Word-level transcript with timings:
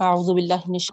اعوذ 0.00 0.28
باللہ 0.30 0.66
من 0.66 0.74
الش- 0.74 0.90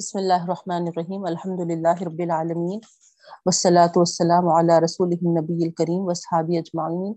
بسم 0.00 0.18
اللہ 0.18 0.42
الرحمن 0.42 0.86
الرحیم 0.88 1.24
الحمد 1.24 1.60
للہ 1.70 1.94
رب 2.00 2.20
العالمین 2.20 2.80
والصلاة 3.46 3.92
والسلام 3.96 4.48
علی 4.48 4.78
رسول 4.84 5.12
النبی 5.12 5.64
الکریم 5.64 6.06
واصحابہ 6.06 6.58
اجمعین 6.58 7.12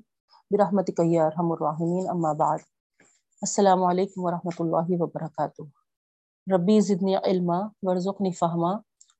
برحمتک 0.52 1.02
یا 1.06 1.26
ارحم 1.26 1.52
الراحمین 1.52 2.10
اما 2.10 2.34
بعد. 2.34 2.60
السلام 3.42 3.84
علیکم 3.84 4.26
ورحمۃ 4.26 4.60
اللہ 4.60 4.94
وبرکاتہ 5.02 5.64
ربی 6.48 6.80
زدنی 6.82 7.16
علما 7.24 7.60
ورزقنی 7.84 8.32
فہما 8.34 8.74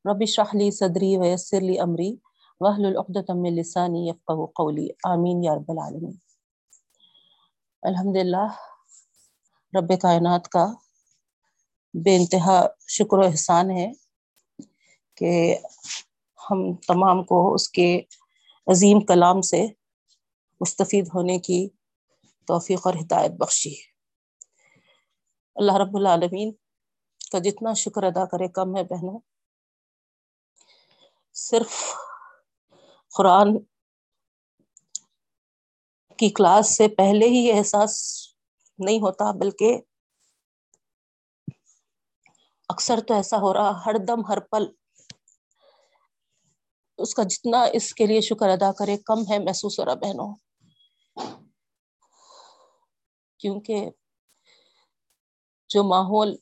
رب 0.06 0.22
اشرح 0.22 0.56
لی 0.56 0.72
صدری 0.72 1.16
ویسر 1.18 1.62
لی 1.62 1.80
امری 1.80 2.12
واحلل 2.62 2.98
عقدۃ 2.98 3.36
من 3.38 3.56
لسانی 3.56 4.08
یفقهوا 4.10 4.48
قولی 4.56 4.88
آمین 5.10 5.44
یا 5.44 5.56
رب 5.56 5.72
العالمین 5.72 6.16
الحمدللہ 7.84 8.48
رب 9.76 10.02
کائنات 10.02 10.50
کا 10.50 10.66
بے 11.94 12.16
انتہا 12.16 12.68
شکر 12.88 13.18
و 13.18 13.22
احسان 13.22 13.72
ہے 13.72 13.92
کہ 15.18 15.58
ہم 16.52 16.76
تمام 16.76 17.24
کو 17.24 17.54
اس 17.54 17.70
کے 17.70 18.02
عظیم 18.68 19.00
کلام 19.06 19.42
سے 19.42 19.66
مستفید 20.62 21.08
ہونے 21.16 21.40
کی 21.40 21.70
توفیق 22.48 22.88
اور 22.88 22.94
ہدایت 22.94 23.32
بخشی 23.32 23.74
اللہ 25.56 25.76
رب 25.76 25.98
العالمین 25.98 26.52
کا 27.32 27.40
جتنا 27.40 27.74
شکر 27.74 28.04
ادا 28.04 28.26
کرے 28.26 28.48
کم 28.48 28.76
ہے 28.76 28.84
بہنوں، 28.84 29.20
صرف 31.34 31.72
قرآن 33.18 33.58
کی 36.20 36.30
کلاس 36.30 36.78
سے 36.78 36.88
پہلے 36.88 37.28
ہی 37.28 37.38
یہ 37.38 37.54
احساس 37.54 38.25
نہیں 38.80 39.00
ہوتا، 39.00 39.32
بلکہ 39.32 39.78
اکثر 42.70 43.00
تو 43.08 43.14
ایسا 43.14 43.38
ہو 43.38 43.54
رہا، 43.54 43.72
ہر 43.86 43.94
دم، 44.08 44.26
ہر 44.26 44.40
پل 44.40 44.66
اس 46.98 47.14
کا 47.16 47.24
جتنا 47.24 47.64
اس 47.74 47.94
کے 47.94 48.06
لیے 48.06 48.22
شکر 48.22 48.50
ادا 48.50 48.72
کرے، 48.72 48.98
کم 48.98 49.20
ہے 49.32 49.40
محسوس 49.40 49.80
ہو 49.80 49.86
رہا 49.86 49.94
بہنوں۔ 49.94 50.34
کیونکہ 53.40 53.90
جو 55.70 55.84
ماحول 55.84 56.36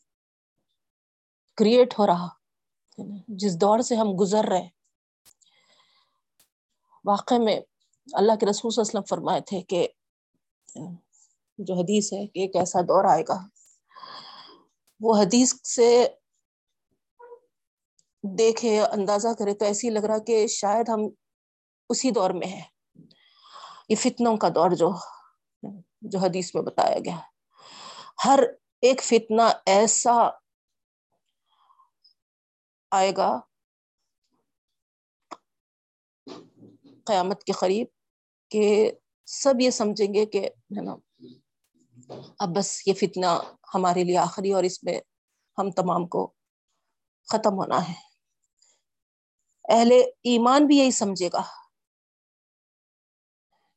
کریٹ 1.57 1.99
ہو 1.99 2.07
رہا، 2.07 2.27
جس 3.27 3.61
دور 3.61 3.79
سے 3.79 3.95
ہم 3.95 4.07
گزر 4.19 4.45
رہے 4.45 4.67
واقع 7.05 7.35
میں 7.43 7.59
اللہ 8.13 8.35
کے 8.35 8.45
رسول 8.45 8.71
صلی 8.71 8.81
اللہ 8.81 8.89
علیہ 8.89 8.99
وسلم 8.99 9.09
فرمائے 9.09 9.41
تھے 9.41 9.61
کہ 9.61 9.87
جو 11.57 11.73
حدیث 11.73 12.13
ہے 12.13 12.27
کہ 12.27 12.39
ایک 12.39 12.55
ایسا 12.55 12.81
دور 12.81 13.05
آئے 13.05 13.23
گا۔ 13.27 13.47
وہ 14.99 15.17
حدیث 15.17 15.53
سے 15.63 16.07
دیکھے، 18.23 18.81
اندازہ 18.81 19.27
کرے 19.39 19.53
تو 19.53 19.65
ایسی 19.65 19.89
لگ 19.89 19.99
رہا 19.99 20.17
کہ 20.17 20.47
شاید 20.47 20.89
ہم 20.89 20.99
اسی 21.89 22.11
دور 22.11 22.29
میں 22.29 22.47
ہیں۔ 22.47 22.63
یہ 23.89 23.95
فتنوں 23.95 24.37
کا 24.37 24.49
دور 24.49 24.71
جو 24.71 24.91
جو 26.01 26.19
حدیث 26.19 26.55
میں 26.55 26.63
بتایا 26.63 26.97
گیا۔ 27.05 27.19
ہر 28.25 28.39
ایک 28.81 29.03
فتنہ 29.03 29.41
ایسا 29.65 30.29
آئے 32.91 33.11
گا 33.17 33.39
قیامت 37.05 37.43
کے 37.43 37.51
قریب 37.51 37.87
کہ 38.49 38.91
سب 39.25 39.53
یہ 39.59 39.69
سمجھیں 39.69 40.13
گے 40.13 40.25
کہ، 40.25 40.39
ہے 40.45 40.81
نا 40.81 40.95
اب 42.39 42.49
بس 42.55 42.87
یہ 42.87 42.93
فتنہ 42.93 43.25
ہمارے 43.73 44.03
لیے 44.03 44.17
آخری 44.17 44.53
اور 44.53 44.63
اس 44.63 44.83
میں 44.83 44.99
ہم 45.57 45.71
تمام 45.71 46.07
کو 46.07 46.33
ختم 47.27 47.53
ہونا 47.53 47.89
ہے۔ 47.89 48.13
اہل 49.69 49.91
ایمان 50.23 50.67
بھی 50.67 50.77
یہی 50.77 50.91
سمجھے 50.91 51.29
گا۔ 51.33 51.41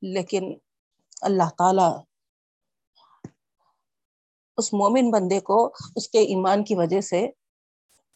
لیکن 0.02 0.58
اللہ 1.20 1.50
تعالی 1.58 2.02
اس 4.56 4.72
مومن 4.72 5.10
بندے 5.10 5.40
کو 5.40 5.74
اس 5.96 6.08
کے 6.08 6.18
ایمان 6.18 6.64
کی 6.64 6.74
وجہ 6.74 7.00
سے 7.00 7.26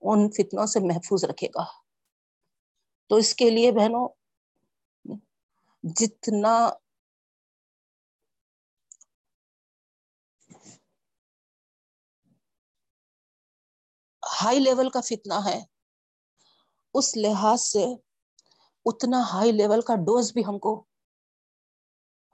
ان 0.00 0.30
فتنوں 0.30 0.66
سے 0.66 0.80
محفوظ 0.80 1.24
رکھے 1.24 1.46
گا۔ 1.46 1.64
تو 3.08 3.16
اس 3.16 3.34
کے 3.34 3.50
لیے 3.50 3.72
بہنوں، 3.72 4.08
جتنا 5.82 6.70
ہائی 14.42 14.58
لیول 14.58 14.90
کا 14.90 15.00
فتنہ 15.00 15.34
ہے۔ 15.44 15.64
اس 16.94 17.16
لحاظ 17.16 17.60
سے 17.60 17.84
اتنا 18.84 19.22
ہائی 19.32 19.52
لیول 19.52 19.80
کا 19.80 19.94
ڈوز 19.94 20.32
بھی 20.32 20.44
ہم 20.46 20.58
کو 20.58 20.84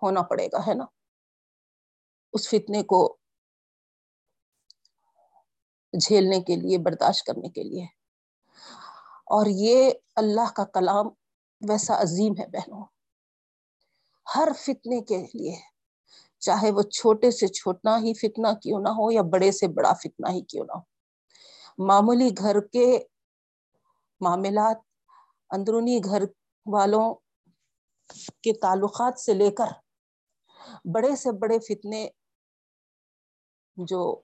ہونا 0.02 0.22
پڑے 0.22 0.46
گا، 0.46 0.58
ہے 0.66 0.74
نا؟ 0.74 0.84
اس 2.32 2.48
فتنے 2.48 2.82
کو 2.82 3.16
جھیلنے 5.92 6.40
کے 6.40 6.56
لیے، 6.56 6.78
برداشت 6.78 7.26
کرنے 7.26 7.48
کے 7.48 7.62
لیے۔ 7.62 7.84
اور 9.26 9.46
یہ 9.48 9.90
اللہ 10.16 10.52
کا 10.54 10.64
کلام 10.64 11.06
ویسا 11.68 12.02
عظیم 12.02 12.32
ہے 12.38 12.46
بہنوں۔ 12.46 12.84
ہر 14.36 14.48
فتنے 14.58 15.00
کے 15.00 15.18
لیے، 15.34 15.56
چاہے 16.38 16.70
وہ 16.70 16.82
چھوٹے 16.82 17.30
سے 17.30 17.48
چھوٹا 17.48 17.98
ہی 17.98 18.14
فتنہ 18.14 18.48
کیوں 18.62 18.80
نہ 18.80 18.88
ہو 18.88 19.10
یا 19.10 19.22
بڑے 19.22 19.52
سے 19.52 19.68
بڑا 19.68 19.92
فتنہ 19.92 20.28
ہی 20.30 20.40
کیوں 20.40 20.64
نہ 20.64 20.72
ہو۔ 20.72 20.95
معمولی 21.78 22.28
گھر 22.38 22.60
کے 22.60 23.04
معاملات، 24.20 24.76
اندرونی 25.50 26.00
گھر 26.04 26.22
والوں 26.66 27.14
کے 28.42 28.52
تعلقات 28.52 29.20
سے 29.20 29.34
لے 29.34 29.50
کر 29.50 29.72
بڑے 30.84 31.16
سے 31.16 31.32
بڑے 31.32 31.58
فتنے 31.58 32.08
جو 33.76 34.22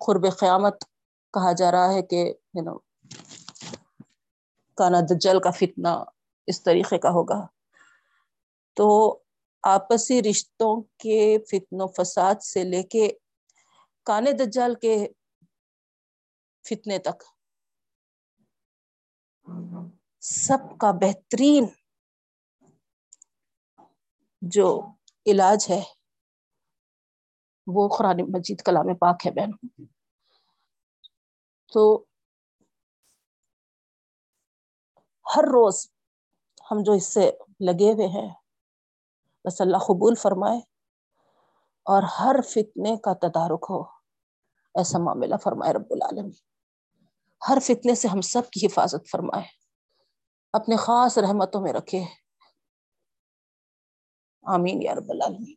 قرب 0.00 0.26
قیامت 0.38 0.84
کہا 1.34 1.52
جا 1.52 1.70
رہا 1.70 1.92
ہے 1.92 2.02
کہ 2.02 2.34
یو 2.54 2.62
نو 2.62 2.78
کانا 4.78 5.00
دجل 5.00 5.40
کا 5.40 5.50
فتنہ 5.50 5.88
اس 6.46 6.62
طریقے 6.62 6.98
کا 6.98 7.10
ہوگا۔ 7.10 7.46
تو 8.76 9.18
آپسی 9.62 10.22
رشتوں 10.22 10.80
کے 10.98 11.38
فتن 11.50 11.80
و 11.80 11.86
فساد 11.86 12.34
سے 12.42 12.64
لے 12.64 12.82
کے 12.82 13.08
کانے 14.06 14.32
دجال 14.32 14.74
کے 14.74 15.08
فتنے 16.68 16.98
تک۔ 16.98 17.22
سب 20.20 20.78
کا 20.80 20.90
بہترین 20.90 21.64
جو 24.42 24.80
علاج 25.26 25.66
ہے، 25.70 25.82
وہ 27.66 27.88
قرآن 27.98 28.20
مجید 28.32 28.62
کلام 28.62 28.94
پاک 28.94 29.26
ہے 29.26 29.30
بہن۔ 29.30 29.50
تو 31.72 32.04
ہر 35.36 35.44
روز 35.44 35.86
ہم 36.70 36.76
جو 36.82 36.92
اس 36.92 37.06
سے 37.14 37.30
لگے 37.60 37.92
ہوئے 37.92 38.06
ہیں، 38.06 38.34
بس 39.44 39.60
اللہ 39.60 39.76
قبول 39.76 40.14
فرمائے 40.14 40.58
اور 41.86 42.02
ہر 42.02 42.36
فتنے 42.42 42.96
کا 42.96 43.12
تدارک 43.14 43.66
ہو، 43.70 43.82
ایسا 44.78 44.98
معاملہ 44.98 45.36
فرمائے 45.36 45.72
رب 45.72 45.90
العالمین۔ 45.90 46.55
ہر 47.40 47.58
فتنے 47.62 47.94
سے 47.94 48.08
ہم 48.08 48.20
سب 48.20 48.50
کی 48.50 48.66
حفاظت 48.66 49.10
فرمائے۔ 49.10 49.44
اپنے 50.52 50.76
خاص 50.76 51.18
رحمتوں 51.18 51.60
میں 51.60 51.72
رکھے۔ 51.72 52.00
آمین 54.44 54.82
یا 54.82 54.94
رب 54.94 55.10
العالمین۔ 55.10 55.54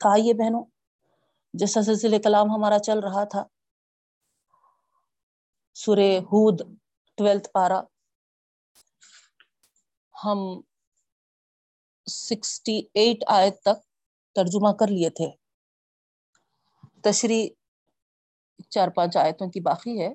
آئیے 0.00 0.34
بہنوں 0.34 0.64
جیسا 1.54 1.82
سلسلہ 1.82 2.16
کلام 2.24 2.46
ہمارا 2.50 2.78
چل 2.78 2.98
رہا 2.98 3.24
تھا، 3.24 3.44
سورہ 5.74 6.18
ہود 6.20 6.62
ٹویلتھ 7.18 7.48
پارا 7.52 7.80
ہم 10.24 10.38
سکسٹی 12.06 12.82
ایٹ 12.94 13.24
آیت 13.26 13.60
تک 13.60 13.78
ترجمہ 14.36 14.72
کر 14.80 14.86
لیے 14.86 15.10
تھے۔ 15.10 15.28
تشریح 17.02 17.48
چار 18.68 18.88
پانچ 18.88 19.16
آیتوں 19.16 19.50
کی 19.50 19.60
باقی 19.60 20.00
ہے۔ 20.00 20.12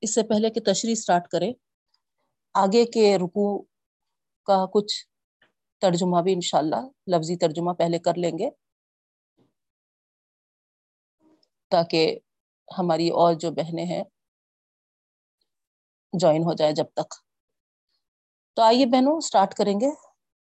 اس 0.00 0.14
سے 0.14 0.22
پہلے 0.22 0.50
کہ 0.50 0.60
تشریح 0.60 0.94
سٹارٹ 0.94 1.28
کرے 1.28 1.52
آگے 2.54 2.84
کے 2.84 3.18
رکو 3.18 3.62
کا 4.44 4.66
کچھ 4.66 5.06
ترجمہ 5.80 6.20
بھی 6.20 6.32
انشاءاللہ، 6.32 6.88
لفظی 7.06 7.36
ترجمہ 7.36 7.72
پہلے 7.72 7.98
کر 7.98 8.14
لیں 8.14 8.38
گے۔ 8.38 8.50
تاکہ 11.70 12.18
ہماری 12.78 13.08
اور 13.08 13.34
جو 13.34 13.50
بہنیں 13.50 13.84
ہیں 13.84 14.04
جوائن 16.12 16.42
ہو 16.42 16.52
جائے 16.52 16.72
جب 16.72 16.84
تک۔ 16.94 17.14
تو 18.54 18.62
آئیے 18.62 18.86
بہنوں، 18.86 19.20
سٹارٹ 19.20 19.54
کریں 19.54 19.80
گے۔ 19.80 19.86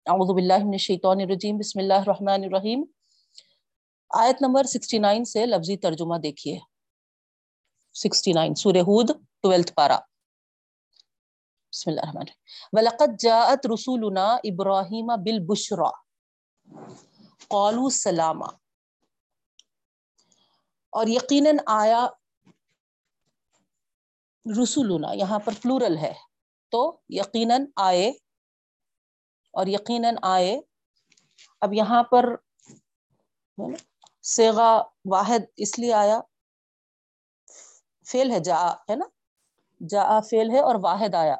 اعوذ 0.06 0.34
باللہ 0.34 0.58
من 0.58 0.70
الشیطان 0.72 1.20
الرجیم، 1.20 1.56
بسم 1.56 1.78
اللہ 1.78 1.94
الرحمن 1.94 2.44
الرحیم۔ 2.44 2.84
آیت 4.12 4.42
نمبر 4.42 4.64
سکسٹی 4.64 4.98
نائن 4.98 5.24
سے 5.24 5.46
لفظی 5.46 5.76
ترجمہ 5.76 6.16
دیکھیے۔ 6.16 6.58
سکسٹی 7.94 8.32
نائن، 8.32 8.54
سورہ 8.54 8.76
ہود، 8.76 9.10
ٹویلتھ 9.42 9.72
پارا 9.72 9.98
بسم 11.70 11.90
اللہ 11.90 12.00
الرحمن 12.00 12.20
الرحیم۔ 12.20 12.78
وَلَقَدْ 12.78 13.18
جَاءَتْ 13.18 13.70
رُسُولُنَا 13.72 14.36
إِبْرَاهِيمَ 14.36 15.12
بِالْبُشْرَى۔ 15.16 15.90
قَالُوا 17.48 17.90
سَلَامًا۔ 17.90 18.46
اور 20.90 21.06
یقیناً 21.06 21.56
آیا 21.66 22.08
رسولنا، 24.62 25.12
یہاں 25.12 25.38
پر 25.38 25.52
پلورل 25.62 25.96
ہے۔ 25.96 26.14
تو 26.70 27.00
یقیناً 27.08 27.66
آئے، 27.76 28.08
اور 29.52 29.66
یقیناً 29.66 30.14
آئے۔ 30.22 30.60
اب 31.60 31.74
یہاں 31.74 32.02
پر 32.02 32.24
سیغا 34.22 34.82
واحد 35.04 35.38
اس 35.56 35.78
لیے 35.78 35.92
آیا۔ 35.92 36.20
فیل 38.06 38.30
ہے، 38.30 38.40
جا، 38.40 38.70
ہے 38.70 38.94
نا؟ 38.96 39.04
جا 39.88 40.20
فیل 40.20 40.50
ہے 40.50 40.60
اور 40.60 40.74
واحد 40.82 41.14
آیا۔ 41.14 41.36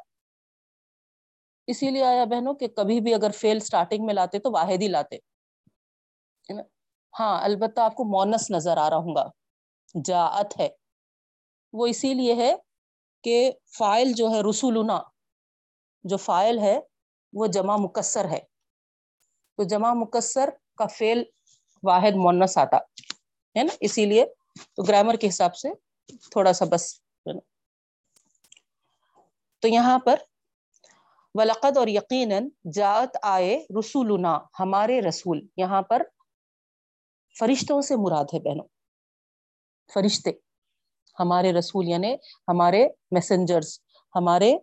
اسی 1.67 1.89
لیے 1.89 2.03
آیا 2.03 2.25
بہنوں 2.25 2.53
کہ 2.53 2.67
کبھی 2.67 3.01
بھی 3.01 3.13
اگر 3.13 3.31
فیل 3.31 3.59
سٹارٹنگ 3.59 4.05
میں 4.05 4.13
لاتے 4.13 4.39
تو 4.39 4.51
واحد 4.51 4.81
ہی 4.81 4.87
لاتے۔ 4.87 5.17
ہاں 7.19 7.43
البتہ 7.43 7.81
آپ 7.81 7.95
کو 7.95 8.03
مونس 8.03 8.51
نظر 8.51 8.77
آ 8.77 8.89
رہا 8.89 8.97
ہوں 8.97 9.15
گا۔ 9.15 9.29
جاعت 10.05 10.59
ہے۔ 10.59 10.69
وہ 11.73 11.87
اسی 11.87 12.13
لیے 12.13 12.35
ہے 12.35 12.55
کہ 13.23 13.51
فائل 13.77 14.13
جو 14.13 14.29
ہے 14.29 14.49
رسولنا، 14.49 15.01
جو 16.03 16.17
فائل 16.17 16.59
ہے 16.59 16.79
وہ 17.33 17.47
جمع 17.47 17.75
مکسر 17.77 18.25
ہے۔ 18.25 18.39
تو 19.57 19.63
جمع 19.63 19.93
مکسر 19.93 20.49
کا 20.77 20.85
فیل 20.85 21.23
واحد 21.83 22.11
مونس 22.15 22.57
آتا، 22.57 22.77
ہے 23.59 23.63
نا؟ 23.63 23.75
اسی 23.79 24.05
لیے 24.05 24.25
تو 24.75 24.83
گرامر 24.83 25.15
کے 25.15 25.27
حساب 25.27 25.55
سے 25.55 25.69
تھوڑا 26.31 26.53
سا 26.53 26.65
بس 26.65 27.01
تو 29.59 29.67
یہاں 29.67 29.99
پر 29.99 30.15
ولقد 31.33 31.77
اور 31.77 31.87
یقیناً 31.87 32.49
جات 32.73 33.17
آئے 33.21 33.65
رسولنا، 33.79 34.39
ہمارے 34.59 35.01
رسول۔ 35.01 35.47
یہاں 35.57 35.81
پر 35.81 36.03
فرشتوں 37.39 37.81
سے 37.81 37.95
مراد 37.95 38.25
ہے 38.33 38.39
بہنوں۔ 38.39 38.65
فرشتے، 39.93 40.31
ہمارے 41.19 41.53
رسول 41.53 41.87
یعنی 41.87 42.13
ہمارے 42.47 42.87
میسنجرز 43.11 43.79
ہمارے 44.15 44.55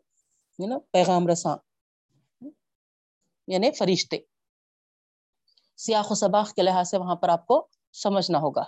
پیغام 0.92 1.28
رساں۔ 1.28 1.56
یعنی 3.46 3.70
فرشتے۔ 3.72 4.18
سیاق 5.80 6.12
و 6.12 6.14
سباق 6.14 6.52
کے 6.52 6.62
لحاظ 6.62 6.90
سے 6.90 6.96
وہاں 6.98 7.16
پر 7.16 7.28
آپ 7.28 7.46
کو 7.46 7.68
سمجھنا 7.92 8.38
ہوگا۔ 8.38 8.64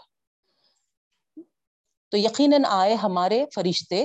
تو 2.08 2.16
یقیناً 2.16 2.62
آئے 2.68 2.94
ہمارے 2.94 3.44
فرشتے 3.54 4.04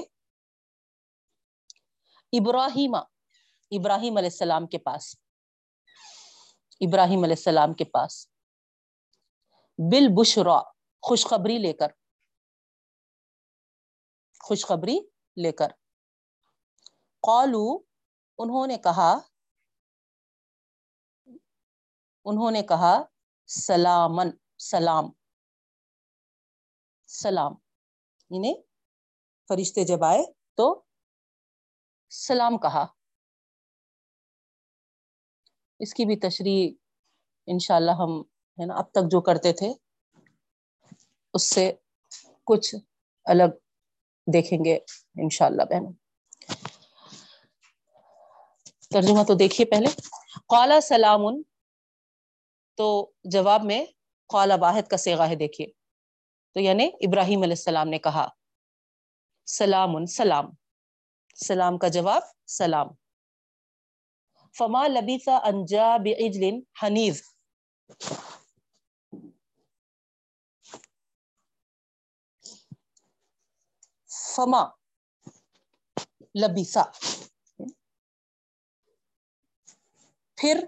ابراہیم 2.32 2.96
ابراہیم 3.72 4.18
علیہ 4.18 4.30
السلام 4.30 4.68
کے 4.68 4.78
پاس۔ 4.78 5.16
ابراہیم 6.80 7.24
علیہ 7.24 7.36
السلام 7.38 7.74
کے 7.74 7.86
پاس۔ 7.86 8.28
بل 9.92 10.08
بشرا 10.18 10.60
خوشخبری 11.02 11.58
لے 11.58 11.74
کر۔ 11.74 11.88
خوشخبری 14.40 15.00
لے 15.38 15.52
کر۔ 15.52 15.68
قالو 17.22 17.80
انہوں 18.38 18.68
نے 18.68 18.78
کہا 18.78 19.18
انہوں 22.30 22.52
نے 22.52 22.62
کہا، 22.64 23.04
سلامن، 23.48 24.30
سلام۔ 24.58 25.06
سلام۔ 27.08 27.52
یعنی 28.30 28.62
فرشتے 29.48 29.84
جب 29.84 30.04
آئے 30.04 30.24
تو 30.56 30.82
سلام 32.10 32.58
کہا۔ 32.58 32.86
اس 35.80 35.94
کی 35.94 36.06
بھی 36.06 36.16
تشریح 36.16 36.74
انشاءاللہ 37.46 37.92
ہم، 37.92 38.22
ہے 38.62 38.66
نا، 38.66 38.74
اب 38.74 38.92
تک 38.92 39.12
جو 39.12 39.22
کرتے 39.22 39.54
تھے، 39.54 39.74
اس 41.34 41.44
سے 41.50 41.74
کچھ 42.44 42.76
الگ 43.26 43.56
دیکھیں 44.34 44.66
گے 44.66 44.76
انشاءاللہ 45.22 45.64
بہن۔ 45.64 45.94
ترجمہ 48.90 49.24
تو 49.24 49.34
دیکھیے 49.34 49.66
پہلے۔ 49.66 49.88
قالا 50.48 50.82
سلام 50.82 51.22
تو 52.78 53.12
جواب 53.24 53.64
میں 53.64 53.86
قالا 54.28 54.56
واحد 54.56 54.88
کا 54.90 54.98
سیغا 54.98 55.30
ہے، 55.30 55.36
دیکھیے۔ 55.36 55.68
تو 56.54 56.60
یعنی 56.60 56.90
ابراہیم 57.02 57.42
علیہ 57.42 57.54
السلام 57.54 57.88
نے 57.88 58.00
کہا، 58.00 58.28
سلام 59.46 60.06
سلام۔ 60.06 60.46
سلام 61.36 61.78
کا 61.78 61.88
جواب، 61.88 62.22
سلام۔ 62.48 62.88
فما 64.58 64.88
لبیسا 64.88 65.38
انجا 65.38 65.98
بعجل 65.98 66.60
حنیز 66.84 67.24
فما 74.36 74.64
لبیسا 76.36 76.82
پھر 80.38 80.66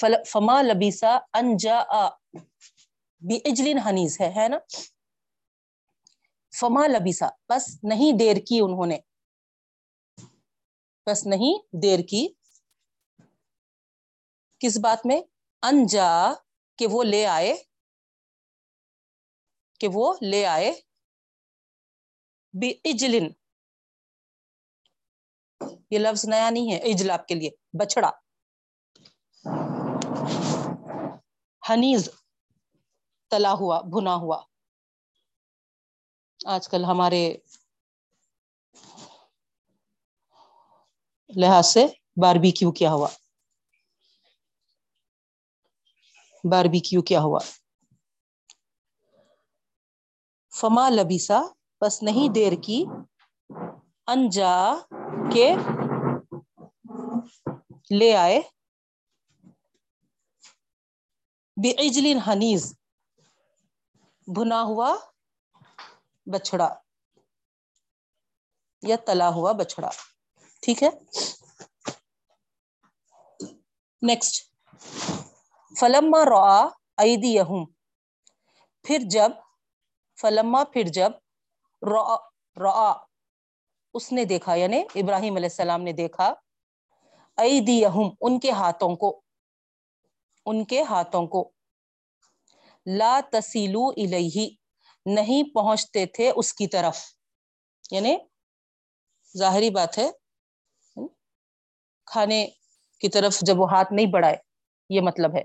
فما 0.00 0.62
لبیسا 0.62 1.18
انجا 1.32 1.78
اجلن 3.44 3.78
حنیز 3.78 4.20
ہے 4.20 4.28
ہے 4.28 4.48
نا؟ 4.48 4.58
فما 6.60 6.86
لبیسا، 6.86 7.26
بس 7.48 7.78
نہیں 7.82 8.18
دیر 8.18 8.36
کی 8.36 8.60
انہوں 8.62 8.86
نے. 8.86 8.98
بس 11.06 11.26
نہیں 11.26 11.58
دیر 11.82 11.98
کی. 12.08 12.28
کس 14.58 14.78
بات 14.78 15.06
میں؟ 15.06 15.20
انجا 15.62 16.32
کہ 16.78 16.86
وہ 16.86 17.04
لے 17.04 17.26
آئے. 17.26 17.54
کہ 19.80 19.88
وہ 19.92 20.14
لے 20.30 20.46
آئے. 20.46 20.72
اجلن 22.84 23.26
یہ 25.90 25.98
لفظ 25.98 26.24
نیا 26.28 26.50
نہیں 26.50 26.72
ہے 26.72 26.78
اجل 26.78 27.10
آپ 27.10 27.28
کے 27.28 27.34
لیے 27.34 27.50
بچڑا 27.72 28.10
ہنیز 31.68 32.08
تلا 33.30 33.52
ہوا، 33.52 33.80
بھنا 33.80 34.14
ہوا۔ 34.14 34.42
آج 36.46 36.68
کل 36.68 36.84
ہمارے 36.84 37.22
لحاظ 41.36 41.66
سے 41.66 41.86
باربی 42.22 42.50
کیو 42.50 42.72
کیا 42.72 42.92
ہوا۔ 42.92 43.08
باربی 46.50 46.80
کیو 46.80 47.02
کیا 47.02 47.20
ہوا۔ 47.20 47.38
فما 50.52 50.88
لبیسا، 50.90 51.40
بس 51.80 52.02
نہیں 52.02 52.28
دیر 52.32 52.52
کی۔ 52.62 52.84
انجا 54.06 54.74
کے 55.32 55.54
لے 57.90 58.16
آئے۔ 58.16 58.40
بعجل 61.56 62.06
حنیز، 62.26 62.64
بھنا 64.28 64.62
ہوا 64.62 64.94
بچڑا 66.26 66.68
یا 68.82 68.96
تلا 69.06 69.28
ہوا 69.28 69.52
بچڑا 69.52 69.90
ٹھیک 70.62 70.82
ہے؟ 70.82 70.90
نیکسٹ 74.02 74.34
فلما 75.76 76.24
را 76.24 76.46
ایدیہم، 76.98 77.64
پھر 78.84 78.98
جب، 79.10 79.30
فلما 80.18 80.64
پھر 80.64 80.88
جب 80.92 81.12
را 82.56 82.92
اس 83.94 84.12
نے 84.12 84.24
دیکھا 84.24 84.54
یعنی 84.54 84.82
ابراہیم 84.94 85.36
علیہ 85.36 85.48
السلام 85.48 85.82
نے 85.82 85.92
دیکھا، 85.92 86.32
ایدیہم، 87.38 88.08
ان 88.20 88.38
کے 88.40 88.50
ہاتھوں 88.50 88.94
کو 88.96 89.20
ان 90.46 90.64
کے 90.64 90.82
ہاتھوں 90.82 91.26
کو۔ 91.26 91.50
لا 92.86 93.20
تسیلو 93.32 93.88
الیہ، 93.88 94.48
نہیں 95.06 95.54
پہنچتے 95.54 96.06
تھے 96.06 96.32
اس 96.36 96.52
کی 96.54 96.66
طرف۔ 96.66 96.98
یعنی 97.90 98.16
ظاہری 99.38 99.70
بات 99.70 99.98
ہے۔ 99.98 100.10
کھانے 102.06 102.46
کی 103.00 103.08
طرف 103.08 103.38
جب 103.40 103.60
وہ 103.60 103.70
ہاتھ 103.70 103.92
نہیں 103.92 104.06
بڑھائے، 104.06 104.36
یہ 104.88 105.00
مطلب 105.00 105.36
ہے۔ 105.36 105.42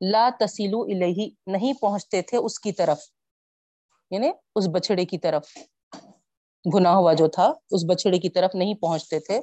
لا 0.00 0.28
تسیلو 0.40 0.82
الیہ، 0.82 1.30
نہیں 1.46 1.72
پہنچتے 1.72 2.22
تھے 2.22 2.38
اس 2.38 2.58
کی 2.58 2.72
طرف۔ 2.72 2.98
یعنی 4.10 4.30
اس 4.54 4.64
بچڑے 4.74 5.04
کی 5.04 5.18
طرف۔ 5.18 5.58
گنا 6.74 6.96
ہوا 6.96 7.12
جو 7.12 7.28
تھا، 7.28 7.52
اس 7.70 7.84
بچڑے 7.88 8.18
کی 8.18 8.28
طرف 8.28 8.50
نہیں 8.54 8.74
پہنچتے 8.74 9.20
تھے۔ 9.20 9.40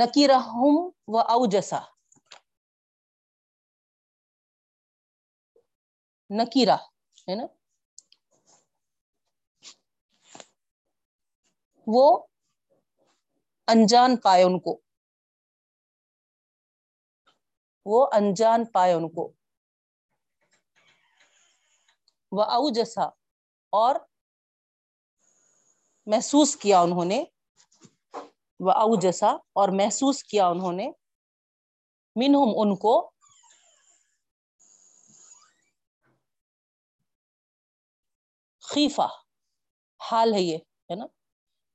نکیرہم 0.00 0.90
و 1.08 1.18
او 1.18 1.46
جسا 1.46 1.78
نکیرا 6.30 6.74
ہے 7.28 7.34
نا؟ 7.34 7.46
وہ 11.86 12.26
انجان 13.66 14.16
پائے 14.16 14.44
ان 14.44 14.60
کو۔ 14.60 14.80
وہ 17.86 18.06
انجان 18.12 18.64
پائے 18.64 18.92
ان 18.92 19.08
کو۔ 19.08 19.32
وہ 22.32 22.42
او 22.42 22.70
جیسا 22.70 23.02
اور 23.70 23.96
محسوس 26.06 26.56
کیا 26.56 26.80
انہوں 26.80 27.04
نے۔ 27.04 27.24
او 28.70 29.00
جیسا 29.00 29.26
اور 29.32 29.68
محسوس 29.68 30.24
کیا 30.24 30.48
انہوں 30.48 30.72
نے۔ 30.72 30.90
منہم 32.16 32.52
ان 32.56 32.76
کو۔ 32.76 33.10
خیفہ 38.60 39.08
حال 40.12 40.34
ہے 40.34 40.40
یہ، 40.42 40.56
ہے 40.56 40.94
نا؟ 40.94 41.06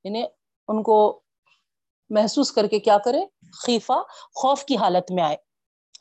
یعنی 0.04 0.22
ان 0.68 0.82
کو 0.82 1.22
محسوس 2.10 2.52
کر 2.52 2.66
کے 2.66 2.80
کیا 2.80 2.98
کرے؟ 3.04 3.20
خیفہ 3.52 4.02
خوف 4.34 4.64
کی 4.64 4.76
حالت 4.76 5.10
میں 5.10 5.22
آئے۔ 5.22 5.36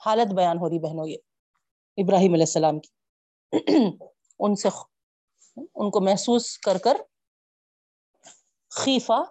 حالت 0.06 0.34
بیان 0.34 0.58
ہو 0.58 0.70
رہی 0.70 0.80
بہنوں 0.80 1.08
یہ۔ 1.08 1.18
ابراہیم 1.98 2.34
علیہ 2.34 2.44
السلام 2.44 2.80
کی۔ 2.80 2.90
ان 4.40 4.56
سے 4.56 4.68
ان 5.76 5.92
کو 5.92 6.02
محسوس 6.02 6.58
کر 6.58 6.78
کر 6.78 6.98
خیفہ 8.70 9.24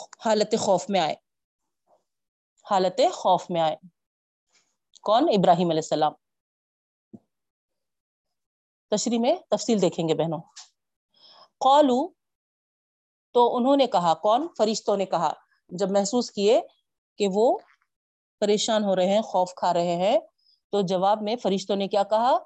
حالت 0.00 0.54
خوف 0.58 0.84
میں 0.88 1.00
آئے۔ 1.00 1.14
حالت 2.70 3.00
خوف 3.12 3.50
میں 3.50 3.60
آئے۔ 3.60 3.76
کون؟ 5.02 5.28
ابراہیم 5.28 5.70
علیہ 5.70 5.78
السلام۔ 5.78 6.12
تشریح 8.90 9.18
میں 9.18 9.36
تفصیل 9.50 9.82
دیکھیں 9.82 10.08
گے 10.08 10.14
بہنوں۔ 10.14 10.38
قالو 11.60 12.08
تو 13.32 13.56
انہوں 13.56 13.76
نے 13.76 13.86
کہا، 13.86 14.14
کون؟ 14.14 14.48
فرشتوں 14.58 14.96
نے 14.96 15.06
کہا۔ 15.06 15.32
جب 15.68 15.90
محسوس 15.90 16.30
کیے 16.30 16.60
کہ 17.18 17.28
وہ 17.34 17.58
پریشان 18.40 18.84
ہو 18.84 18.96
رہے 18.96 19.06
ہیں، 19.06 19.20
خوف 19.20 19.54
کھا 19.54 19.72
رہے 19.72 19.96
ہیں، 19.96 20.18
تو 20.70 20.80
جواب 20.80 21.22
میں 21.22 21.36
فرشتوں 21.36 21.76
نے 21.76 21.88
کیا 21.88 22.02
کہا؟ 22.02 22.38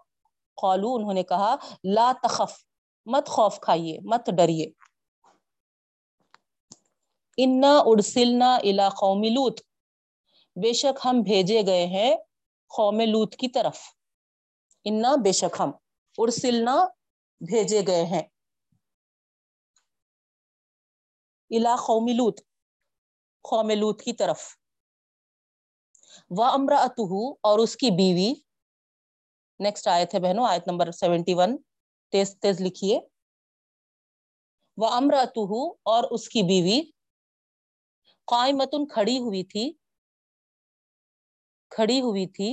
قالو 0.62 0.94
انہوں 0.94 1.14
نے 1.14 1.22
کہا، 1.22 1.56
لا 1.84 2.12
تخف، 2.22 2.64
مت 3.06 3.28
خوف 3.28 3.60
کھائیے، 3.60 3.98
مت 4.04 4.30
ڈریے۔ 4.36 4.87
انا 7.38 7.78
ارسلنا 7.86 8.56
الا 8.56 8.88
قوم 8.88 9.22
لوت 9.22 9.60
بے 10.56 10.72
شک 10.72 10.98
ہم 11.04 11.20
بھیجے 11.22 11.62
گئے 11.66 11.86
ہیں 11.86 12.16
قوم 12.76 13.00
لوت 13.00 13.36
کی 13.36 13.48
طرف۔ 13.48 13.78
انا 14.84 15.14
بے 15.24 15.32
شک 15.32 15.56
ہم 15.58 15.70
ارسلنا 16.18 16.76
بھیجے 17.40 17.80
گئے 17.86 18.04
ہیں۔ 18.04 18.22
الا 21.50 21.76
قوم 21.86 22.06
لوت 22.08 22.40
قوم 23.42 23.70
لوت 23.70 24.02
کی 24.02 24.12
طرف۔ 24.12 24.40
و 26.30 26.42
امراۃ 26.42 26.96
اور 27.42 27.58
اس 27.58 27.76
کی 27.76 27.90
بیوی۔ 27.90 28.32
نیکسٹ 29.60 29.88
آیت 29.88 30.14
ہے 30.14 30.20
بہنوں، 30.20 30.46
آیت 30.48 30.68
نمبر 30.68 30.90
سیونٹی 30.90 31.34
ون۔ 31.34 31.56
تیز 32.12 32.40
تیز 32.40 32.60
لکھیے۔ 32.60 33.00
وہ 34.76 34.86
امراۃ 34.90 35.34
اور 35.82 36.04
اس 36.10 36.28
کی 36.28 36.42
بیوی۔ 36.42 36.97
قائمتن 38.28 38.86
کھڑی 38.86 39.18
ہوئی 39.18 39.44
تھی، 39.44 39.72
کھڑی 41.70 42.00
ہوئی 42.00 42.26
تھی۔ 42.26 42.50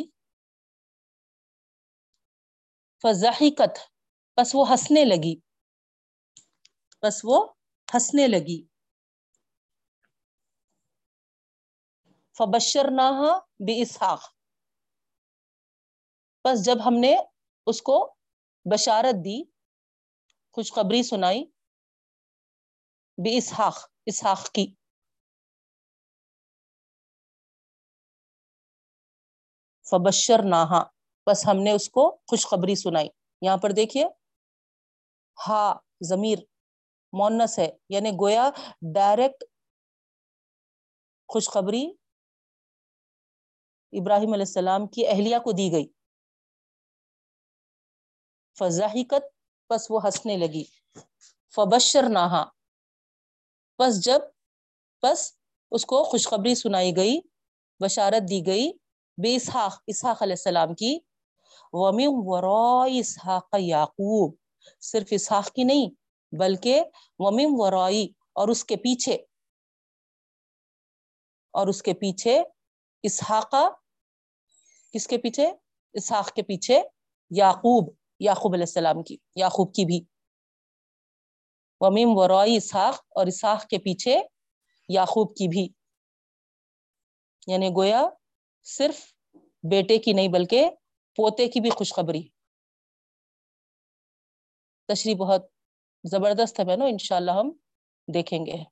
فضحکت 3.03 3.79
پس 4.37 4.55
وہ 4.55 4.69
ہنسنے 4.69 5.05
لگی۔ 5.05 5.35
پس 6.99 7.21
وہ 7.23 7.45
ہنسنے 7.93 8.27
لگی۔ 8.27 8.59
فبشر 12.37 12.85
نہ 12.91 13.07
بے 13.59 13.81
اسحاق 13.81 14.21
بس 16.45 16.65
جب 16.65 16.77
ہم 16.85 16.93
نے 16.93 17.15
اس 17.67 17.81
کو 17.81 17.97
بشارت 18.65 19.15
دی، 19.25 19.43
خوشخبری 20.51 21.03
سنائی۔ 21.03 21.43
بے 23.17 23.37
اسحاق 23.37 23.77
اسحاق 24.05 24.51
کی۔ 24.51 24.65
فبشر 29.89 30.43
نہا 30.43 30.83
بس 31.27 31.47
ہم 31.47 31.57
نے 31.63 31.71
اس 31.71 31.89
کو 31.89 32.09
خوشخبری 32.27 32.75
سنائی۔ 32.75 33.09
یہاں 33.41 33.57
پر 33.57 33.71
دیکھیے، 33.71 34.05
ہا، 35.47 35.73
ضمیر 36.01 36.39
مونس 37.13 37.59
ہے 37.59 37.71
یعنی 37.89 38.09
گویا 38.11 38.49
ڈائریکٹ 38.95 39.43
خوشخبری 41.27 41.85
ابراہیم 43.93 44.33
علیہ 44.33 44.45
السلام 44.47 44.87
کی 44.87 45.07
اہلیہ 45.07 45.37
کو 45.37 45.51
دی 45.51 45.71
گئی۔ 45.71 45.87
فضاحکت 48.59 49.23
پس 49.69 49.87
وہ 49.89 49.99
ہنسنے 50.03 50.37
لگی۔ 50.37 50.63
فبشر 51.55 52.03
نہا 52.09 52.43
پس 53.77 54.03
جب 54.03 54.21
پس 55.01 55.31
اس 55.71 55.85
کو 55.85 56.03
خوشخبری 56.03 56.55
سنائی 56.55 56.95
گئی، 56.95 57.19
بشارت 57.79 58.29
دی 58.29 58.45
گئی۔ 58.45 58.71
بے 59.17 59.35
اسحاق 59.35 59.81
اسحاق 59.87 60.21
علیہ 60.21 60.33
السلام 60.33 60.73
کی 60.75 60.97
ومن 61.73 62.07
ورائی 62.07 62.99
اسحاق 62.99 63.55
یعقوب. 63.59 64.33
صرف 64.81 65.07
اسحاق 65.11 65.51
کی 65.51 65.63
نہیں، 65.63 65.89
بلکہ 66.31 66.81
ومن 67.19 67.45
ورائی 67.49 68.03
اور 68.33 68.47
اس 68.47 68.63
کے 68.65 68.75
پیچھے، 68.75 69.17
اور 71.53 71.67
اس 71.67 71.81
کے 71.83 71.93
پیچھے 71.93 72.41
اسحاق، 73.03 73.55
کس 74.93 75.07
کے 75.07 75.17
پیچھے؟ 75.17 75.47
اسحاق 75.93 76.31
کے 76.31 76.41
پیچھے 76.41 76.81
یعقوب 77.31 77.93
یعقوب 78.19 78.53
علیہ 78.53 78.63
السلام 78.63 79.03
کی، 79.03 79.17
یعقوب 79.35 79.73
کی 79.75 79.85
بھی۔ 79.85 79.99
ومیم 81.81 82.09
ورائی 82.13 82.55
اسحاق 82.57 82.95
اور 83.09 83.25
اسحاق 83.25 83.65
کے 83.67 83.77
پیچھے 83.77 84.19
یعقوب 84.89 85.35
کی 85.35 85.47
بھی۔ 85.47 85.67
یعنی 87.47 87.69
گویا 87.69 88.01
صرف 88.65 89.13
بیٹے 89.63 89.97
کی 89.97 90.13
نہیں 90.13 90.27
بلکہ 90.27 90.69
پوتے 91.15 91.47
کی 91.47 91.59
بھی 91.59 91.69
خوشخبری۔ 91.69 92.27
تشریح 94.87 95.15
بہت 95.15 95.45
زبردست 96.03 96.59
ہے 96.59 96.65
بہنوں، 96.65 96.89
انشاءاللہ 96.89 97.31
ہم 97.31 97.51
دیکھیں 98.13 98.45
گے۔ 98.45 98.63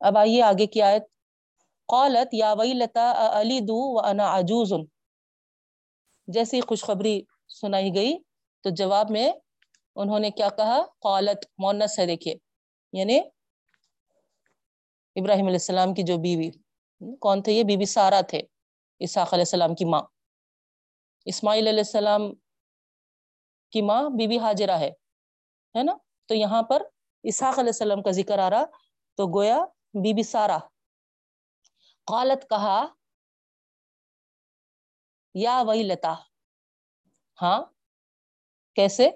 اب 0.00 0.18
آئیے 0.18 0.42
آگے 0.42 0.66
کی 0.66 0.82
آیت۔ 0.82 1.02
قالت، 1.86 2.34
یا 2.34 2.52
ویلتا 2.52 3.30
علی 3.40 3.60
دو 3.60 3.94
وانا 3.94 4.38
عجوز۔ 4.38 4.72
جیسی 6.26 6.60
خوشخبری 6.60 7.22
سنائی 7.48 7.90
گئی 7.94 8.18
تو 8.60 8.70
جواب 8.70 9.10
میں 9.10 9.32
انہوں 9.96 10.18
نے 10.18 10.30
کیا 10.30 10.48
کہا؟ 10.48 10.82
قالت، 10.98 11.46
مونس 11.58 11.98
ہے 11.98 12.06
دیکھیے۔ 12.06 12.34
یعنی 12.92 13.18
ابراہیم 15.16 15.46
علیہ 15.46 15.54
السلام 15.54 15.94
کی 15.94 16.02
جو 16.02 16.16
بیوی، 16.16 16.50
کون 17.16 17.42
تھے 17.42 17.52
یہ؟ 17.52 17.62
بی 17.62 17.76
بی 17.76 17.84
سارا 17.84 18.20
تھے۔ 18.20 18.42
اسحاق 19.04 19.32
علیہ 19.34 19.44
السلام 19.48 19.74
کی 19.74 19.84
ماں۔ 19.84 20.02
اسماعیل 21.26 21.66
علیہ 21.68 21.84
السلام 21.86 22.22
کی 23.72 23.82
ماں 23.82 24.02
بی 24.18 24.26
بی 24.26 24.38
حاجرہ 24.38 24.78
ہے 24.78 24.90
ہے 25.74 25.82
نا؟ 25.82 25.92
تو 26.28 26.34
یہاں 26.34 26.62
پر 26.62 26.82
اسحاق 27.24 27.58
علیہ 27.58 27.74
السلام 27.74 28.02
کا 28.02 28.10
ذکر 28.10 28.38
آ 28.38 28.50
رہا، 28.50 28.64
تو 29.18 29.26
گویا 29.36 29.58
بی 29.94 30.12
بی 30.14 30.22
سارا 30.22 30.58
قالت 32.08 32.48
کہا، 32.50 32.78
یا 35.34 35.62
وہی 35.66 35.82
لتا 35.82 36.14
ہاں؟ 37.38 37.60
کیسے؟ 38.76 39.08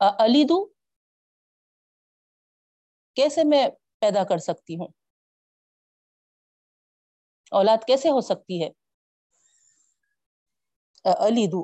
علی 0.00 0.42
دو 0.44 0.64
کیسے 3.16 3.44
میں 3.44 3.66
پیدا 4.00 4.24
کر 4.24 4.38
سکتی 4.38 4.76
ہوں؟ 4.76 4.88
اولاد 7.52 7.84
کیسے 7.86 8.10
ہو 8.10 8.20
سکتی 8.20 8.62
ہے؟ 8.62 8.68
علی 11.04 11.46
دو، 11.46 11.62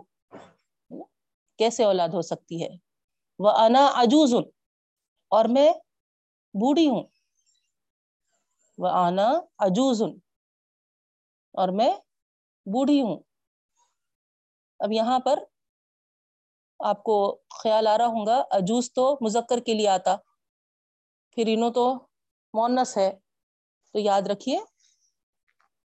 کیسے 1.58 1.84
اولاد 1.84 2.08
ہو 2.08 2.22
سکتی 2.22 2.62
ہے؟ 2.62 2.68
وہ 3.40 3.50
انا 3.58 3.84
عجوز، 3.94 4.34
اور 5.32 5.44
میں 5.44 5.70
بوڑھی 6.54 6.88
ہوں۔ 6.88 7.04
وہ 8.78 8.88
آنا 8.96 9.28
عجوز، 9.58 10.02
اور 11.54 11.68
میں 11.68 11.90
بوڑھی 12.66 13.00
ہوں۔ 13.02 13.16
اب 14.80 14.92
یہاں 14.92 15.18
پر 15.18 15.38
آپ 16.80 17.02
کو 17.02 17.16
خیال 17.62 17.86
آ 17.86 17.96
رہا 17.98 18.06
ہوں 18.06 18.26
گا 18.26 18.36
اجوز 18.50 18.92
تو 18.92 19.04
مذکر 19.20 19.60
کے 19.60 19.74
لیے 19.74 19.88
آتا، 19.88 20.16
پھر 21.36 21.44
انہوں 21.48 21.70
تو 21.70 21.86
مونس 22.54 22.96
ہے، 22.96 23.10
تو 23.94 23.98
یاد 23.98 24.22
رکھیے۔ 24.26 24.58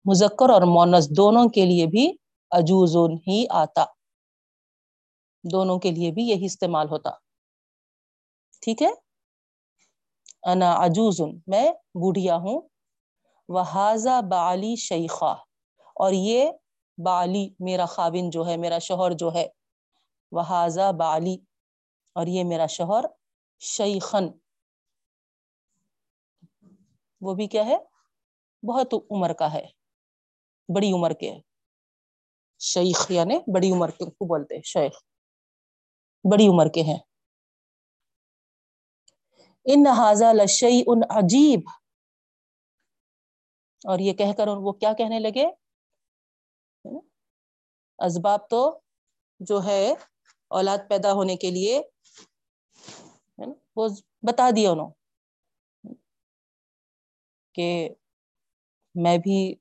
مذکر 0.06 0.50
اور 0.50 0.62
مونس 0.68 1.10
دونوں 1.18 1.50
کے 1.50 1.66
لیے 1.66 1.86
بھی 1.86 2.06
اجوزون 2.52 3.18
ہی 3.28 3.46
آتا۔ 3.50 3.86
دونوں 5.44 5.80
کے 5.80 5.92
لیے 5.92 6.12
بھی 6.12 6.24
یہی 6.24 6.46
استعمال 6.46 6.90
ہوتا۔ 6.90 7.10
ٹھیک 8.62 8.82
ہے؟ 8.82 8.92
انا 10.44 10.76
عجوزن 10.86 11.32
میں 11.48 11.70
بوڑھیا 11.96 12.36
ہوں۔ 12.36 12.62
وہ 13.50 13.64
بالی 14.30 14.76
شیخا، 14.76 15.32
اور 15.96 16.12
یہ 16.12 16.52
بالی 16.98 17.50
میرا 17.60 17.86
خاون 17.86 18.30
جو 18.30 18.48
ہے، 18.48 18.58
میرا 18.58 18.80
شوہر 18.80 19.12
جو 19.12 19.34
ہے۔ 19.34 19.48
وہ 20.32 20.92
بالی 20.98 21.38
اور 22.16 22.28
یہ 22.28 22.44
میرا 22.44 22.66
شوہر 22.68 23.06
شیخن۔ 23.62 24.28
وہ 27.22 27.34
بھی 27.34 27.48
کیا 27.48 27.66
ہے؟ 27.66 27.78
بہت 28.64 28.94
عمر 29.12 29.34
کا 29.34 29.54
ہے۔ 29.54 29.81
بڑی 30.76 30.92
عمر 30.92 31.14
کے 31.14 31.32
ہیں 31.32 31.42
شیخ 32.60 33.12
یعنی 33.12 33.38
بڑی 33.56 33.72
عمر 33.72 33.90
کے 33.90 34.06
کو 34.06 34.26
بولتے 34.26 34.56
ہیں 34.56 34.62
شیخ۔ 34.62 34.94
بڑی 36.32 36.48
عمر 36.48 36.68
کے 36.74 36.82
ہیں۔ 36.82 36.98
ان 39.66 39.88
حاضہ 39.88 40.26
لشی 40.34 40.84
ان 40.88 41.00
عجیب۔ 41.10 41.60
اور 43.84 44.00
یہ 44.00 44.14
کہہ 44.14 44.34
کر 44.38 44.48
وہ 44.48 44.72
کیا 44.72 44.94
کہنے 44.94 45.20
لگے؟ 45.20 45.46
اسباب 48.00 48.50
تو 48.50 48.80
جو 49.40 49.64
ہے 49.64 49.94
اولاد 50.48 50.78
پیدا 50.90 51.14
ہونے 51.14 51.36
کے 51.36 51.52
لیے، 51.52 51.82
وہ 53.76 53.88
بتا 54.22 54.50
دیا 54.56 54.72
انہوں 54.72 54.92
کہ 57.56 57.90
میں 58.96 59.18
بھی 59.18 59.56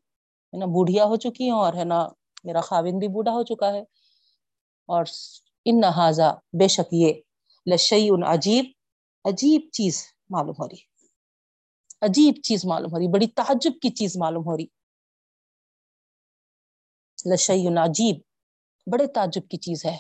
ہے 0.53 0.59
نا، 0.59 0.67
بوڑھیا 0.67 1.05
ہو 1.05 1.17
چکی 1.17 1.51
ہوں 1.51 1.59
اور 1.59 1.75
ہے 1.75 1.85
نا، 1.85 2.09
میرا 2.45 2.61
خاوند 2.61 2.99
بھی 2.99 3.09
بوڑھا 3.09 3.33
ہو 3.33 3.43
چکا 3.43 3.73
ہے۔ 3.73 3.81
اور 4.89 5.05
ان 5.65 5.81
نہذا 5.81 6.31
بے 6.53 6.69
شک 6.69 6.89
یہ 6.93 7.13
لشی 7.67 8.09
ان 8.11 8.23
عجیب 8.25 8.65
عجیب 9.25 9.69
چیز 9.73 10.05
معلوم 10.31 10.55
ہو 10.59 10.69
رہی 10.69 10.83
عجیب 12.01 12.35
چیز 12.45 12.65
معلوم 12.65 12.93
ہو 12.93 12.99
رہی، 12.99 13.09
بڑی 13.09 13.27
تعجب 13.27 13.73
کی 13.83 13.91
چیز 13.91 14.17
معلوم 14.17 14.43
ہو 14.47 14.57
رہی۔ 14.57 14.67
لشی 17.31 17.67
ان 17.67 17.79
عجیب، 17.79 18.17
بڑے 18.93 19.07
تعجب 19.07 19.49
کی 19.51 19.57
چیز 19.57 19.85
ہے۔ 19.85 19.97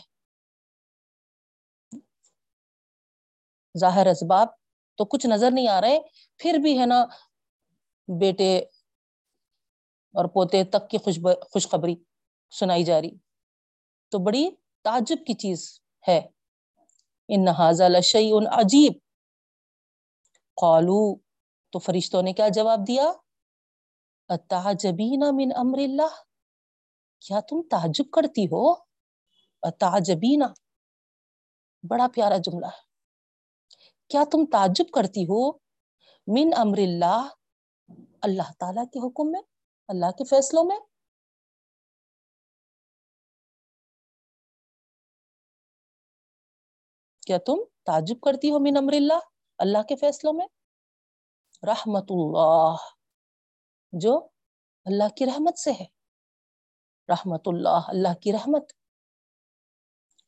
ظاہر 3.78 4.06
اسباب 4.06 4.48
تو 4.98 5.04
کچھ 5.04 5.26
نظر 5.26 5.50
نہیں 5.50 5.68
آ 5.68 5.80
رہے، 5.80 5.98
پھر 6.36 6.58
بھی 6.62 6.78
ہے 6.80 6.86
نا، 6.86 7.04
بیٹے 8.20 8.60
اور 10.12 10.24
پوتے 10.24 10.64
تک 10.64 10.90
کی 10.90 10.98
خوش 10.98 11.18
خوشخبری 11.50 11.94
سنائی 12.50 12.84
جا 12.84 13.00
رہی۔ 13.00 13.10
تو 14.10 14.18
بڑی 14.18 14.50
تعجب 14.84 15.16
کی 15.26 15.34
چیز 15.34 15.80
ہے۔ 16.08 16.18
ان 17.28 17.44
نہذا 17.44 17.88
لشی 17.88 18.30
ان 18.32 18.44
عجیب۔ 18.46 18.92
قالو 20.56 21.16
تو 21.72 21.78
فرشتوں 21.78 22.22
نے 22.22 22.32
کیا 22.32 22.48
جواب 22.48 22.80
دیا؟ 22.86 23.12
اتعجبین 24.28 25.20
من 25.32 25.48
امر 25.56 25.78
اللہ۔ 25.78 26.14
کیا 27.20 27.40
تم 27.40 27.62
تعجب 27.70 28.10
کرتی 28.10 28.46
ہو؟ 28.46 28.72
اتعجبین 29.62 30.42
بڑا 31.82 32.06
پیارا 32.14 32.36
جملہ 32.36 32.66
ہے۔ 32.66 32.82
کیا 34.08 34.24
تم 34.32 34.44
تعجب 34.52 34.84
کرتی 34.92 35.24
ہو؟ 35.24 35.52
من 36.26 36.50
امر 36.56 36.78
اللہ۔ 36.78 37.28
اللہ 38.22 38.52
تعالی 38.58 38.80
کے 38.86 39.06
حکم 39.06 39.30
میں۔ 39.30 39.42
اللہ 39.90 40.10
کے 40.10 40.24
فیصلوں 40.24 40.64
میں۔ 40.64 40.80
کیا 47.26 47.38
تم 47.38 47.56
تعجب 47.86 48.20
کرتی 48.20 48.50
ہو 48.50 48.58
من 48.58 48.76
امر 48.76 48.92
اللہ 48.92 49.18
اللہ 49.58 49.82
کے 49.82 49.96
فیصلوں 49.96 50.32
میں؟ 50.32 50.46
رحمت 51.62 52.04
اللہ، 52.10 52.76
جو 53.92 54.28
اللہ 54.84 55.08
کی 55.16 55.26
رحمت 55.26 55.58
سے 55.58 55.72
ہے۔ 55.72 55.84
رحمت 57.08 57.42
اللہ 57.46 57.80
اللہ 57.86 58.14
کی 58.22 58.32
رحمت۔ 58.32 58.72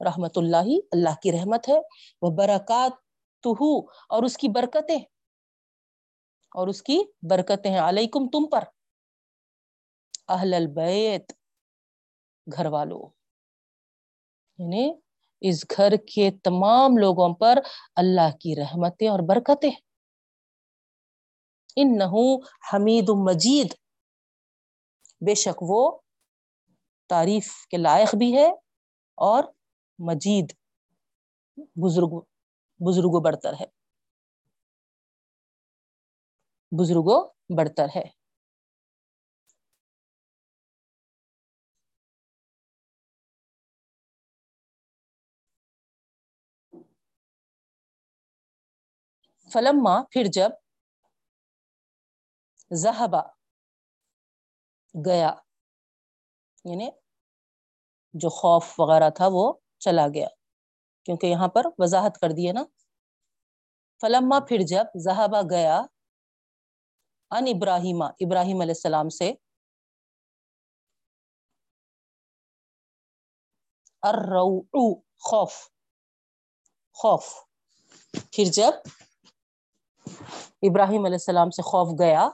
رحمت 0.00 0.38
اللہ 0.38 0.56
ہی 0.56 0.80
اللہ 0.92 1.14
کی 1.22 1.32
رحمت 1.32 1.68
ہے۔ 1.68 1.74
وہ 2.22 2.30
برکات 2.36 2.92
اور 4.08 4.22
اس 4.22 4.36
کی 4.36 4.48
برکتیں۔ 4.48 4.98
اور 6.54 6.68
اس 6.68 6.82
کی 6.82 6.98
برکتیں 7.30 7.70
ہیں۔ 7.70 7.80
علیکم 7.80 8.28
تم 8.28 8.48
پر۔ 8.50 8.64
اہل 10.32 10.54
البیت، 10.54 11.32
گھر 12.56 12.66
والوں۔ 12.66 13.10
یعنی 14.58 14.92
اس 15.40 15.64
گھر 15.76 15.96
کے 16.14 16.30
تمام 16.44 16.96
لوگوں 16.96 17.34
پر 17.34 17.58
اللہ 17.96 18.36
کی 18.40 18.54
رحمتیں 18.56 19.08
اور 19.08 19.18
برکتیں۔ 19.28 19.70
ان 21.76 21.98
نہ 21.98 22.04
حمید 22.72 23.08
مجید۔ 23.08 23.74
بے 25.26 25.34
شک 25.34 25.62
وہ 25.62 25.98
تعریف 27.08 27.66
کے 27.66 27.76
لائق 27.76 28.14
بھی 28.14 28.36
ہے 28.36 28.50
اور 29.14 29.44
مجید 29.98 30.52
بزرگ 31.56 32.20
بزرگ 32.78 33.20
برتر 33.20 33.54
ہے۔ 33.60 33.66
بزرگوں 36.78 37.20
برتر 37.56 37.86
ہے۔ 37.96 38.21
فلما 49.52 50.02
پھر 50.10 50.24
جب 50.32 50.50
زہبا 52.70 53.20
گیا 54.94 55.32
یعنی 56.64 56.88
جو 58.14 58.28
خوف 58.28 58.80
وغیرہ 58.80 59.10
تھا 59.10 59.26
وہ 59.32 59.52
چلا 59.78 60.06
گیا، 60.14 60.28
کیونکہ 61.06 61.26
یہاں 61.26 61.48
پر 61.48 61.66
وضاحت 61.78 62.18
کر 62.20 62.30
دیے 62.30 62.52
نا۔ 62.52 62.64
فلما 64.00 64.38
پھر 64.40 64.60
جب 64.68 64.98
زہبا 65.04 65.40
گیا 65.50 65.76
ان 67.30 67.46
ابراہیم 67.54 68.02
ابراہیم 68.02 68.60
علیہ 68.60 68.74
السلام 68.76 69.08
سے 69.08 69.32
الرو 74.02 74.94
خوف 75.18 75.52
خوف۔ 76.96 77.24
پھر 78.32 78.44
جب 78.52 78.72
ابراہیم 80.62 81.04
علیہ 81.04 81.20
السلام 81.20 81.50
سے 81.50 81.62
خوف 81.62 81.88
گیا 82.00 82.28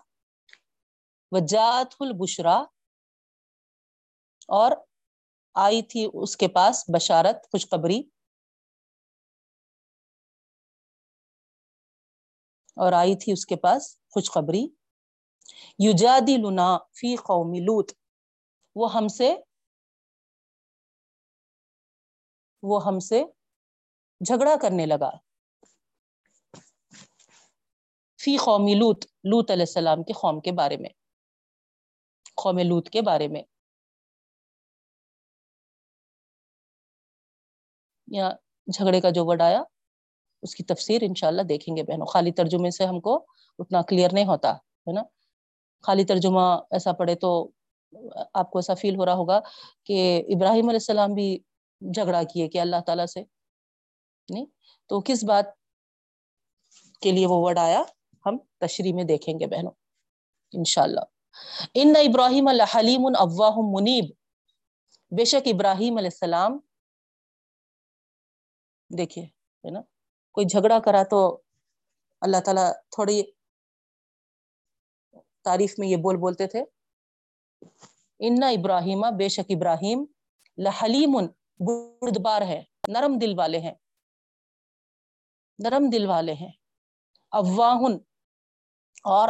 وجات 1.33 1.95
البشرا، 2.01 2.57
اور 4.49 4.73
آئی 5.57 5.83
تھی 5.83 6.07
اس 6.15 6.37
کے 6.37 6.49
پاس 6.49 6.85
بشارت، 6.95 7.45
خوشخبری، 7.53 8.01
اور 12.77 12.93
آئی 12.93 13.17
تھی 13.17 13.33
اس 13.33 13.45
کے 13.47 13.57
پاس 13.57 13.83
خوشخبری۔ 14.15 14.67
یوجادی 15.79 16.37
لنا 16.37 16.77
فی 16.95 17.15
قومی 17.17 17.61
لوت 17.61 17.93
وہ 18.77 18.93
ہم 18.95 19.09
سے، 19.09 19.35
وہ 22.63 22.85
ہم 22.87 22.99
سے 23.01 23.23
جھگڑا 24.21 24.55
کرنے 24.63 24.87
لگا۔ 24.87 25.11
فی 28.19 28.37
قومی 28.37 28.75
لوت 28.75 29.05
لوت 29.25 29.51
علیہ 29.51 29.63
السلام 29.63 30.03
کے 30.03 30.13
قوم 30.13 30.41
کے 30.41 30.53
بارے 30.53 30.77
میں۔ 30.77 30.91
قوم 32.35 32.59
لوت 32.59 32.89
کے 32.91 33.03
بارے 33.03 33.29
میں۔ 33.29 33.43
یا 38.09 38.31
جھگڑے 38.67 39.01
کا 39.01 39.11
جو 39.11 39.27
ورڈ 39.27 39.43
آیا، 39.43 39.63
اس 40.43 40.55
کی 40.55 40.65
تفسیر 40.65 41.03
انشاءاللہ 41.03 41.43
دیکھیں 41.43 41.77
گے 41.77 41.83
بہنوں۔ 41.83 42.07
خالی 42.07 42.33
ترجمے 42.33 42.71
سے 42.71 42.87
ہم 42.87 43.01
کو 43.01 43.27
اتنا 43.59 43.83
کلیئر 43.83 44.11
نہیں 44.13 44.25
ہوتا، 44.25 44.53
ہے 44.57 44.93
نا؟ 44.93 45.03
خالی 45.83 46.05
ترجمہ 46.05 46.41
ایسا 46.71 46.93
پڑھے 46.93 47.15
تو 47.15 47.51
آپ 48.35 48.51
کو 48.51 48.59
ایسا 48.59 48.75
فیل 48.75 48.97
ہو 48.97 49.07
رہا 49.07 49.15
ہوگا 49.15 49.41
کہ 49.85 50.23
ابراہیم 50.29 50.69
علیہ 50.69 50.81
السلام 50.83 51.15
بھی 51.15 51.39
جھگڑا 51.81 52.23
کیے 52.23 52.49
کہ 52.49 52.61
اللہ 52.61 52.81
تعالیٰ 52.87 53.07
سے۔ 53.07 53.23
نہیں؟ 54.29 54.47
تو 54.87 55.01
کس 55.01 55.25
بات 55.25 55.45
کے 57.01 57.13
لیے 57.13 57.27
وہ 57.27 57.45
ورڈ 57.45 57.59
آیا؟ 57.59 57.83
ہم 58.29 58.39
تشریح 58.59 58.95
میں 58.95 59.05
دیکھیں 59.05 59.41
گے 59.41 59.47
بہنوں، 59.47 59.73
انشاءاللہ۔ 60.53 61.01
ان 61.75 61.93
ابراہیم 61.97 62.49
الحلیم 62.49 63.07
اواہ 63.07 63.57
منیب۔ 63.57 64.05
بے 65.11 65.25
شک 65.25 65.49
ابراہیم 65.55 65.97
علیہ 65.97 66.11
السلام، 66.13 66.59
دیکھیے، 68.99 69.25
ہے 69.25 69.71
نا؟ 69.71 69.81
کوئی 70.33 70.47
جھگڑا 70.47 70.79
کرا 70.79 71.03
تو 71.03 71.41
اللہ 72.21 72.37
تعالیٰ 72.45 72.73
تھوڑی 72.91 73.23
تعریف 75.43 75.79
میں 75.79 75.89
یہ 75.89 75.97
بول 75.97 76.17
بولتے 76.17 76.47
تھے۔ 76.47 76.65
ان 78.19 78.43
ابراہیم، 78.43 79.01
بے 79.17 79.29
شک 79.29 79.53
ابراہیم 79.57 80.05
لحلیم 80.59 81.19
بردبار 81.59 82.43
ہے، 82.43 82.63
نرم 82.89 83.19
دل 83.19 83.39
والے 83.39 83.61
ہیں۔ 83.61 83.75
نرم 85.59 85.91
دل 85.93 86.07
والے 86.07 86.33
ہیں۔ 86.33 86.53
اواہن 87.31 87.99
اور 89.05 89.29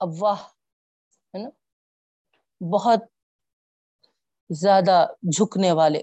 افواہ 0.00 0.42
ہے 1.34 1.42
نا؟ 1.42 1.48
بہت 2.72 2.98
زیادہ 4.50 5.06
جھکنے 5.22 5.72
والے۔ 5.72 6.02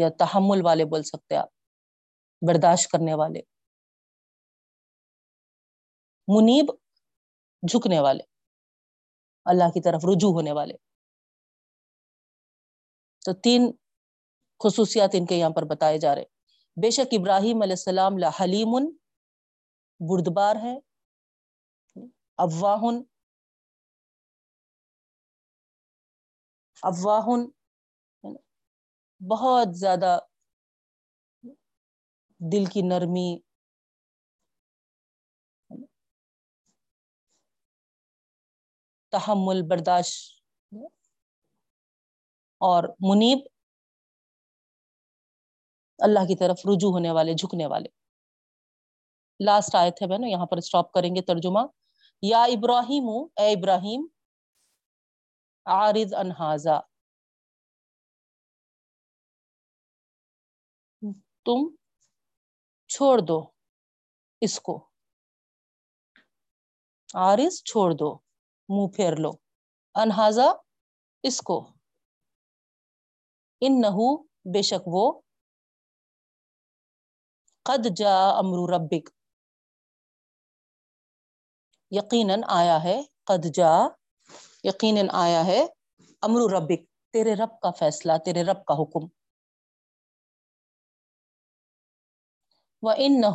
یا 0.00 0.08
تحمل 0.18 0.60
والے 0.64 0.84
بول 0.84 1.02
سکتے 1.02 1.36
آپ، 1.36 1.48
برداشت 2.48 2.90
کرنے 2.90 3.14
والے۔ 3.14 3.40
منیب 6.28 6.74
جھکنے 7.68 8.00
والے۔ 8.00 8.22
اللہ 9.44 9.64
کی 9.64 9.82
طرف 9.82 10.00
رجوع 10.04 10.32
ہونے 10.32 10.52
والے۔ 10.52 10.74
تو 13.24 13.40
تین 13.40 13.72
خصوصیات 14.60 15.10
ان 15.12 15.26
کے 15.26 15.36
یہاں 15.36 15.50
پر 15.50 15.64
بتائے 15.64 15.98
جا 15.98 16.14
رہے 16.14 16.24
بے 16.76 16.90
شک 16.90 17.14
ابراہیم 17.18 17.62
علیہ 17.62 17.78
السلام 17.80 18.22
حلیم 18.40 18.74
بردبار 20.00 20.56
ہے، 20.56 20.74
افواہن 22.38 23.02
افواہن، 26.82 27.40
بہت 29.20 29.76
زیادہ 29.78 30.18
دل 32.40 32.64
کی 32.72 32.82
نرمی، 32.82 33.28
تحمل 39.12 39.62
برداشت 39.62 40.40
اور 42.60 42.84
منیب۔ 43.00 43.38
اللہ 45.98 46.18
کی 46.18 46.36
طرف 46.36 46.60
رجوع 46.64 46.90
ہونے 46.90 47.10
والے، 47.10 47.34
جھکنے 47.34 47.66
والے۔ 47.66 47.88
لاسٹ 49.44 49.74
آئے 49.74 49.90
تھے 49.90 50.06
بہنوں، 50.06 50.28
یہاں 50.28 50.46
پر 50.46 50.56
اسٹاپ 50.56 50.92
کریں 50.92 51.16
گے 51.16 51.22
ترجمہ۔ 51.22 51.60
یا 52.22 52.42
ابراہیم، 52.42 53.08
اے 53.36 53.52
ابراہیم، 53.52 54.06
عارض 55.64 56.14
انہاظا 56.14 56.80
تم 61.44 61.74
چھوڑ 62.88 63.18
دو 63.18 63.42
اس 64.40 64.60
کو۔ 64.60 64.88
عارض 67.14 67.62
چھوڑ 67.62 67.92
دو، 67.92 68.18
منہ 68.68 68.96
پھیر 68.96 69.16
لو۔ 69.16 69.30
انہاظا 69.94 70.46
اس 71.22 71.40
کو۔ 71.40 71.70
ان 73.60 73.80
نحو 73.80 74.22
بے 74.22 74.62
شک 74.62 74.82
وہ 74.86 75.20
قد 77.66 77.86
جا 77.96 78.30
امرو 78.38 78.66
ربک۔ 78.66 79.10
یقیناً 81.90 82.40
آیا 82.46 82.84
ہے، 82.84 83.02
قد 83.24 83.46
جا 83.54 83.72
یقیناً 84.64 85.06
آیا 85.12 85.46
ہے 85.46 85.66
امرو 86.22 86.48
ربک۔ 86.48 86.80
تیرے 87.12 87.34
رب 87.34 87.60
کا 87.60 87.70
فیصلہ، 87.70 88.12
تیرے 88.24 88.42
رب 88.42 88.64
کا 88.64 88.74
حکم۔ 88.74 89.06
وہ 92.82 92.92
ان 92.96 93.20
نہ 93.20 93.26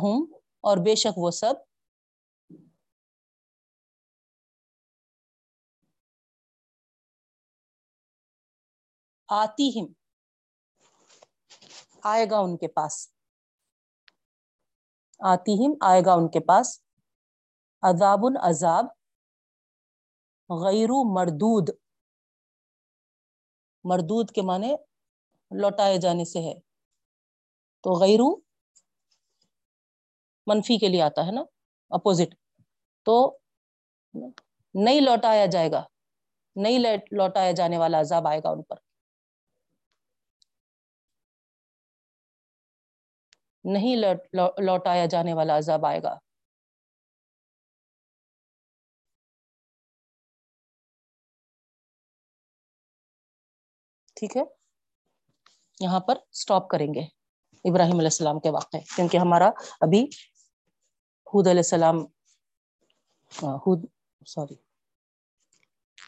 اور 0.60 0.76
بے 0.76 0.94
شک 0.94 1.18
وہ 1.18 1.30
سب۔ 1.30 1.54
آتی 9.28 9.80
ہم 9.80 9.86
آئے 12.02 12.26
گا 12.30 12.38
ان 12.38 12.56
کے 12.56 12.68
پاس۔ 12.68 13.11
آتی 15.30 15.66
ہم 15.66 15.72
آئے 15.80 16.02
گا 16.06 16.12
ان 16.12 16.28
کے 16.30 16.40
پاس۔ 16.40 16.82
عذاب 17.82 18.20
عذاب 18.42 18.84
غیر 20.50 20.88
مردود۔ 21.14 21.70
مردود 23.84 24.30
کے 24.30 24.42
معنی 24.42 24.74
لوٹائے 25.50 25.98
جانے 25.98 26.24
سے 26.24 26.40
ہے۔ 26.40 26.54
تو 27.84 27.90
غیرو 28.00 28.36
منفی 30.46 30.78
کے 30.78 30.88
لیے 30.88 31.02
آتا 31.02 31.26
ہے 31.26 31.32
نا، 31.32 31.42
اپوزٹ۔ 31.90 32.34
تو 33.06 33.38
نہیں 34.74 35.00
لوٹایا 35.00 35.46
جائے 35.46 35.70
گا، 35.70 35.82
نہیں 36.56 36.78
لوٹایا 37.12 37.52
جانے 37.52 37.78
والا 37.78 38.00
عذاب 38.00 38.26
آئے 38.28 38.40
گا 38.44 38.50
ان 38.50 38.62
پر۔ 38.62 38.91
نہیں 43.64 43.96
لوٹایا 44.66 45.06
جانے 45.06 45.34
والا 45.34 45.56
عذاب 45.58 45.86
آئے 45.86 46.02
گا۔ 46.02 46.14
ٹھیک 54.16 54.36
ہے؟ 54.36 54.42
یہاں 55.80 56.00
پر 56.00 56.18
سٹاپ 56.40 56.68
کریں 56.70 56.86
گے 56.94 57.00
ابراہیم 57.64 57.98
علیہ 57.98 58.12
السلام 58.12 58.38
کے 58.40 58.50
واقع 58.50 58.76
کیونکہ 58.94 59.16
ہمارا 59.16 59.48
ابھی 59.80 60.02
حود 61.26 61.46
علیہ 61.46 61.64
السلام 61.66 61.98
حود، 63.32 63.84
سوری، 64.26 64.54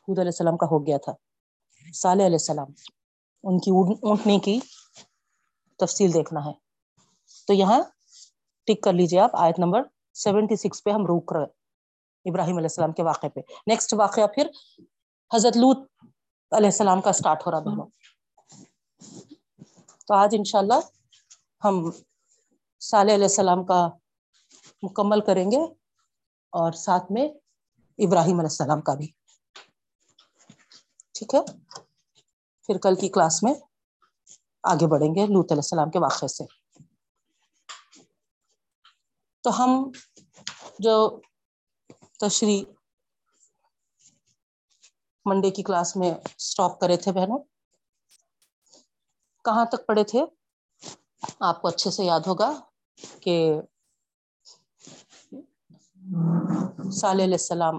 حود 0.04 0.18
علیہ 0.18 0.34
السلام 0.34 0.56
کا 0.56 0.66
ہو 0.70 0.78
گیا 0.86 0.96
تھا، 1.04 1.12
صالح 1.94 2.26
علیہ 2.26 2.40
السلام، 2.40 2.72
ان 3.44 3.58
کی 3.58 3.70
اونٹنے 3.70 4.38
کی 4.44 4.58
تفصیل 5.80 6.14
دیکھنا 6.14 6.44
ہے۔ 6.46 6.63
تو 7.48 7.52
یہاں 7.52 7.80
ٹک 8.68 8.82
کر 8.82 8.92
لیجیے 8.92 9.20
آپ، 9.20 9.36
آیت 9.36 9.58
نمبر 9.58 9.82
سیونٹی 10.14 10.56
سکس 10.56 10.82
پہ 10.84 10.90
ہم 10.90 11.06
روک 11.06 11.32
رہے 11.32 11.44
ابراہیم 12.26 12.56
علیہ 12.56 12.70
السلام 12.70 12.92
کے 12.92 13.02
واقعے 13.02 13.28
پہ۔ 13.28 13.40
نیکسٹ 13.66 13.94
واقعہ 13.94 14.26
پھر 14.34 14.48
حضرت 15.30 15.56
لوت 15.56 15.78
علیہ 16.52 16.66
السلام 16.66 17.00
کا 17.00 17.12
سٹارٹ 17.12 17.46
ہو 17.46 17.50
رہا 17.50 17.58
بہنوں 17.58 17.86
تو 20.06 20.14
آج 20.14 20.34
انشاءاللہ 20.38 20.78
ہم 21.64 21.90
صالح 22.80 23.14
علیہ 23.14 23.24
السلام 23.24 23.64
کا 23.64 23.86
مکمل 24.82 25.20
کریں 25.20 25.50
گے 25.50 25.62
اور 26.52 26.72
ساتھ 26.72 27.12
میں 27.12 27.28
ابراہیم 27.98 28.38
علیہ 28.38 28.52
السلام 28.52 28.80
کا 28.80 28.94
بھی۔ 28.94 29.06
ٹھیک 31.14 31.34
ہے؟ 31.34 31.40
پھر 32.68 32.78
کل 32.78 32.94
کی 32.94 33.08
کلاس 33.08 33.42
میں 33.42 33.54
آگے 34.62 34.86
بڑھیں 34.86 35.14
گے 35.14 35.26
لوت 35.26 35.52
علیہ 35.52 35.64
السلام 35.64 35.90
کے 35.90 35.98
واقعے 35.98 36.28
سے۔ 36.28 36.44
تو 39.44 39.50
ہم 39.58 39.70
جو 40.78 40.94
تشریح 42.20 42.62
منڈے 45.26 45.50
کی 45.50 45.62
کلاس 45.62 45.96
میں 45.96 46.10
اسٹاپ 46.38 46.78
کرے 46.80 46.96
تھے 46.96 47.12
بہنوں، 47.12 47.38
کہاں 49.44 49.64
تک 49.64 49.86
پڑھے 49.86 50.04
تھے؟ 50.04 50.20
آپ 51.40 51.60
کو 51.62 51.68
اچھے 51.68 51.90
سے 51.90 52.04
یاد 52.04 52.26
ہوگا 52.26 52.50
کہ 53.22 53.36
صالح 56.92 57.24
علیہ 57.24 57.40
السلام 57.40 57.76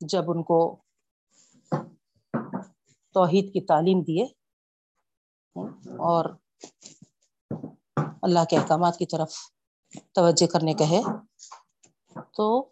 جب 0.00 0.30
ان 0.30 0.42
کو 0.42 0.58
توحید 3.14 3.52
کی 3.52 3.60
تعلیم 3.60 4.02
دیے 4.02 4.24
اور 6.00 6.24
اللہ 8.22 8.44
کے 8.50 8.56
احکامات 8.56 8.98
کی 8.98 9.06
طرف 9.06 9.36
توجہ 9.94 10.46
کرنے 10.46 10.74
کہے 10.74 11.00
تو 12.36 12.70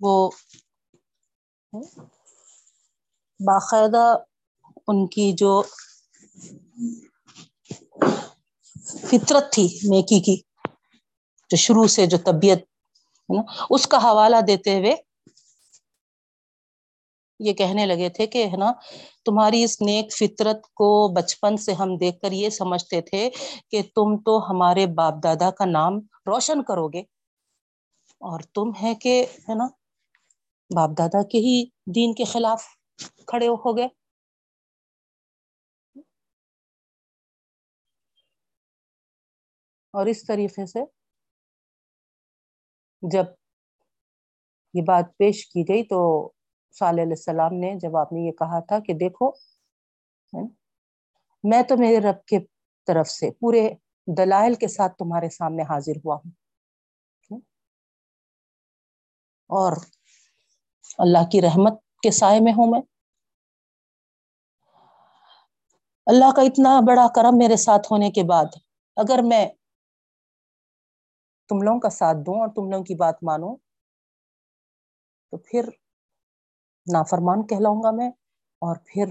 وہ 0.00 0.30
باقاعدہ 3.40 4.16
ان 4.88 5.06
کی 5.06 5.32
جو 5.32 5.62
فطرت 9.10 9.52
تھی 9.52 9.66
نیکی 9.90 10.20
کی، 10.20 10.36
جو 11.50 11.56
شروع 11.56 11.86
سے 11.86 12.06
جو 12.06 12.18
طبیعت، 12.18 12.58
ہے 12.58 13.36
نا، 13.36 13.42
اس 13.70 13.86
کا 13.86 13.98
حوالہ 13.98 14.36
دیتے 14.46 14.78
ہوئے 14.78 14.94
یہ 17.40 17.52
کہنے 17.52 17.86
لگے 17.86 18.08
تھے 18.08 18.26
کہ 18.26 18.46
ہے 18.46 18.56
نا، 18.56 18.72
تمہاری 19.24 19.64
اس 19.64 19.80
نیک 19.80 20.12
فطرت 20.12 20.62
کو 20.74 21.08
بچپن 21.08 21.56
سے 21.56 21.72
ہم 21.72 21.96
دیکھ 21.96 22.20
کر 22.20 22.32
یہ 22.32 22.50
سمجھتے 22.50 23.00
تھے 23.00 23.30
کہ 23.70 23.82
تم 23.82 24.16
تو 24.16 24.50
ہمارے 24.50 24.86
باپ 24.86 25.14
دادا 25.22 25.50
کا 25.50 25.64
نام 25.64 25.98
روشن 26.26 26.62
کرو 26.62 26.88
گے۔ 26.88 27.02
اور 28.20 28.40
تم 28.40 28.70
ہے 28.82 28.94
کہ 28.94 29.26
ہے 29.48 29.54
نا، 29.54 29.66
باپ 30.70 30.90
دادا 30.98 31.22
کے 31.22 31.38
ہی 31.38 31.64
دین 31.94 32.14
کے 32.14 32.24
خلاف 32.24 32.64
کھڑے 33.26 33.48
ہو 33.48 33.76
گئے۔ 33.76 33.88
اور 39.94 40.06
اس 40.06 40.26
طریقے 40.26 40.66
سے 40.66 40.80
جب 43.02 43.24
یہ 44.74 44.82
بات 44.82 45.04
پیش 45.18 45.46
کی 45.46 45.64
گئی 45.68 45.82
تو 45.82 45.98
صالح 46.70 47.02
علیہ 47.02 47.12
السلام 47.12 47.52
نے 47.52 47.74
جب 47.74 47.96
آپ 47.96 48.12
نے 48.12 48.20
یہ 48.20 48.32
کہا 48.32 48.60
تھا 48.60 48.78
کہ 48.78 48.92
دیکھو، 48.92 49.30
میں 51.42 51.62
تو 51.62 51.76
میرے 51.76 51.98
رب 51.98 52.24
کے 52.24 52.38
طرف 52.86 53.08
سے 53.08 53.30
پورے 53.30 53.68
دلائل 54.06 54.54
کے 54.54 54.68
ساتھ 54.68 54.96
تمہارے 54.96 55.28
سامنے 55.28 55.62
حاضر 55.62 55.92
ہوا 56.04 56.14
ہوں۔ 56.14 56.30
اور 59.46 59.76
اللہ 60.98 61.30
کی 61.32 61.42
رحمت 61.42 61.72
کے 62.02 62.10
سائے 62.10 62.40
میں 62.40 62.52
ہوں 62.52 62.70
میں۔ 62.70 62.80
اللہ 66.06 66.32
کا 66.36 66.42
اتنا 66.42 66.80
بڑا 66.86 67.06
کرم 67.16 67.38
میرے 67.38 67.56
ساتھ 67.56 67.92
ہونے 67.92 68.10
کے 68.10 68.22
بعد، 68.22 68.44
اگر 68.96 69.18
میں 69.22 69.46
تم 71.48 71.62
لوگوں 71.62 71.80
کا 71.80 71.90
ساتھ 71.90 72.16
دوں 72.26 72.40
اور 72.40 72.48
تم 72.48 72.70
لوگوں 72.70 72.84
کی 72.84 72.94
بات 72.94 73.14
مانوں، 73.22 73.56
تو 75.30 75.36
پھر 75.36 75.68
نافرمان 76.92 77.46
کہلاؤں 77.46 77.82
گا 77.82 77.90
میں 77.90 78.08
اور 78.62 78.76
پھر 78.76 79.06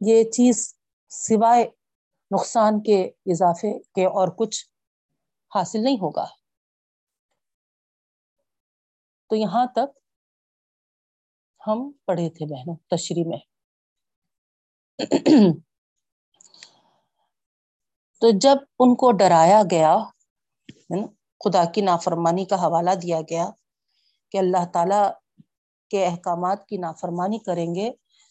یہ 0.00 0.24
چیز 0.24 0.74
سوائے 1.08 1.64
نقصان 2.30 2.82
کے 2.82 3.02
اضافے 3.26 3.78
کے 3.78 4.06
اور 4.06 4.28
کچھ 4.28 4.66
حاصل 5.54 5.84
نہیں 5.84 5.96
ہوگا۔ 5.96 6.26
تو 9.30 9.36
یہاں 9.36 9.66
تک 9.66 9.98
ہم 11.66 11.92
پڑھے 12.06 12.30
تھے 12.30 12.46
بہنوں 12.46 12.76
تشریح 12.90 13.24
میں۔ 13.26 13.38
تو 18.22 18.30
جب 18.38 18.56
ان 18.78 18.94
کو 18.94 19.12
ڈرایا 19.12 19.62
گیا 19.70 19.96
خدا 21.40 21.64
کی 21.64 21.80
نافرمانی 21.80 22.44
کا 22.44 22.56
حوالہ 22.56 22.90
دیا 22.90 23.20
گیا 23.20 23.50
کہ 24.30 24.38
اللہ 24.38 24.64
تعالی 24.72 25.21
کے 25.92 26.04
احکامات 26.06 26.66
کی 26.68 26.76
نافرمانی 26.76 27.38
کریں 27.38 27.74
گے 27.74 27.90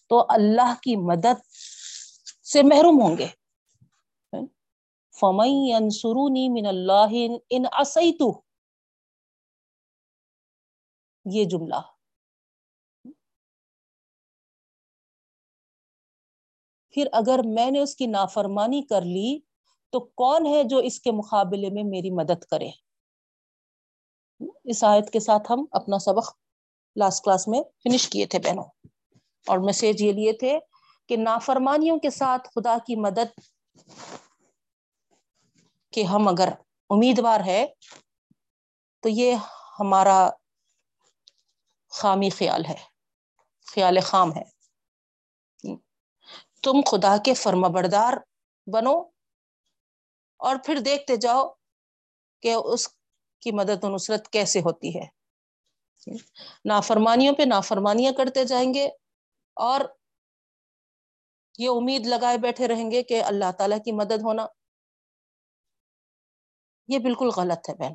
تو 0.09 0.25
اللہ 0.29 0.73
کی 0.83 0.95
مدد 0.95 1.45
سے 2.53 2.63
محروم 2.63 3.01
ہوں 3.01 3.17
گے۔ 3.17 3.27
فمئی 5.19 5.73
انسرونی 5.73 6.49
من 6.49 6.67
اللہ 6.67 7.11
ان 7.49 7.63
اسیتو 7.79 8.29
یہ 11.25 11.45
جملہ۔ 11.45 11.81
پھر 16.93 17.07
اگر 17.11 17.39
میں 17.45 17.71
نے 17.71 17.79
اس 17.79 17.95
کی 17.95 18.05
نافرمانی 18.07 18.81
کر 18.81 19.01
لی 19.01 19.39
تو 19.93 19.99
کون 19.99 20.45
ہے 20.45 20.63
جو 20.63 20.77
اس 20.77 20.99
کے 20.99 21.11
مقابلے 21.11 21.69
میں 21.69 21.83
میری 21.83 22.09
مدد 22.11 22.43
کرے؟ 22.43 22.69
اس 24.63 24.83
آیت 24.83 25.09
کے 25.09 25.19
ساتھ 25.19 25.51
ہم 25.51 25.65
اپنا 25.71 25.99
سبق 25.99 26.31
لاسٹ 26.95 27.23
کلاس 27.23 27.47
میں 27.47 27.61
فنش 27.83 28.09
کیے 28.09 28.25
تھے 28.25 28.39
بہنوں۔ 28.39 28.63
اور 29.47 29.57
میسج 29.57 30.01
یہ 30.01 30.11
لیے 30.11 30.33
تھے 30.33 30.59
کہ 31.09 31.17
نافرمانیوں 31.17 31.99
کے 31.99 32.09
ساتھ 32.09 32.47
خدا 32.55 32.77
کی 32.87 32.95
مدد 32.95 33.39
کہ 35.93 36.03
ہم 36.03 36.27
اگر 36.27 36.49
امیدوار 36.89 37.39
ہے 37.45 37.67
تو 38.99 39.09
یہ 39.09 39.35
ہمارا 39.79 40.29
خامی 41.89 42.29
خیال 42.29 42.65
ہے، 42.65 42.77
خیال 43.65 43.99
خام 43.99 44.35
ہے۔ 44.35 44.43
تم 46.63 46.81
خدا 46.91 47.17
کے 47.25 47.33
فرما 47.33 47.67
بردار 47.67 48.13
بنو 48.73 48.99
اور 50.37 50.55
پھر 50.65 50.79
دیکھتے 50.79 51.15
جاؤ 51.15 51.49
کہ 52.41 52.53
اس 52.53 52.87
کی 53.39 53.51
مدد 53.51 53.83
و 53.83 53.95
نصرت 53.95 54.27
کیسے 54.29 54.59
ہوتی 54.59 54.99
ہے۔ 54.99 55.20
نافرمانیوں 56.65 57.35
پہ 57.35 57.43
نافرمانیاں 57.45 58.11
کرتے 58.11 58.45
جائیں 58.45 58.73
گے 58.73 58.89
اور 59.53 59.81
یہ 61.57 61.69
امید 61.69 62.07
لگائے 62.07 62.37
بیٹھے 62.37 62.67
رہیں 62.67 62.91
گے 62.91 63.03
کہ 63.03 63.23
اللہ 63.23 63.51
تعالی 63.57 63.75
کی 63.85 63.91
مدد 63.91 64.21
ہونا 64.23 64.47
یہ 66.87 66.99
بالکل 66.99 67.29
غلط 67.35 67.69
ہے 67.69 67.75
بہن۔ 67.75 67.93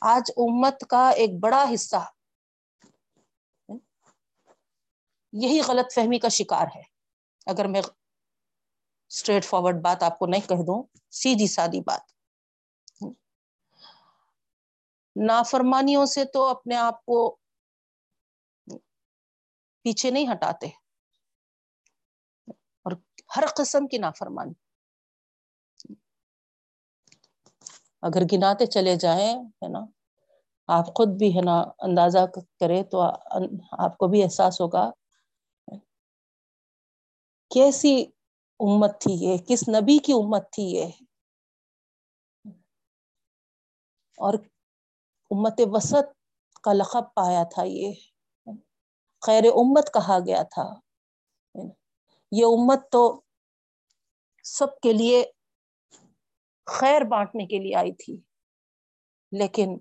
آج 0.00 0.30
امت 0.36 0.84
کا 0.90 1.10
ایک 1.10 1.30
بڑا 1.40 1.64
حصہ 1.74 1.96
یہی 5.32 5.60
غلط 5.60 5.94
فہمی 5.94 6.18
کا 6.18 6.28
شکار 6.28 6.66
ہے۔ 6.76 6.82
اگر 7.46 7.66
میں 7.66 7.82
اسٹریٹ 9.08 9.44
فارورڈ 9.44 9.76
بات 9.82 10.02
آپ 10.02 10.18
کو 10.18 10.26
نہیں 10.26 10.48
کہہ 10.48 10.64
دوں، 10.66 10.82
سیدھی 11.10 11.46
سادی 11.46 11.80
بات۔ 11.80 12.17
نافرمانیوں 15.26 16.06
سے 16.06 16.24
تو 16.24 16.46
اپنے 16.46 16.76
آپ 16.76 17.04
کو 17.04 17.36
پیچھے 19.82 20.10
نہیں 20.10 20.32
ہٹاتے۔ 20.32 20.66
اور 22.82 22.92
ہر 23.36 23.44
قسم 23.56 23.86
کی 23.86 23.98
نافرمانی۔ 23.98 24.52
اگر 28.02 28.20
گناتے 28.32 28.66
چلے 28.66 28.96
جائیں، 28.96 29.34
ہے 29.42 29.68
نا؟ 29.68 29.78
آپ 30.66 30.86
خود 30.86 31.08
بھی، 31.08 31.36
ہے 31.36 31.42
نا، 31.44 31.60
اندازہ 31.60 32.18
کرے 32.60 32.84
تو 32.84 33.02
آپ 33.72 33.98
کو 33.98 34.06
بھی 34.06 34.22
احساس 34.22 34.60
ہوگا۔ 34.60 34.90
کیسی 37.54 38.04
امت 38.60 39.00
تھی 39.00 39.12
یہ؟ 39.12 39.36
کس 39.48 39.68
نبی 39.68 39.98
کی 39.98 40.12
امت 40.12 40.52
تھی 40.52 40.62
یہ؟ 40.62 40.86
اور 44.16 44.34
امت 45.30 45.60
وسط 45.66 46.06
کا 46.62 46.72
لقب 46.72 47.14
پایا 47.14 47.42
تھا 47.54 47.62
یہ۔ 47.66 47.92
خیر 49.26 49.44
امت 49.44 49.94
کہا 49.94 50.18
گیا 50.18 50.42
تھا۔ 50.42 50.64
یہ 52.32 52.44
امت 52.44 52.92
تو 52.92 53.20
سب 54.44 54.80
کے 54.82 54.92
لیے 54.92 55.24
خیر 56.66 57.02
بانٹنے 57.02 57.46
کے 57.46 57.58
لیے 57.58 57.76
آئی 57.76 57.92
تھی، 57.92 58.20
لیکن 59.32 59.78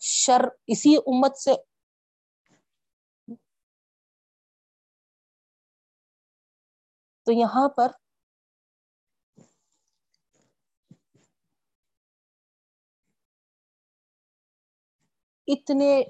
شر 0.00 0.40
اسی 0.66 0.96
امت 0.96 1.38
سے 1.38 1.54
تو 7.26 7.32
یہاں 7.32 7.68
پر 7.68 7.92
اتنے 15.48 16.02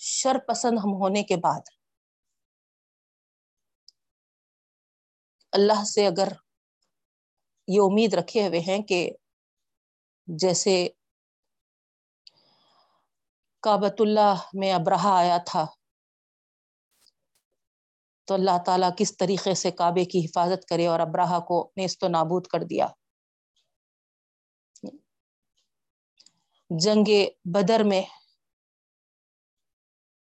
شر 0.00 0.36
پسند 0.48 0.78
ہم 0.78 0.94
ہونے 0.94 1.22
کے 1.22 1.36
بعد 1.36 1.70
اللہ 5.52 5.84
سے 5.84 6.06
اگر 6.06 6.28
یہ 7.68 7.80
امید 7.80 8.14
رکھے 8.14 8.46
ہوئے 8.48 8.60
ہیں 8.60 8.78
کہ 8.82 9.10
جیسے 10.28 10.88
کابت 13.62 14.00
اللہ 14.00 14.42
میں 14.54 14.72
ابراہ 14.72 15.06
آیا 15.06 15.38
تھا، 15.46 15.64
تو 18.28 18.34
اللہ 18.34 18.58
تعالیٰ 18.66 18.90
کس 18.98 19.16
طریقے 19.16 19.54
سے 19.54 19.70
کعبے 19.70 20.04
کی 20.04 20.24
حفاظت 20.24 20.68
کرے 20.68 20.86
اور 20.86 21.00
ابراہ 21.00 21.38
کو 21.40 21.72
نیست 21.76 22.04
و 22.04 22.08
نابود 22.08 22.46
کر 22.46 22.64
دیا۔ 22.64 22.86
جنگ 26.78 27.10
بدر 27.44 27.80
میں 27.84 28.02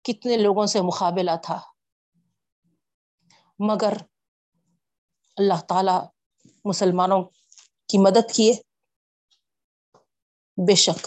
کتنے 0.04 0.36
لوگوں 0.36 0.66
سے 0.66 0.80
مقابلہ 0.82 1.30
تھا۔ 1.42 1.60
مگر 3.58 3.92
اللہ 5.36 5.60
تعالی 5.68 5.92
مسلمانوں 6.64 7.24
کی 7.88 7.98
مدد 7.98 8.34
کیے۔ 8.34 8.54
بے 10.68 10.74
شک 10.74 11.06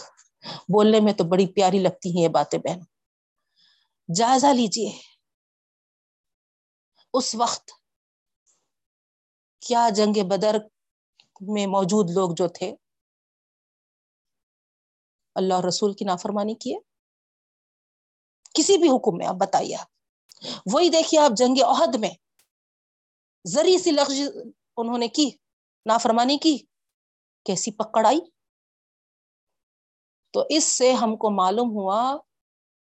بولنے 0.68 1.00
میں 1.00 1.12
تو 1.12 1.24
بڑی 1.24 1.52
پیاری 1.52 1.78
لگتی 1.78 2.16
ہیں 2.16 2.22
یہ 2.22 2.28
باتیں 2.28 2.58
بہن۔ 2.58 2.80
جائزہ 4.14 4.46
لیجیے 4.46 5.00
اس 7.12 7.34
وقت 7.34 7.70
کیا 9.60 9.88
جنگ 9.94 10.28
بدر 10.28 10.56
میں 11.40 11.66
موجود 11.66 12.10
لوگ 12.10 12.30
جو 12.36 12.48
تھے؟ 12.48 12.74
اللہ 15.40 15.54
اور 15.54 15.64
رسول 15.64 15.92
کی 15.92 16.04
نافرمانی 16.04 16.54
کی 16.54 16.74
ہے؟ 16.74 16.78
کسی 18.54 18.76
بھی 18.76 18.88
حکم 18.88 19.16
میں، 19.16 19.26
آپ 19.26 19.34
بتائیے 19.34 19.76
آپ۔ 19.76 19.86
وہی 20.72 20.88
دیکھیے 20.88 21.20
آپ 21.20 21.30
جنگ 21.36 21.62
عہد 21.62 21.94
میں، 21.94 22.10
زری 23.44 23.78
سی 23.78 23.90
لفظ 23.90 24.20
انہوں 24.76 24.98
نے 24.98 25.08
کی، 25.08 25.30
نافرمانی 25.86 26.38
کی، 26.38 26.58
کیسی 27.44 27.72
پکڑ 27.72 28.06
آئی 28.06 28.20
تو 30.32 30.44
اس 30.48 30.64
سے 30.64 30.92
ہم 30.92 31.16
کو 31.16 31.30
معلوم 31.30 31.70
ہوا 31.70 32.16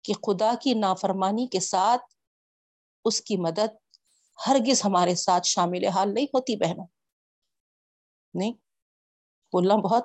کہ 0.03 0.13
خدا 0.13 0.53
کی 0.61 0.75
نافرمانی 0.75 1.47
کے 1.47 1.61
ساتھ 1.61 2.03
اس 3.05 3.21
کی 3.21 3.37
مدد 3.37 3.75
ہرگز 4.47 4.85
ہمارے 4.85 5.15
ساتھ 5.15 5.47
شامل 5.47 5.85
حال 5.85 6.15
نہیں 6.15 6.25
ہوتی، 6.25 6.57
بہنوں۔ 6.57 6.87
نہیں، 8.35 8.53
بولنا 9.53 9.75
بہت 9.75 10.05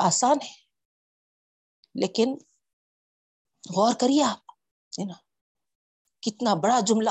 آسان 0.00 0.36
ہے۔ 0.42 0.61
لیکن 1.94 2.34
غور 3.76 3.94
کریے 4.00 4.24
آپ 4.24 4.52
نا؟ 5.06 5.14
کتنا 6.20 6.54
بڑا 6.54 6.80
جملہ 6.80 7.10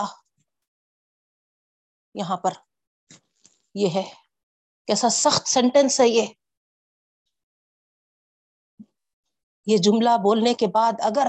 یہاں 2.13 2.37
پر 2.37 2.53
یہ 3.75 3.87
ہے۔ 3.95 4.13
کیسا 4.87 5.09
سخت 5.09 5.47
سینٹینس 5.47 5.99
ہے 5.99 6.07
یہ۔ 6.07 6.27
یہ 9.65 9.77
جملہ 9.77 10.09
بولنے 10.23 10.53
کے 10.53 10.67
بعد 10.73 10.91
اگر، 10.99 11.27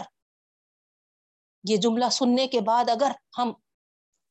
یہ 1.65 1.77
جملہ 1.77 2.09
سننے 2.09 2.49
کے 2.49 2.61
بعد 2.61 2.85
اگر 2.89 3.13
ہم 3.39 3.53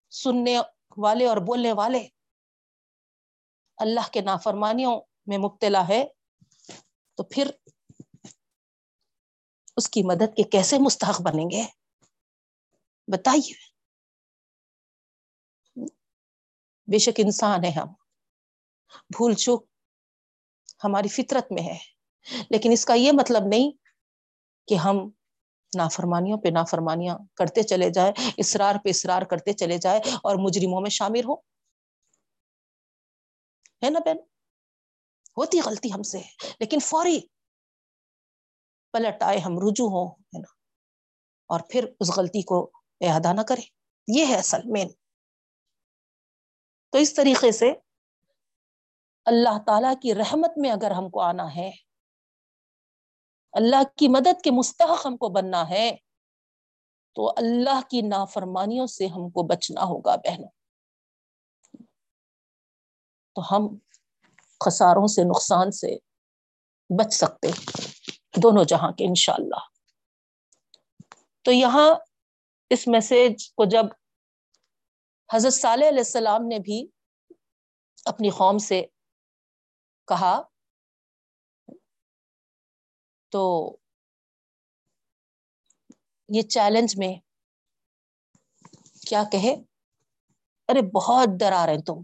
سننے 0.09 0.57
والے 0.97 1.27
اور 1.27 1.37
بولنے 1.37 1.73
والے 1.73 2.07
اللہ 3.77 4.11
کے 4.11 4.21
نافرمانیوں 4.21 5.01
میں 5.25 5.37
مبتلا 5.37 5.87
ہے، 5.87 6.05
تو 7.15 7.23
پھر 7.23 7.51
اس 9.77 9.89
کی 9.89 10.03
مدد 10.03 10.35
کے 10.37 10.43
کیسے 10.43 10.77
مستحق 10.79 11.21
بنیں 11.21 11.45
گے؟ 11.45 11.63
بتائیے۔ 13.07 13.53
بے 16.87 16.97
شک 16.97 17.19
انسان 17.23 17.63
ہے 17.63 17.69
ہم۔ 17.69 17.87
بھول 19.09 19.33
چوک 19.33 19.65
ہماری 20.83 21.07
فطرت 21.07 21.51
میں 21.51 21.63
ہے 21.63 21.77
لیکن 22.49 22.71
اس 22.71 22.85
کا 22.85 22.93
یہ 22.93 23.11
مطلب 23.11 23.43
نہیں 23.45 23.71
کہ 24.67 24.75
ہم 24.75 25.09
نافرمانیوں 25.77 26.37
پہ 26.37 26.47
نافرمانیاں 26.47 27.17
کرتے 27.35 27.63
چلے 27.63 27.89
جائیں 27.89 28.11
اسرار 28.37 28.75
پہ 28.83 28.89
اسرار 28.89 29.21
کرتے 29.21 29.53
چلے 29.53 29.77
جائے 29.77 29.99
اور 30.23 30.35
مجرموں 30.35 30.81
میں 30.81 30.89
شامل 30.89 31.23
ہو 31.25 31.35
ہے 33.83 33.89
نا 33.89 33.99
بہن؟ 33.99 34.17
ہوتی 35.37 35.59
غلطی 35.59 35.93
ہم 35.93 36.03
سے، 36.03 36.19
لیکن 36.59 36.79
فوری 36.79 37.19
پلٹ 38.91 39.23
آئے 39.23 39.37
ہم 39.37 39.57
رجوع 39.59 39.89
ہوں، 39.89 40.07
ہے 40.07 40.39
نا؟ 40.39 40.51
اور 41.49 41.59
پھر 41.69 41.85
اس 41.99 42.17
غلطی 42.17 42.41
کو 42.41 42.71
احادہ 43.01 43.33
نہ 43.33 43.41
کرے 43.41 43.61
یہ 44.07 44.25
ہے 44.25 44.35
اصل 44.35 44.61
مین 44.65 44.89
تو 46.89 46.97
اس 46.97 47.13
طریقے 47.13 47.51
سے 47.51 47.73
اللہ 49.25 49.57
تعالی 49.65 49.87
کی 50.01 50.15
رحمت 50.15 50.51
میں 50.57 50.71
اگر 50.71 50.91
ہم 50.91 51.09
کو 51.09 51.21
آنا 51.21 51.55
ہے، 51.55 51.71
اللہ 53.53 53.83
کی 53.95 54.07
مدد 54.07 54.41
کے 54.43 54.51
مستحق 54.51 55.05
ہم 55.05 55.17
کو 55.17 55.29
بننا 55.29 55.69
ہے، 55.69 55.95
تو 57.15 57.29
اللہ 57.29 57.81
کی 57.89 58.01
نافرمانیوں 58.01 58.87
سے 58.87 59.07
ہم 59.07 59.29
کو 59.29 59.43
بچنا 59.43 59.83
ہوگا 59.83 60.15
بہنوں۔ 60.15 60.49
تو 63.35 63.41
ہم 63.51 63.67
خساروں 64.65 65.07
سے، 65.07 65.23
نقصان 65.23 65.71
سے 65.71 65.95
بچ 66.89 67.13
سکتے 67.13 67.47
دونوں 68.35 68.63
جہاں 68.63 68.91
کے، 68.91 69.05
انشاءاللہ۔ 69.05 69.59
تو 71.41 71.51
یہاں 71.51 71.95
اس 72.69 72.87
میسج 72.87 73.53
کو 73.55 73.65
جب 73.65 73.83
حضرت 75.33 75.53
صالح 75.53 75.87
علیہ 75.87 75.97
السلام 75.97 76.47
نے 76.47 76.59
بھی 76.59 76.87
اپنی 78.05 78.29
قوم 78.29 78.57
سے 78.57 78.85
کہا، 80.07 80.41
تو 83.29 83.75
یہ 86.29 86.41
چیلنج 86.41 86.93
میں 86.97 87.13
کیا 89.07 89.23
کہے؟ 89.31 89.55
ارے، 90.67 90.81
بہت 90.81 91.29
ڈرا 91.39 91.65
رہے 91.65 91.81
تم 91.81 91.99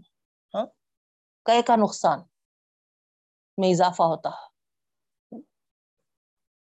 ہاں؟ 0.54 0.66
کا 1.66 1.76
نقصان 1.76 2.18
میں 3.58 3.70
اضافہ 3.70 4.02
ہوتا۔ 4.02 4.28
ہے 4.28 4.47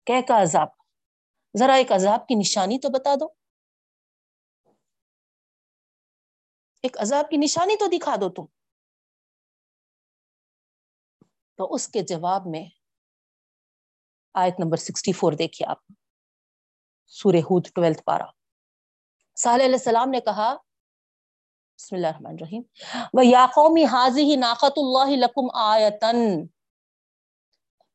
کا 0.08 0.42
عذاب۔ 0.42 0.68
ذرا 1.60 1.74
ایک 1.74 1.92
عذاب 1.92 2.28
کی 2.28 2.36
نشانی 2.36 2.80
تو 2.80 2.90
بتا 2.90 3.16
دو۔ 3.16 3.28
ایک 6.84 6.98
عذاب 7.00 7.30
کی 7.30 7.38
نشانی 7.38 7.76
تو 7.76 7.86
دکھا 7.88 8.16
دو 8.22 8.30
تم۔ 8.30 8.46
تو 11.58 11.74
اس 11.74 11.88
کے 11.88 12.02
جواب 12.02 12.42
میں 12.46 12.66
آیت 14.34 14.54
نمبر 14.60 14.78
سکسٹی 14.78 15.12
فور 15.12 15.34
دیکھیے 15.34 15.68
آپ۔ 15.68 15.78
سورہ 17.08 17.36
ہود 17.36 17.68
ٹویلتھ 17.76 18.04
پارا 18.04 18.26
صالح 19.36 19.64
علیہ 19.64 19.74
السلام 19.74 20.10
نے 20.10 20.20
کہا، 20.20 20.56
بسم 21.78 21.96
اللہ 21.96 22.08
الرحمن 22.08 22.32
الرحیم 22.32 22.62
و 23.14 23.22
یا 23.24 23.46
قومی 23.56 23.86
حاضی 23.86 24.24
ہی 24.24 24.36
ناقت 24.36 24.74
اللہ 24.76 25.10
لکم 25.10 25.56
آیتن 25.56 26.48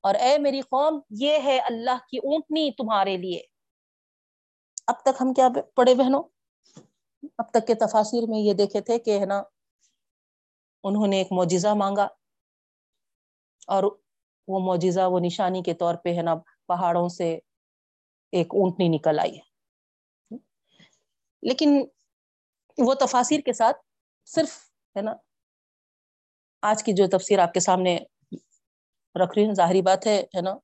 اور 0.00 0.14
اے 0.14 0.38
میری 0.38 0.60
قوم، 0.60 1.00
یہ 1.10 1.38
ہے 1.44 1.58
اللہ 1.58 1.98
کی 2.10 2.18
اونٹنی 2.18 2.70
تمہارے 2.70 3.16
لیے۔ 3.16 3.40
اب 4.86 5.00
تک 5.02 5.16
ہم 5.20 5.32
کیا 5.34 5.48
پڑھے 5.74 5.94
بہنوں؟ 5.94 6.22
اب 7.38 7.50
تک 7.50 7.66
کے 7.66 7.74
تفاصر 7.74 8.26
میں 8.28 8.38
یہ 8.38 8.52
دیکھے 8.52 8.80
تھے 8.80 8.98
کہ 8.98 9.18
ہے 9.18 9.26
نا، 9.26 9.42
انہوں 10.84 11.06
نے 11.06 11.16
ایک 11.16 11.28
معجزہ 11.30 11.74
مانگا 11.74 12.08
اور 13.66 13.82
وہ 14.48 14.58
معجزہ، 14.60 15.00
وہ 15.00 15.20
نشانی 15.20 15.62
کے 15.62 15.74
طور 15.74 15.94
پہ 15.94 16.14
ہے 16.14 16.22
نا، 16.22 16.34
پہاڑوں 16.66 17.08
سے 17.08 17.38
ایک 18.32 18.54
اونٹنی 18.54 18.88
نکل 18.88 19.18
آئی۔ 19.18 19.38
لیکن 21.42 21.82
وہ 22.78 22.94
تفاصر 22.94 23.40
کے 23.44 23.52
ساتھ 23.52 23.76
صرف 24.24 24.56
ہے 24.96 25.02
نا، 25.02 25.14
آج 26.62 26.82
کی 26.84 26.92
جو 26.92 27.06
تفسیر 27.18 27.38
آپ 27.38 27.52
کے 27.52 27.60
سامنے 27.60 27.98
رکھ 29.18 29.38
رہی 29.38 29.46
ہوں، 29.46 29.54
ظاہری 29.54 29.82
بات 29.82 30.06
ہے 30.06 30.20
ہے 30.20 30.40
نا؟ 30.40 30.54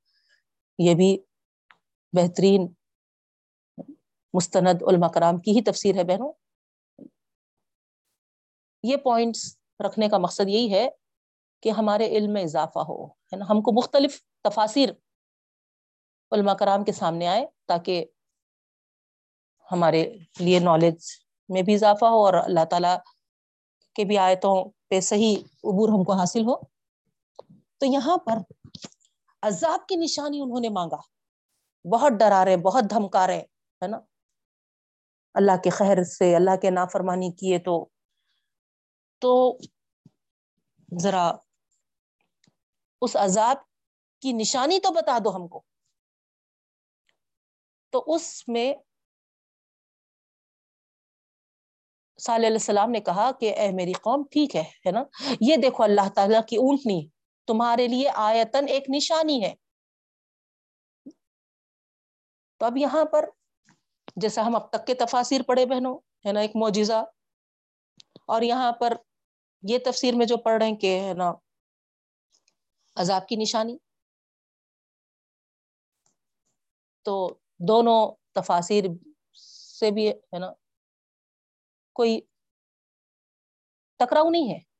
یہ 0.79 0.95
بھی 0.95 1.19
بہترین 2.13 2.73
مستند 4.35 4.83
علماء 4.83 5.09
کرام 5.09 5.41
کی 5.41 5.51
ہی 5.51 5.63
تفسیر 5.63 5.95
ہے 5.95 6.05
بہنوں۔ 6.05 6.33
یہ 8.83 8.97
پوائنٹس 8.97 9.59
رکھنے 9.87 10.09
کا 10.09 10.19
مقصد 10.19 10.49
یہی 10.49 10.73
ہے 10.73 10.89
کہ 11.61 11.69
ہمارے 11.69 12.07
علم 12.07 12.33
میں 12.33 12.43
اضافہ 12.43 12.79
ہو، 12.79 13.07
ہے 13.07 13.37
نا؟ 13.37 13.45
ہم 13.51 13.63
کو 13.63 13.73
مختلف 13.73 14.23
تفاصر 14.43 14.91
علماء 16.33 16.55
کرام 16.55 16.85
کے 16.85 16.93
سامنے 16.93 17.27
آئے 17.27 17.47
تاکہ 17.67 18.05
ہمارے 19.73 20.19
لیے 20.39 20.59
نالج 20.59 21.05
میں 21.49 21.63
بھی 21.63 21.75
اضافہ 21.75 22.05
ہو 22.05 22.27
اور 22.27 22.35
اللہ 22.35 22.65
تعالی 22.65 22.89
کے 23.95 24.05
بھی 24.05 24.19
آیتوں 24.19 24.71
پہ 24.89 25.01
صحیح 25.01 25.37
عبور 25.37 25.89
ہم 25.89 26.05
کو 26.05 26.13
حاصل 26.13 26.41
ہو۔ 26.41 26.74
تو 27.79 27.87
یہاں 27.87 28.17
پر 28.17 28.33
عذاب 29.43 29.89
کی 29.89 29.97
نشانی 29.97 30.41
انہوں 30.41 30.61
نے 30.61 30.69
مانگا۔ 30.69 30.97
بہت 31.93 32.13
ڈرا 32.19 32.45
رہے، 32.45 32.57
بہت 32.57 32.85
دھمکا 32.91 33.27
رہے، 33.27 33.41
ہے 33.83 33.87
نا؟ 33.87 33.99
اللہ 35.35 35.57
کے 35.65 35.71
خیر 35.71 36.03
سے، 36.03 36.37
اللہ 36.37 36.57
کے 36.57 36.71
نافرمانی 36.71 37.33
کیے 37.33 37.59
تو۔ 37.59 37.89
تو 39.19 39.59
ذرا 41.01 41.33
اس 43.03 43.17
عذاب 43.17 43.57
کی 44.21 44.33
نشانی 44.33 44.79
تو 44.79 44.91
بتا 44.91 45.19
دو 45.25 45.37
ہم 45.37 45.49
کو۔ 45.49 45.63
تو 47.91 48.05
اس 48.07 48.49
میں 48.49 48.75
صلی 52.21 52.35
علیہ 52.35 52.47
السلام 52.47 52.91
نے 52.91 53.01
کہا 53.01 53.31
کہ 53.33 53.55
اے 53.55 53.71
میری 53.71 53.93
قوم، 53.93 54.23
ٹھیک 54.31 54.57
ہے 54.57 54.91
نا؟ 54.91 55.03
یہ 55.41 55.57
دیکھو، 55.57 55.85
اللہ 55.85 56.09
تعالیٰ 56.15 56.41
کی 56.49 56.57
اونٹنی 56.57 57.14
تمہارے 57.49 57.89
لیے 57.89 58.11
آیتن 58.15 58.65
ایک 58.69 58.85
نشانی 58.91 59.45
ہے۔ 59.45 59.55
تو 62.61 62.67
اب 62.67 62.77
یہاں 62.77 63.05
پر 63.05 63.25
جیسا 64.17 64.47
ہم 64.47 64.55
اب 64.57 64.71
تک 64.71 64.87
کے 64.87 64.95
تفاصر 64.95 65.43
پڑھے 65.47 65.67
بہنوں، 65.67 65.99
ہے 66.27 66.33
نا، 66.33 66.41
ایک 66.41 66.51
معجزہ۔ 66.55 67.05
اور 68.27 68.43
یہاں 68.43 68.73
پر 68.73 68.93
یہ 69.63 69.79
تفسیر 69.85 70.15
میں 70.15 70.27
جو 70.27 70.37
پڑھ 70.37 70.59
رہے 70.59 70.67
ہیں 70.67 70.77
کہ، 70.77 71.01
ہے 71.01 71.15
نا، 71.15 71.33
عذاب 72.97 73.29
کی 73.29 73.37
نشانی۔ 73.37 73.77
تو 77.07 77.15
دونوں 77.59 78.01
تفاصر 78.33 78.85
سے 79.79 79.91
بھی، 79.91 80.09
ہے 80.11 80.39
نا، 80.39 80.51
کوئی 81.97 82.21
ٹکراؤ 84.01 84.31
نہیں 84.31 84.55
ہے۔ 84.55 84.74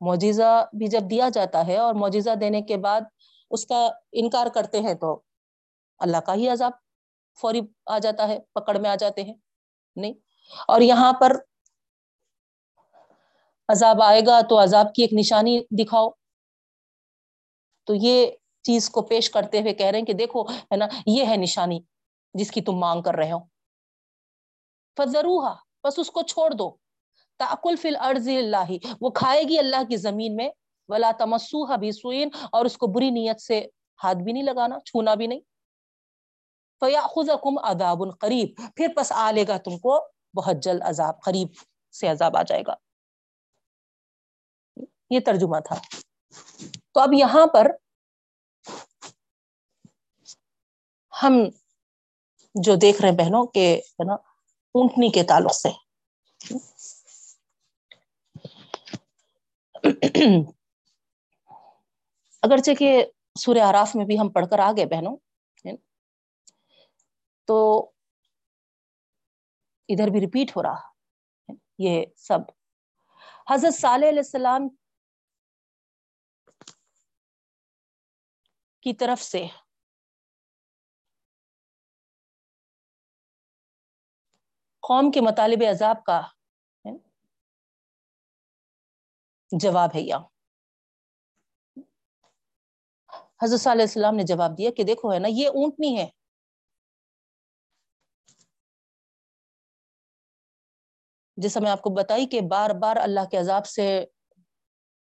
معجزہ 0.00 0.68
بھی 0.72 0.86
جب 0.86 1.00
دیا 1.10 1.28
جاتا 1.28 1.66
ہے 1.66 1.76
اور 1.76 1.94
معجزہ 1.94 2.34
دینے 2.34 2.62
کے 2.62 2.76
بعد 2.76 3.00
اس 3.50 3.66
کا 3.66 3.88
انکار 4.12 4.46
کرتے 4.46 4.80
ہیں 4.80 4.94
تو 4.94 5.20
اللہ 5.98 6.16
کا 6.16 6.34
ہی 6.34 6.48
عذاب 6.48 6.72
فوری 7.40 7.60
آ 7.86 7.98
جاتا 7.98 8.28
ہے، 8.28 8.38
پکڑ 8.54 8.78
میں 8.78 8.90
آ 8.90 8.94
جاتے 8.94 9.22
ہیں، 9.22 9.34
نہیں؟ 9.96 10.12
اور 10.68 10.80
یہاں 10.80 11.12
پر 11.12 11.32
عذاب 13.68 14.02
آئے 14.02 14.20
گا 14.26 14.40
تو 14.40 14.62
عذاب 14.62 14.94
کی 14.94 15.02
ایک 15.02 15.12
نشانی 15.12 15.60
دکھاؤ۔ 15.70 16.10
تو 17.84 17.94
یہ 17.94 18.26
چیز 18.62 18.90
کو 18.90 19.02
پیش 19.02 19.30
کرتے 19.30 19.60
ہوئے 19.60 19.74
کہہ 19.74 19.86
رہے 19.86 19.98
ہیں 19.98 20.06
کہ 20.06 20.12
دیکھو، 20.12 20.42
ہے 20.42 20.76
نا، 20.76 20.86
یہ 21.06 21.24
ہے 21.26 21.36
نشانی 21.36 21.80
جس 22.34 22.50
کی 22.50 22.60
تم 22.60 22.72
مانگ 22.72 23.02
کر 23.02 23.14
رہے 23.14 23.32
ہو۔ 23.32 23.38
فضروہا 24.96 25.54
بس 25.84 25.98
اس 25.98 26.10
کو 26.10 26.22
چھوڑ 26.22 26.50
دو۔ 26.50 26.79
تاکل 27.40 27.76
فی 27.76 27.88
الارض 27.88 28.28
اللہ 28.28 28.72
وہ 29.00 29.10
کھائے 29.10 29.42
گی 29.48 29.58
اللہ 29.58 29.84
کی 29.88 29.96
زمین 29.96 30.36
میں. 30.36 30.50
ولا 30.88 31.10
تمسوها 31.18 31.76
بسوین 31.80 32.30
اور 32.52 32.64
اس 32.64 32.76
کو 32.76 32.86
بری 32.86 33.10
نیت 33.10 33.40
سے 33.40 33.58
ہاتھ 34.00 34.22
بھی 34.24 34.32
نہیں 34.32 34.42
لگانا، 34.42 34.78
چھونا 34.84 35.14
بھی 35.14 35.26
نہیں. 35.26 35.40
فیاخذکم 36.82 37.58
عذاب 37.64 38.02
قریب 38.20 38.48
پھر 38.76 38.88
پس 38.96 39.12
آ 39.12 39.30
لے 39.30 39.44
گا 39.48 39.56
تم 39.56 39.76
کو 39.78 39.98
بہت 40.34 40.62
جلد 40.62 40.82
عذاب، 40.82 41.20
قریب 41.22 41.48
سے 41.94 42.08
عذاب 42.08 42.36
آ 42.36 42.42
جائے 42.42 42.62
گا. 42.66 42.74
یہ 45.10 45.20
ترجمہ 45.20 45.60
تھا. 45.60 45.76
تو 46.94 47.00
اب 47.00 47.12
یہاں 47.12 47.46
پر 47.46 47.70
ہم 51.22 51.38
جو 52.54 52.74
دیکھ 52.76 53.00
رہے 53.00 53.10
ہیں 53.10 53.16
بہنوں، 53.16 53.44
کہ 53.46 53.80
ہے 54.00 54.04
نا، 54.04 54.14
اونٹنی 54.74 55.08
کے 55.10 55.22
تعلق 55.22 55.54
سے. 55.54 55.70
اگرچہ 62.42 62.74
کہ 62.78 63.04
سورہ 63.38 63.58
آراف 63.58 63.96
میں 63.96 64.04
بھی 64.04 64.18
ہم 64.18 64.28
پڑھ 64.28 64.46
کر 64.50 64.58
آ 64.58 64.70
گئے 64.72 64.86
بہنوں 64.86 65.16
تو 67.48 67.58
ادھر 69.88 70.08
بھی 70.08 70.20
ریپیٹ 70.20 70.56
ہو 70.56 70.62
رہا 70.62 71.54
یہ 71.78 72.04
سب۔ 72.16 72.40
حضرت 73.50 73.74
صالح 73.74 74.08
علیہ 74.08 74.18
السلام 74.18 74.68
کی 78.82 78.92
طرف 78.94 79.22
سے 79.22 79.46
قوم 84.82 85.10
کے 85.10 85.20
مطالب 85.20 85.62
عذاب 85.70 86.04
کا 86.04 86.20
جواب 89.52 89.90
ہے 89.94 90.00
یا۔ 90.00 90.18
حضرت 93.42 93.60
صلی 93.60 93.70
اللہ 93.70 93.82
علیہ 93.82 93.82
السلام 93.82 94.16
نے 94.16 94.22
جواب 94.22 94.58
دیا 94.58 94.70
کہ 94.76 94.84
دیکھو 94.84 95.12
ہے 95.12 95.18
نا، 95.18 95.28
یہ 95.30 95.48
اونٹنی 95.48 95.98
ہے۔ 95.98 96.08
جیسا 101.36 101.60
میں 101.60 101.70
آپ 101.70 101.82
کو 101.82 101.90
بتائی 101.90 102.26
کہ 102.26 102.40
بار 102.40 102.70
بار 102.70 102.96
اللہ 102.96 103.24
کے 103.30 103.36
عذاب 103.36 103.66
سے 103.66 104.04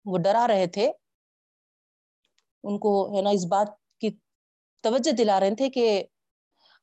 وہ 0.05 0.18
ڈرا 0.18 0.47
رہے 0.49 0.66
تھے، 0.66 0.93
ان 2.64 2.78
کو 2.78 3.16
ہے 3.16 3.22
نا 3.22 3.30
اس 3.30 3.47
بات 3.47 3.68
کی 4.01 4.11
توجہ 4.80 5.12
دلا 5.12 5.41
رہے 5.41 5.55
تھے 5.55 5.70
کہ 5.70 6.05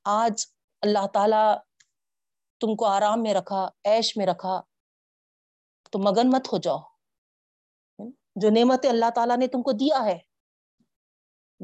آج 0.03 0.45
اللہ 0.81 1.07
تعالی 1.13 1.43
تم 2.59 2.75
کو 2.75 2.85
آرام 2.85 3.23
میں 3.23 3.33
رکھا، 3.33 3.67
عیش 3.85 4.17
میں 4.17 4.25
رکھا، 4.25 4.61
تو 5.91 5.99
مگن 5.99 6.29
مت 6.29 6.53
ہو 6.53 6.57
جاؤ۔ 6.57 6.94
جو 8.35 8.49
نعمت 8.49 8.85
اللہ 8.89 9.09
تعالیٰ 9.15 9.37
نے 9.37 9.47
تم 9.47 9.61
کو 9.61 9.71
دیا 9.71 10.05
ہے۔ 10.05 10.17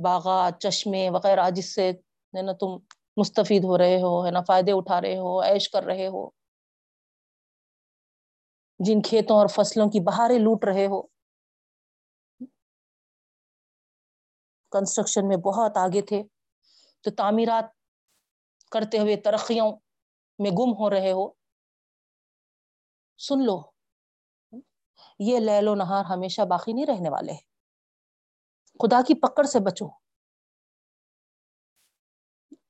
باغات، 0.04 0.60
چشمے 0.60 1.10
وغیرہ، 1.10 1.50
جس 1.50 1.76
سے 1.76 1.90
ہے 2.38 2.42
نا 2.42 2.52
تم 2.52 2.68
مستفید 3.18 3.64
ہو 3.64 3.78
رہے 3.78 4.02
ہو، 4.02 4.26
ہے 4.26 4.32
نا، 4.32 4.42
فائدے 4.42 4.72
اٹھا 4.72 5.02
رہے 5.02 5.18
ہو، 5.18 5.42
عیش 5.42 5.70
کر 5.70 5.84
رہے 5.84 6.08
ہو۔ 6.08 6.30
جن 8.80 9.02
کھیتوں 9.02 9.36
اور 9.38 9.48
فصلوں 9.48 9.90
کی 9.90 10.00
بہاریں 10.00 10.40
لوٹ 10.40 10.66
رہے 10.66 10.88
ہو۔ 10.88 11.02
کنسٹرکشن 14.72 15.28
میں 15.28 15.38
بہت 15.38 15.78
آگے 15.78 16.02
تھے۔ 16.02 16.24
تو 17.02 17.12
تعمیرات 17.12 17.66
کرتے 18.72 19.00
ہوئے 19.00 19.16
ترقیوں 19.16 19.72
میں 20.40 20.52
گم 20.52 20.74
ہو 20.74 20.90
رہے 20.90 21.12
ہو۔ 21.12 21.32
سن 23.18 23.46
لو۔ 23.46 23.62
یہ 25.26 25.40
لیل 25.40 25.68
و 25.68 25.76
نہار 25.76 26.06
ہمیشہ 26.06 26.42
باقی 26.50 26.74
نہیں 26.74 26.86
رہنے 26.86 27.10
والے 27.10 27.34
خدا 28.80 29.02
کی 29.02 29.20
پکڑ 29.20 29.44
سے 29.44 29.60
بچو۔ 29.60 29.86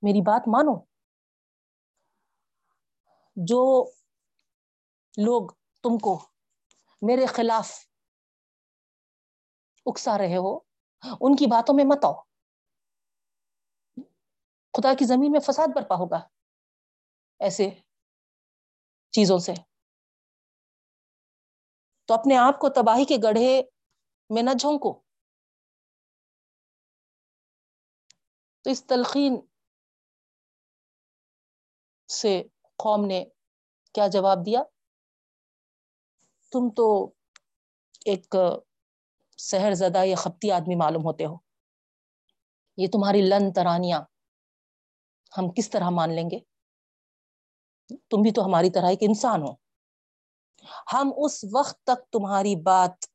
میری 0.01 0.21
بات 0.21 0.47
مانو۔ 0.47 0.85
جو 3.35 3.91
لوگ 5.17 5.49
تم 5.83 5.97
کو 5.97 6.29
میرے 7.01 7.25
خلاف 7.25 7.87
اکسا 9.85 10.17
رہے 10.17 10.37
ہو، 10.37 10.57
ان 11.21 11.35
کی 11.35 11.45
باتوں 11.45 11.75
میں 11.75 11.83
مت 11.83 12.05
آؤ۔ 12.05 12.13
خدا 14.73 14.93
کی 14.99 15.05
زمین 15.05 15.31
میں 15.31 15.39
فساد 15.39 15.67
برپا 15.75 15.95
ہوگا۔ 15.95 16.19
ایسے 17.39 17.69
چیزوں 19.11 19.39
سے۔ 19.39 19.70
تو 22.11 22.15
اپنے 22.15 22.37
آپ 22.37 22.59
کو 22.59 22.69
تباہی 22.69 23.05
کے 23.05 23.15
گڑھے 23.23 23.61
میں 24.29 24.43
نہ 24.43 24.49
جھونکو۔ 24.59 25.01
تو 28.61 28.69
اس 28.69 28.85
تلقین 28.85 29.39
سے 32.07 32.43
قوم 32.75 33.05
نے 33.05 33.25
کیا 33.93 34.07
جواب 34.07 34.45
دیا؟ 34.45 34.63
تم 36.51 36.69
تو 36.75 37.11
ایک 38.05 38.35
سہر 39.37 39.73
زدہ 39.73 40.05
یا 40.05 40.15
خپتی 40.15 40.51
آدمی 40.51 40.75
معلوم 40.75 41.03
ہوتے 41.03 41.25
ہو۔ 41.25 41.35
یہ 42.77 42.87
تمہاری 42.87 43.21
لن 43.21 43.53
ترانیاں 43.53 44.01
ہم 45.37 45.51
کس 45.51 45.69
طرح 45.69 45.89
مان 45.89 46.13
لیں 46.13 46.29
گے؟ 46.31 46.39
تم 47.97 48.21
بھی 48.21 48.31
تو 48.31 48.45
ہماری 48.45 48.69
طرح 48.69 48.89
ایک 48.89 48.99
انسان 49.01 49.41
ہو۔ 49.41 49.60
ہم 50.93 51.11
اس 51.17 51.45
وقت 51.51 51.83
تک 51.83 52.11
تمہاری 52.11 52.55
بات 52.55 53.05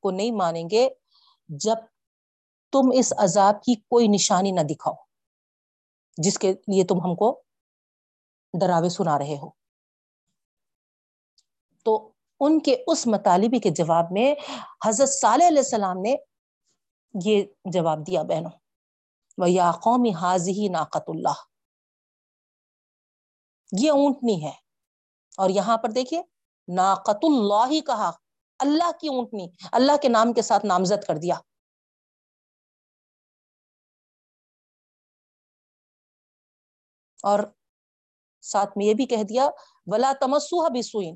کو 0.00 0.10
نہیں 0.10 0.30
مانیں 0.30 0.70
گے 0.70 0.88
جب 1.48 1.76
تم 2.72 2.90
اس 2.94 3.12
عذاب 3.18 3.62
کی 3.62 3.74
کوئی 3.74 4.08
نشانی 4.08 4.50
نہ 4.50 4.60
دکھاؤ، 4.60 4.94
جس 6.18 6.38
کے 6.38 6.52
لیے 6.52 6.84
تم 6.84 7.00
ہم 7.04 7.14
کو 7.14 7.42
ڈراوے 8.54 8.88
سنا 8.88 9.18
رہے 9.18 9.36
ہو۔ 9.42 9.50
تو 11.86 12.12
ان 12.40 12.60
کے 12.60 12.84
اس 12.86 13.06
مطالبے 13.06 13.58
کے 13.58 13.70
جواب 13.70 14.04
میں 14.10 14.34
حضرت 14.86 15.08
صالح 15.08 15.48
علیہ 15.48 15.58
السلام 15.58 15.98
نے 15.98 16.14
یہ 17.14 17.44
جواب 17.64 18.06
دیا، 18.06 18.22
بہنوں 18.22 18.50
وہ 19.38 19.50
یا 19.50 19.70
قومی 19.72 20.10
حاضی 20.14 20.68
ناقت 20.68 21.08
اللہ 21.08 21.38
یہ 23.72 23.90
اونٹنی 23.90 24.44
ہے 24.44 24.52
اور 25.38 25.50
یہاں 25.50 25.76
پر 25.76 25.90
دیکھیے 25.90 26.22
ناقت 26.68 27.24
اللہ 27.24 27.66
ہی 27.70 27.80
کہا 27.80 28.10
اللہ 28.60 28.90
کی 29.00 29.08
اونٹنی، 29.08 29.46
اللہ 29.72 29.96
کے 30.02 30.08
نام 30.08 30.32
کے 30.32 30.42
ساتھ 30.42 30.66
نامزد 30.66 31.06
کر 31.06 31.16
دیا۔ 31.16 31.34
اور 37.24 37.38
ساتھ 38.42 38.70
میں 38.76 38.86
یہ 38.86 38.94
بھی 38.94 39.06
کہہ 39.06 39.22
دیا، 39.22 39.48
ولا 39.86 40.12
تمسوہ 40.20 40.68
بھی 40.68 40.82
سوئن 40.82 41.14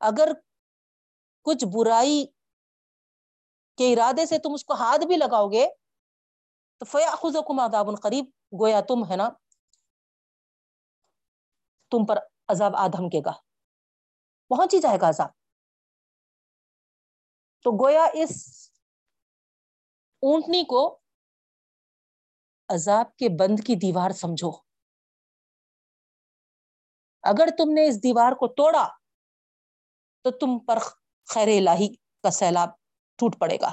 اگر 0.00 0.32
کچھ 1.46 1.64
برائی 1.64 2.24
کے 3.78 3.92
ارادے 3.92 4.26
سے 4.26 4.38
تم 4.38 4.54
اس 4.54 4.64
کو 4.64 4.74
ہاتھ 4.74 5.06
بھی 5.06 5.16
لگاؤ 5.16 5.48
گے، 5.48 5.66
تو 6.80 6.84
فیا 6.84 7.14
خز 7.14 7.36
آداب 7.60 7.86
قریب 8.02 8.24
گویا 8.60 8.80
تم 8.80 9.04
ہے 9.10 9.16
نا، 9.16 9.28
تم 11.92 12.06
پر 12.06 12.18
عذاب 12.48 12.76
آدھم 12.76 13.08
کے 13.08 13.20
گا۔ 13.24 13.47
پہنچ 14.48 14.74
ہی 14.74 14.80
جائے 14.80 14.98
گا 15.00 15.08
عذاب۔ 15.08 15.30
تو 17.62 17.84
گویا 17.84 18.04
اس 18.14 18.32
اونٹنی 20.22 20.64
کو 20.64 21.00
عذاب 22.68 23.16
کے 23.16 23.28
بند 23.28 23.66
کی 23.66 23.74
دیوار 23.74 24.10
سمجھو۔ 24.10 24.50
اگر 27.22 27.48
تم 27.58 27.72
نے 27.72 27.88
اس 27.88 28.02
دیوار 28.02 28.32
کو 28.32 28.48
توڑا، 28.48 28.88
تو 30.22 30.30
تم 30.30 30.64
پر 30.66 30.78
خیر 31.34 31.48
الہی 31.48 31.94
کا 31.94 32.30
سیلاب 32.30 32.68
ٹوٹ 33.16 33.40
پڑے 33.40 33.56
گا۔ 33.60 33.72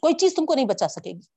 کوئی 0.00 0.14
چیز 0.14 0.34
تم 0.36 0.46
کو 0.46 0.54
نہیں 0.54 0.66
بچا 0.66 0.88
سکے 0.88 1.10
گی۔ 1.10 1.36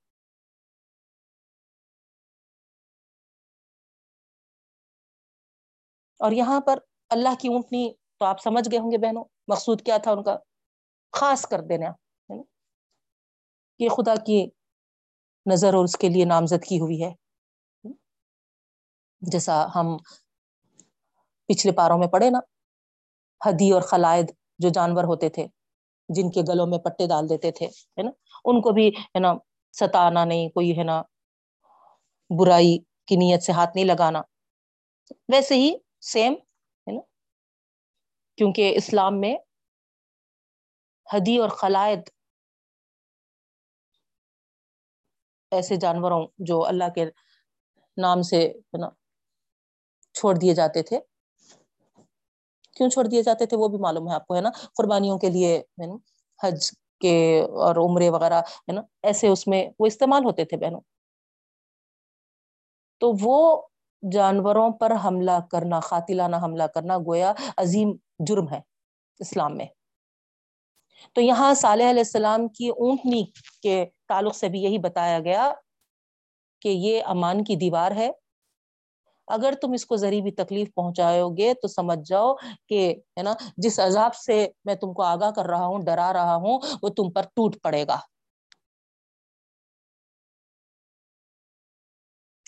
اور 6.18 6.32
یہاں 6.32 6.62
پر 6.62 6.78
اللہ 7.10 7.36
کی 7.40 7.48
اونٹنی 7.48 7.94
تو 8.20 8.26
آپ 8.26 8.42
سمجھ 8.42 8.70
گئے 8.72 8.80
ہوں 8.80 8.92
گے 8.92 8.98
بہنوں، 8.98 9.24
مقصود 9.48 9.82
کیا 9.82 9.98
تھا 9.98 10.12
ان 10.12 10.24
کا؟ 10.24 10.38
خاص 11.14 11.46
کر 11.46 11.62
دینا 11.62 11.92
یہ 13.80 13.90
خدا 13.90 14.16
کی 14.16 14.50
نظر 15.46 15.74
اور 15.74 15.84
اس 15.84 15.98
کے 15.98 16.10
لیے 16.10 16.26
نامزد 16.26 16.64
کی 16.64 16.80
ہوئی 16.80 17.04
ہے۔ 17.04 17.14
جیسا 19.22 19.66
ہم 19.76 19.98
پچھلے 21.46 21.74
پاروں 21.74 21.98
میں 21.98 22.08
پڑھے 22.08 22.30
نا، 22.30 22.40
ہدی 23.50 23.72
اور 23.72 23.82
خلائد 23.82 24.32
جو 24.58 24.70
جانور 24.70 25.04
ہوتے 25.04 25.30
تھے، 25.30 25.48
جن 26.10 26.32
کے 26.32 26.42
گلوں 26.42 26.68
میں 26.68 26.78
پٹے 26.78 27.08
ڈال 27.08 27.30
دیتے 27.30 27.52
تھے، 27.52 27.66
ہے 27.66 28.04
نا؟ 28.04 28.12
ان 28.46 28.62
کو 28.62 28.72
بھی، 28.72 28.88
ہے 28.88 29.20
نا، 29.20 29.34
ستانا 29.72 30.26
نہیں، 30.26 30.50
کوئی، 30.50 30.78
ہے 30.78 30.84
نا، 30.84 31.02
برائی 32.30 32.78
کی 33.06 33.16
نیت 33.16 33.44
سے 33.44 33.52
ہاتھ 33.52 33.70
نہیں 33.76 33.86
لگانا۔ 33.86 34.22
ویسے 35.30 35.56
ہی 35.56 35.74
سیم 36.02 36.34
کیونکہ 38.40 38.74
اسلام 38.76 39.20
میں 39.20 39.38
حدی 41.14 41.38
اور 41.38 41.50
خلائد 41.50 42.00
ایسے 45.52 45.76
جانوروں 45.76 46.28
جو 46.38 46.66
اللہ 46.66 46.84
کے 46.96 47.06
نام 47.98 48.22
سے 48.22 48.54
چھوڑ 50.14 50.36
دیے 50.36 50.54
جاتے 50.54 50.84
تھے۔ 50.84 51.00
کیوں 52.74 52.90
چھوڑ 52.90 53.06
دیے 53.06 53.24
جاتے 53.24 53.46
تھے 53.46 53.58
وہ 53.58 53.68
بھی 53.68 53.78
معلوم 53.78 54.10
ہے 54.10 54.16
آپ 54.16 54.28
کو، 54.28 54.36
ہے 54.36 54.42
نا؟ 54.42 54.50
قربانیوں 54.76 55.20
کے 55.20 55.30
لیے 55.30 55.64
حج 56.44 56.72
کے 57.00 57.42
اور 57.42 57.76
عمرے 57.76 58.10
وغیرہ، 58.10 58.42
ہے 58.42 58.72
نا؟ 58.72 58.82
ایسے 59.04 59.28
اس 59.28 59.48
میں 59.48 59.70
وہ 59.80 59.86
استعمال 59.86 60.26
ہوتے 60.26 60.46
تھے 60.46 60.58
بہنوں۔ 60.58 60.82
تو 63.00 63.12
وہ 63.22 63.68
جانوروں 64.12 64.70
پر 64.72 64.94
حملہ 65.04 65.40
کرنا، 65.52 65.80
قاتلانہ 65.80 66.36
حملہ 66.36 66.64
کرنا 66.64 66.98
گویا 66.98 67.34
عظیم 67.58 67.92
جرم 68.20 68.50
ہے 68.52 68.62
اسلام 69.20 69.58
میں۔ 69.58 69.66
تو 71.14 71.22
یہاں 71.22 71.54
صالح 71.54 71.90
علیہ 71.90 72.00
السلام 72.00 72.48
کی 72.48 72.70
اونٹنی 72.70 73.26
کے 73.64 73.86
تعلق 74.08 74.36
سے 74.36 74.50
بھی 74.50 74.60
یہی 74.60 74.78
بتایا 74.78 75.20
گیا 75.20 75.54
کہ 76.62 76.70
یہ 76.70 77.02
امان 77.06 77.44
کی 77.44 77.56
دیوار 77.56 77.92
ہے۔ 77.92 78.12
اگر 79.28 79.54
تم 79.62 79.72
اس 79.72 79.86
کو 79.86 79.96
ذریعی 79.96 80.22
بھی 80.22 80.32
تکلیف 80.32 80.74
پہنچاؤ 80.76 81.30
گے 81.30 81.54
تو 81.54 81.68
سمجھ 81.68 82.00
جاؤ 82.06 82.34
کہ 82.68 82.96
ہے 83.18 83.24
نا، 83.24 83.34
جس 83.58 83.80
عذاب 83.80 84.16
سے 84.16 84.48
میں 84.66 84.76
تم 84.76 84.94
کو 84.94 85.04
آگاہ 85.04 85.32
کر 85.32 85.46
رہا 85.46 85.66
ہوں، 85.66 85.80
ڈرا 85.80 86.14
رہا 86.14 86.36
ہوں، 86.36 86.60
وہ 86.82 86.90
تم 86.90 87.12
پر 87.12 87.22
ٹوٹ 87.22 87.56
پڑے 87.64 87.88
گا۔ 87.88 87.98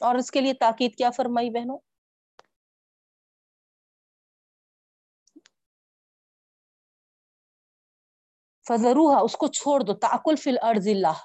اور 0.02 0.16
اس 0.16 0.32
کے 0.32 0.42
لیے 0.42 0.54
تاکید 0.54 0.96
کیا 0.96 1.10
فرمائی 1.12 1.50
بہنوں؟ 1.50 1.80
فضروحا 8.66 9.20
اس 9.20 9.36
کو 9.38 9.48
چھوڑ 9.48 9.82
دو 9.82 9.94
تاکل 9.94 10.36
فل 10.36 10.58
ارض 10.64 10.88
اللہ 10.88 11.20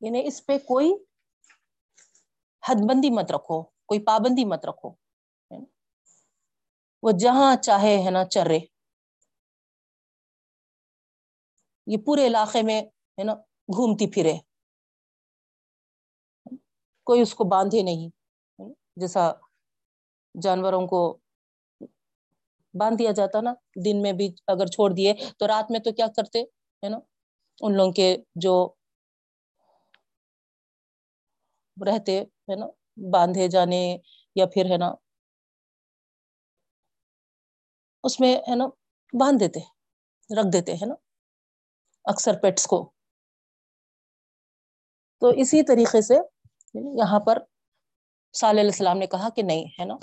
یعنی 0.00 0.26
اس 0.26 0.46
پہ 0.46 0.58
کوئی 0.58 0.92
حد 2.68 2.80
بندی 2.88 3.10
مت 3.10 3.32
رکھو، 3.32 3.62
کوئی 3.62 4.00
پابندی 4.04 4.44
مت 4.44 4.66
رکھو۔ 4.66 4.90
یعنی 5.50 5.64
وہ 7.02 7.10
جہاں 7.20 7.56
چاہے 7.56 7.96
ہے 8.04 8.10
نا، 8.10 8.24
چرے۔ 8.24 8.77
یہ 11.88 11.96
پورے 12.06 12.26
علاقے 12.26 12.62
میں، 12.62 12.80
ہے 13.18 13.24
نا، 13.24 13.34
گھومتی 13.68 14.06
پھرے۔ 14.06 14.34
کوئی 17.06 17.20
اس 17.20 17.34
کو 17.34 17.44
باندھے 17.44 17.82
نہیں۔ 17.82 18.08
جیسا 18.96 19.30
جانوروں 20.34 20.86
کو 20.86 21.00
باندھ 22.74 22.96
دیا 22.98 23.10
جاتا 23.12 23.40
نا، 23.40 23.54
دن 23.84 24.02
میں 24.02 24.12
بھی 24.12 24.32
اگر 24.46 24.66
چھوڑ 24.66 24.90
دیے، 24.90 25.14
تو 25.38 25.46
رات 25.46 25.70
میں 25.70 25.80
تو 25.80 25.92
کیا 25.92 26.06
کرتے، 26.16 26.40
ہے 26.82 26.88
نا، 26.88 26.98
ان 27.60 27.76
لوگوں 27.76 27.92
کے 27.92 28.08
جو 28.34 28.54
رہتے، 31.76 32.20
ہے 32.48 32.54
نا، 32.56 32.66
باندھے 33.12 33.48
جانے 33.48 33.82
یا 34.36 34.46
پھر، 34.46 34.64
ہے 34.64 34.76
نا، 34.76 34.90
اس 38.04 38.20
میں، 38.20 38.34
ہے 38.48 38.54
نا، 38.54 38.66
باندھ 39.12 39.40
دیتے، 39.40 39.60
رکھ 40.30 40.52
دیتے، 40.52 40.72
ہے 40.72 40.86
نا۔ 40.86 40.94
اکثر 42.08 42.38
پیٹس 42.42 42.66
کو۔ 42.66 42.90
تو 45.20 45.28
اسی 45.28 45.62
طریقے 45.62 46.02
سے 46.02 46.14
یہاں 46.74 47.20
پر 47.20 47.38
صلی 48.32 48.50
علیہ 48.50 48.60
السلام 48.60 48.98
نے 48.98 49.06
کہا 49.06 49.28
کہ 49.28 49.42
نہیں، 49.42 49.64
ہے 49.80 49.84
نا؟ 49.84 49.94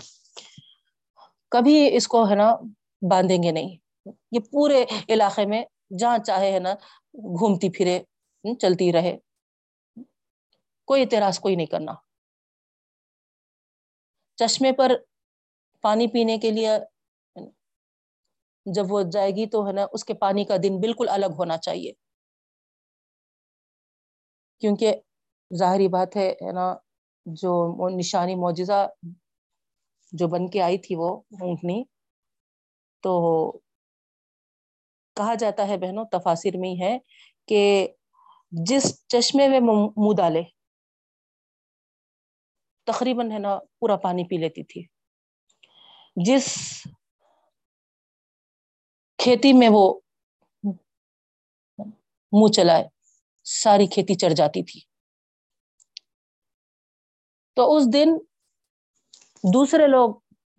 کبھی 1.49 1.95
اس 1.95 2.07
کو، 2.07 2.29
ہے 2.29 2.35
نا، 2.35 2.55
باندھیں 3.11 3.43
گے 3.43 3.51
نہیں۔ 3.51 3.77
یہ 4.31 4.39
پورے 4.51 4.85
علاقے 5.09 5.45
میں 5.45 5.63
جہاں 5.99 6.17
چاہے، 6.17 6.51
ہے 6.51 6.59
نا، 6.59 6.73
گھومتی 7.13 7.69
پھرے 7.69 8.03
چلتی 8.59 8.93
رہے۔ 8.93 9.17
کوئی 10.85 11.01
اعتراض 11.01 11.39
کوئی 11.39 11.55
نہیں 11.55 11.67
کرنا۔ 11.67 11.93
چشمے 14.35 14.71
پر 14.71 14.91
پانی 15.81 16.07
پینے 16.07 16.37
کے 16.37 16.51
لیے 16.51 16.69
جب 18.65 18.91
وہ 18.91 19.01
جائے 19.11 19.31
گی 19.31 19.45
تو 19.47 19.67
ہے 19.67 19.71
نا 19.73 19.85
اس 19.91 20.03
کے 20.05 20.13
پانی 20.15 20.43
کا 20.45 20.55
دن 20.63 20.79
بالکل 20.79 21.09
الگ 21.09 21.31
ہونا 21.37 21.57
چاہیے۔ 21.57 21.91
کیونکہ 24.61 24.95
ظاہری 25.51 25.87
بات 25.87 26.15
ہے 26.17 26.27
نا، 26.53 26.67
جو 27.25 27.53
نشانی 27.89 28.35
معجزہ 28.35 28.87
جو 30.13 30.27
بن 30.27 30.49
کے 30.49 30.61
آئی 30.61 30.77
تھی 30.77 30.95
وہ 30.95 31.09
اونٹنی، 31.41 31.83
تو 33.03 33.11
کہا 35.17 35.33
جاتا 35.35 35.67
ہے 35.67 35.77
بہنوں، 35.77 36.05
تفاصر 36.11 36.57
میں 36.57 36.69
ہی 36.69 36.81
ہے 36.81 36.97
کہ 37.47 37.61
جس 38.51 38.85
چشمے 39.07 39.47
میں 39.47 39.59
منہ 39.61 40.13
ڈالے، 40.17 40.41
تقریباً 42.87 43.31
ہے 43.31 43.39
نا 43.39 43.51
پورا 43.79 43.95
پانی 43.97 44.23
پی 44.29 44.37
لیتی 44.37 44.63
تھی۔ 44.63 44.81
جس 46.17 46.47
کھیتی 49.25 49.53
میں 49.53 49.69
وہ 49.71 49.83
منہ 52.33 52.51
چلائے، 52.51 52.83
ساری 53.45 53.87
کھیتی 53.87 54.15
چڑھ 54.15 54.33
جاتی 54.33 54.63
تھی۔ 54.63 54.79
تو 57.57 57.75
اس 57.75 57.83
دن 57.93 58.09
دوسرے 59.43 59.87
لوگ 59.87 60.09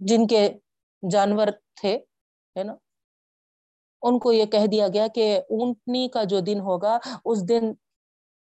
جن 0.01 0.27
کے 0.27 0.49
جانور 1.11 1.49
تھے، 1.81 1.97
ہے 2.57 2.63
نا، 2.65 2.75
ان 4.03 4.19
کو 4.19 4.33
یہ 4.33 4.47
کہہ 4.47 4.67
دیا 4.67 4.89
گیا 4.89 5.07
کہ 5.09 5.37
اونٹنی 5.39 6.09
کا 6.09 6.25
جو 6.25 6.41
دن 6.41 6.61
ہوگا، 6.61 6.99
اس 7.25 7.49
دن 7.49 7.75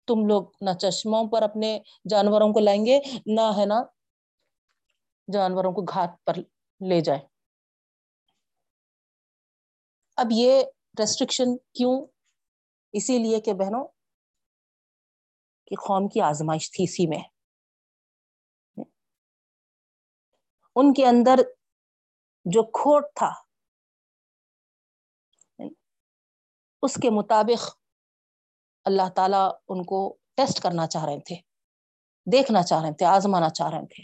تم 0.08 0.26
لوگ 0.26 0.44
نہ 0.60 0.70
چشموں 0.80 1.24
پر 1.24 1.42
اپنے 1.42 1.78
جانوروں 2.10 2.52
کو 2.52 2.60
لائیں 2.60 2.86
گے، 2.86 3.00
نہ، 3.26 3.50
ہے 3.56 3.66
نا، 3.66 3.82
جانوروں 5.32 5.72
کو 5.72 5.82
گھات 5.82 6.24
پر 6.24 6.34
لے 6.80 7.00
جائے 7.00 7.20
اب 10.20 10.26
یہ 10.30 10.62
ریسٹرکشن 10.98 11.56
کیوں؟ 11.74 11.94
اسی 12.94 13.18
لیے 13.18 13.40
کہ 13.40 13.52
بہنوں، 13.52 13.86
کہ 15.66 15.76
قوم 15.76 16.08
کی 16.08 16.20
آزمائش 16.20 16.70
تھی 16.72 16.84
اسی 16.84 17.06
میں۔ 17.06 17.22
ان 20.76 20.92
کے 20.92 21.06
اندر 21.06 21.40
جو 22.46 22.62
کھوٹ 22.70 23.04
تھا، 23.14 23.30
اس 26.82 26.94
کے 26.94 27.10
مطابق 27.10 27.68
اللہ 28.86 29.08
تعالی 29.16 29.42
ان 29.68 29.82
کو 29.84 29.98
ٹیسٹ 30.36 30.62
کرنا 30.62 30.86
چاہ 30.86 31.04
رہے 31.04 31.20
تھے، 31.20 31.36
دیکھنا 32.26 32.62
چاہ 32.62 32.82
رہے 32.82 32.94
تھے، 32.94 33.06
آزمانا 33.06 33.48
چاہ 33.50 33.70
رہے 33.70 33.86
تھے۔ 33.86 34.02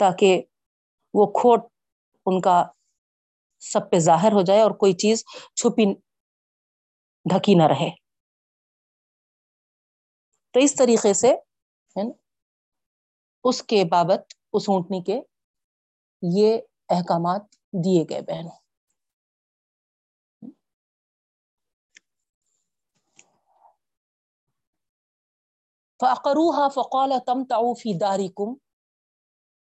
تاکہ 0.00 0.42
وہ 1.14 1.26
کھوٹ 1.32 1.60
ان 2.26 2.40
کا 2.40 2.56
سب 3.60 3.90
پہ 3.90 3.98
ظاہر 3.98 4.32
ہو 4.32 4.42
جائے 4.42 4.60
اور 4.60 4.70
کوئی 4.70 4.92
چیز 4.92 5.24
چھپی 5.54 5.94
ڈھکی 7.24 7.54
نہ 7.54 7.62
رہے۔ 7.62 7.90
تو 10.50 10.60
اس 10.60 10.74
طریقے 10.74 11.14
سے 11.14 11.34
اس 13.44 13.62
کے 13.62 13.84
بابت، 13.84 14.34
اس 14.52 14.62
اونٹنی 14.68 15.02
کے 15.02 15.20
یہ 16.22 16.58
احکامات 16.88 17.42
دیے 17.72 18.04
گئے 18.10 18.20
بہنوں۔ 18.20 18.60
فقروها 26.00 26.68
فقال 26.68 27.12
تمتعوا 27.26 27.74
في 27.78 27.98
داركم 28.00 28.54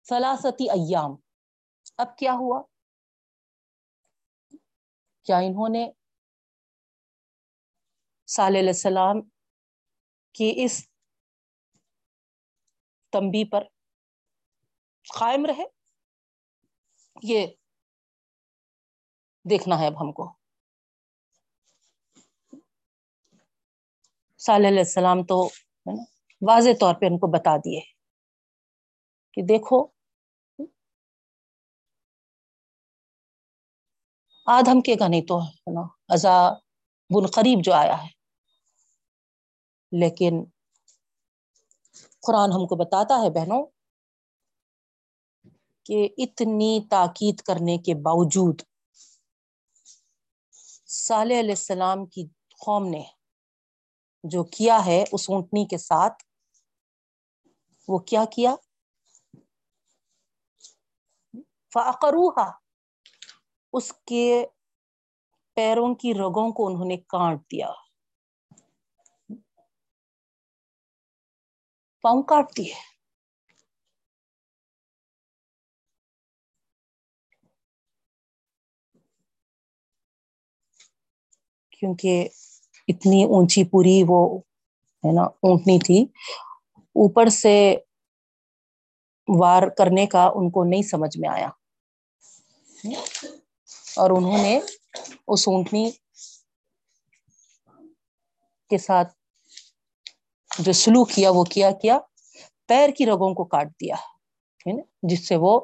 ثلاثه 0.10 0.66
ایام 0.70 1.16
اب 1.98 2.18
کیا 2.18 2.34
ہوا؟ 2.34 2.71
کیا 5.26 5.38
انہوں 5.38 5.70
نے 5.70 5.86
صلی 8.28 8.60
علیہ 8.60 8.70
السلام 8.70 9.22
کی 10.36 10.54
اس 10.58 10.88
تمبی 13.14 13.44
پر 13.46 13.64
قائم 15.20 15.46
رہے؟ 15.46 15.64
یہ 17.24 17.48
دیکھنا 19.46 19.80
ہے 19.80 19.88
اب 19.88 20.02
ہم 20.02 20.12
کو۔ 20.12 20.32
صلی 24.38 24.68
علیہ 24.68 24.80
السلام 24.80 25.24
تو 25.24 25.48
واضح 26.42 26.70
طور 26.80 26.94
پہ 26.94 27.06
ان 27.06 27.18
کو 27.20 27.28
بتا 27.28 27.58
دیے 27.58 27.80
کہ 29.34 29.42
دیکھو 29.42 30.01
آدھم 34.52 34.82
کے 34.82 34.96
گا 35.00 35.08
نہیں 35.08 35.26
تو 35.28 35.42
ہے 35.42 35.74
نا 35.74 35.82
ازا 36.08 36.36
بن 37.10 37.28
قریب 37.28 37.60
جو 37.64 37.74
آیا 37.74 38.04
ہے۔ 38.04 38.10
لیکن 39.92 40.44
قرآن 42.24 42.52
ہم 42.52 42.68
کو 42.68 42.76
بتاتا 42.76 43.22
ہے 43.22 43.30
بہنوں 43.30 43.64
کہ 45.86 46.10
اتنی 46.18 46.80
تاکید 46.90 47.42
کرنے 47.42 47.78
کے 47.78 47.96
باوجود 47.96 48.62
صالح 50.88 51.40
علیہ 51.40 51.58
السلام 51.58 52.06
کی 52.06 52.26
قوم 52.60 52.88
نے 52.88 53.04
جو 54.24 54.44
کیا 54.52 54.86
ہے 54.86 55.04
اس 55.12 55.30
اونٹنی 55.30 55.66
کے 55.66 55.78
ساتھ، 55.78 56.24
وہ 57.88 58.00
کیا 58.00 58.26
کیا؟ 58.26 58.56
فاقروہا 61.74 62.50
اس 63.74 63.94
کے 64.06 64.46
پیروں 65.58 65.96
کی 65.96 66.14
رگوں 66.14 66.52
کو 66.52 66.68
انہوں 66.68 66.86
نے 66.86 66.98
کاٹ 66.98 67.38
دیا۔ 67.52 67.70
پاؤں 72.04 72.24
کاٹ 72.24 72.58
دیے 72.58 72.74
کیونکہ 81.72 82.28
اتنی 82.88 83.24
اونچی 83.24 83.64
پوری 83.64 84.04
وہ 84.08 84.40
ہے 85.04 85.12
نا، 85.12 85.22
اونٹنی 85.22 85.80
تھی۔ 85.80 86.06
اوپر 86.96 87.30
سے 87.30 87.76
وار 89.28 89.64
کرنے 89.78 90.06
کا 90.06 90.32
ان 90.36 90.50
کو 90.52 90.64
نہیں 90.64 90.82
سمجھ 90.82 91.18
میں 91.18 91.30
آیا۔ 91.30 91.50
اور 93.96 94.10
انہوں 94.10 94.38
نے 94.38 94.60
اس 95.28 95.48
اونٹنی 95.48 95.92
کے 98.70 98.78
ساتھ 98.78 99.14
جو 100.60 100.74
سلوک 100.74 101.10
کیا، 101.10 101.30
وہ 101.32 101.44
کیا 101.44 101.72
کیا، 101.72 102.00
پیر 102.68 102.90
کی 102.90 103.06
رگوں 103.06 103.34
کو 103.34 103.44
کاٹ 103.44 103.68
دیا 103.68 103.96
جس 105.04 105.28
سے 105.28 105.36
وہ 105.36 105.60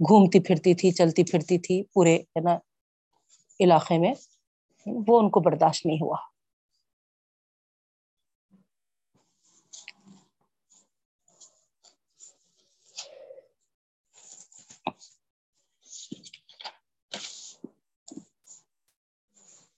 گھومتی 0.00 0.40
پھرتی 0.40 0.74
تھی، 0.74 0.90
چلتی 0.90 1.24
پھرتی 1.24 1.58
تھی 1.58 1.82
پورے، 1.82 2.16
ہے 2.16 2.40
نا، 2.40 2.56
علاقے 3.60 3.98
میں، 3.98 4.14
وہ 5.08 5.18
ان 5.18 5.30
کو 5.30 5.40
برداشت 5.40 5.86
نہیں 5.86 5.96
ہوا۔ 5.96 6.31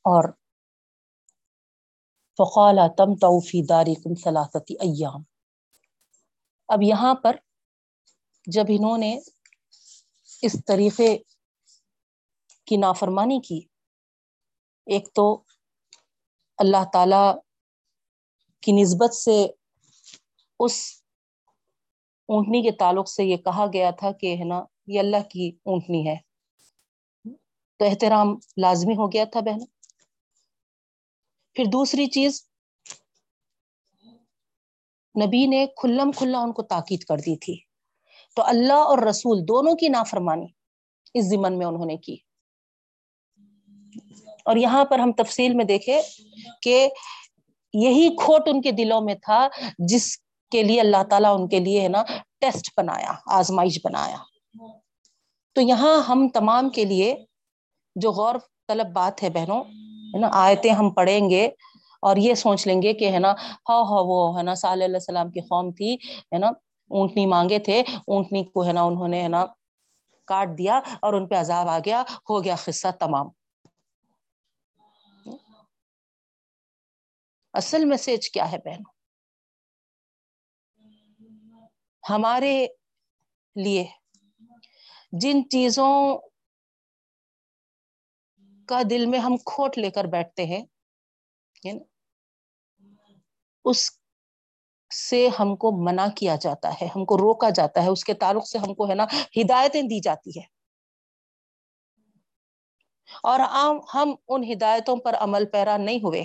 اور 0.04 0.28
فقال 2.38 2.78
تم 2.96 3.14
توفی 3.14 3.62
داری 3.62 3.94
کم 3.94 4.14
سلاثتی 4.14 4.74
ایام۔ 4.74 5.22
اب 6.68 6.82
یہاں 6.82 7.14
پر 7.14 7.36
جب 8.46 8.64
انہوں 8.68 8.98
نے 8.98 9.20
اس 10.42 10.56
طریقے 10.66 11.18
کی 12.66 12.76
نافرمانی 12.76 13.40
کی، 13.40 13.60
ایک 14.86 15.08
تو 15.14 15.42
اللہ 16.58 16.84
تعالی 16.92 17.24
کی 18.60 18.72
نسبت 18.72 19.14
سے 19.14 19.46
اس 20.60 21.02
اونٹنی 22.28 22.62
کے 22.62 22.70
تعلق 22.70 23.08
سے 23.08 23.24
یہ 23.24 23.36
کہا 23.36 23.66
گیا 23.72 23.90
تھا 23.90 24.12
کہ 24.12 24.36
ہے 24.36 24.44
نا، 24.44 24.62
یہ 24.86 25.00
اللہ 25.00 25.22
کی 25.30 25.52
اونٹنی 25.64 26.08
ہے۔ 26.08 26.16
تو 27.76 27.84
احترام 27.84 28.28
لازمی 28.56 28.94
ہو 28.94 29.12
گیا 29.12 29.24
تھا 29.24 29.40
بہن 29.40 29.73
پھر 31.54 31.64
دوسری 31.64 32.06
چیز، 32.06 32.46
نبی 35.26 35.46
نے 35.46 35.66
کھلم 35.66 36.12
کھلا 36.12 36.38
ان 36.38 36.52
کو 36.52 36.62
تاکید 36.62 37.04
کر 37.04 37.16
دی 37.16 37.36
تھی۔ 37.36 37.56
تو 38.36 38.42
اللہ 38.42 38.72
اور 38.72 38.98
رسول 38.98 39.38
دونوں 39.48 39.74
کی 39.74 39.88
نافرمانی 39.88 40.46
اس 41.14 41.24
زمن 41.24 41.58
میں 41.58 41.66
انہوں 41.66 41.86
نے 41.86 41.96
کی۔ 41.96 42.16
اور 44.44 44.56
یہاں 44.56 44.84
پر 44.84 44.98
ہم 44.98 45.12
تفصیل 45.12 45.54
میں 45.54 45.64
دیکھے 45.64 46.02
کہ 46.62 46.88
یہی 47.74 48.16
کھوٹ 48.16 48.42
ان 48.46 48.62
کے 48.62 48.70
دلوں 48.70 49.00
میں 49.00 49.14
تھا 49.14 49.48
جس 49.78 50.18
کے 50.50 50.62
لیے 50.62 50.80
اللہ 50.80 51.02
تعالیٰ 51.10 51.40
ان 51.40 51.48
کے 51.48 51.60
لیے 51.60 51.80
ہے 51.80 51.88
نا 51.88 52.02
ٹیسٹ 52.40 52.70
بنایا، 52.76 53.12
آزمائش 53.26 53.80
بنایا۔ 53.84 54.16
تو 55.52 55.60
یہاں 55.60 56.02
ہم 56.02 56.28
تمام 56.28 56.70
کے 56.70 56.84
لیے 56.84 57.24
جو 57.94 58.12
غور 58.12 58.34
طلب 58.68 58.86
بات 58.92 59.22
ہے 59.22 59.30
بہنوں 59.30 59.64
ہے 60.14 60.18
نا، 60.18 60.28
آیتیں 60.32 60.70
ہم 60.70 60.90
پڑھیں 60.90 61.30
گے 61.30 61.44
اور 62.02 62.16
یہ 62.16 62.34
سوچ 62.34 62.66
لیں 62.66 62.80
گے 62.82 62.92
کہ 62.94 63.10
ہے 63.12 63.18
نا 63.18 63.32
ہاں 63.68 63.82
ہاں 63.84 64.02
وہ 64.04 64.38
ہے 64.38 64.42
نا 64.42 64.54
صلی 64.54 64.84
اللہ 64.84 64.96
السلام 64.96 65.30
کی 65.30 65.40
قوم 65.40 65.70
تھی، 65.72 65.94
ہے 66.32 66.38
نا، 66.38 66.48
اونٹنی 66.90 67.26
مانگے 67.26 67.58
تھے، 67.58 67.80
اونٹنی 68.06 68.44
کو 68.44 68.66
ہے 68.66 68.72
نا 68.72 68.82
انہوں 68.82 69.08
نے 69.08 69.22
ہے 69.22 69.28
نا 69.28 69.44
کاٹ 70.28 70.48
دیا 70.58 70.80
اور 71.02 71.12
ان 71.12 71.26
پہ 71.28 71.34
عذاب 71.34 71.68
آ 71.68 71.78
گیا، 71.78 72.02
ہو 72.30 72.44
گیا 72.44 72.54
قصہ 72.64 72.88
تمام۔ 73.00 73.28
اصل 77.54 77.84
میسج 77.84 78.30
کیا 78.30 78.50
ہے 78.52 78.58
بہن 78.64 78.82
ہمارے 82.04 82.66
لیے 83.56 83.84
جن 85.12 85.48
چیزوں 85.50 85.94
کا 88.66 88.82
دل 88.90 89.06
میں 89.06 89.18
ہم 89.18 89.36
کھوٹ 89.36 89.78
لے 89.78 89.90
کر 89.90 90.04
بیٹھتے 90.04 90.46
ہیں 90.46 90.64
اس 93.64 93.90
سے 95.10 95.28
ہم 95.38 95.56
کو 95.56 95.84
منع 95.84 96.06
کیا 96.16 96.36
جاتا 96.36 96.72
ہے، 96.72 96.86
ہم 96.96 97.04
کو 97.04 97.16
روکا 97.16 97.50
جاتا 97.50 97.82
ہے، 97.82 97.88
اس 97.88 98.04
کے 98.04 98.14
تعلق 98.14 98.46
سے 98.46 98.58
ہم 98.58 98.74
کو، 98.74 98.88
ہے 98.88 98.94
نا، 98.94 99.04
ہدایتیں 99.36 99.82
دی 99.82 100.00
جاتی 100.00 100.30
ہے 100.30 100.44
اور 103.22 103.40
ہم 103.94 104.14
ان 104.28 104.44
ہدایتوں 104.52 104.96
پر 104.96 105.14
عمل 105.14 105.46
پیرا 105.46 105.76
نہیں 105.76 105.98
ہوئے۔ 105.98 106.24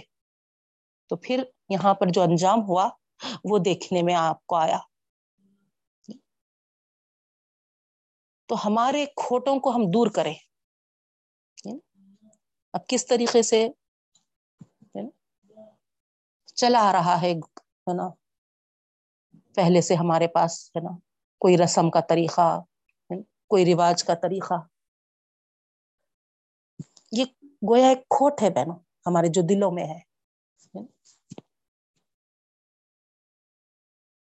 تو 1.08 1.16
پھر 1.16 1.44
یہاں 1.70 1.94
پر 1.94 2.08
جو 2.08 2.22
انجام 2.22 2.62
ہوا، 2.62 2.90
وہ 3.44 3.58
دیکھنے 3.58 4.02
میں 4.02 4.16
آپ 4.16 4.46
کو 4.48 4.56
آیا۔ 4.56 4.78
تو 8.46 8.68
ہمارے 8.68 9.06
کھوٹوں 9.06 9.60
کو 9.60 9.76
ہم 9.76 9.82
دور 9.94 10.08
کریں۔ 10.08 10.34
اب 12.74 12.88
کس 12.88 13.08
طریقے 13.08 13.42
سے 13.42 13.68
چلا 16.56 16.80
آ 16.80 16.92
رہا 16.92 17.22
ہے 17.22 17.34
نا؟ 17.94 18.10
پہلے 19.56 19.82
سے 19.82 19.96
ہمارے 19.96 20.28
پاس، 20.28 20.70
ہے 20.70 20.82
نا؟ 20.82 20.98
کوئی 21.40 21.58
رسم 21.58 21.90
کا 21.90 22.00
طریقہ، 22.00 22.62
کوئی 23.48 23.74
رواج 23.74 24.04
کا 24.04 24.14
طریقہ۔ 24.14 24.54
یہ 27.12 27.26
گویا 27.44 27.90
ایک 27.90 27.98
کھوٹ 27.98 28.42
ہے 28.42 28.50
بہنوں، 28.50 28.80
ہمارے 29.06 29.28
جو 29.28 29.42
دلوں 29.50 29.72
میں 29.72 29.84
ہے۔ 29.84 30.00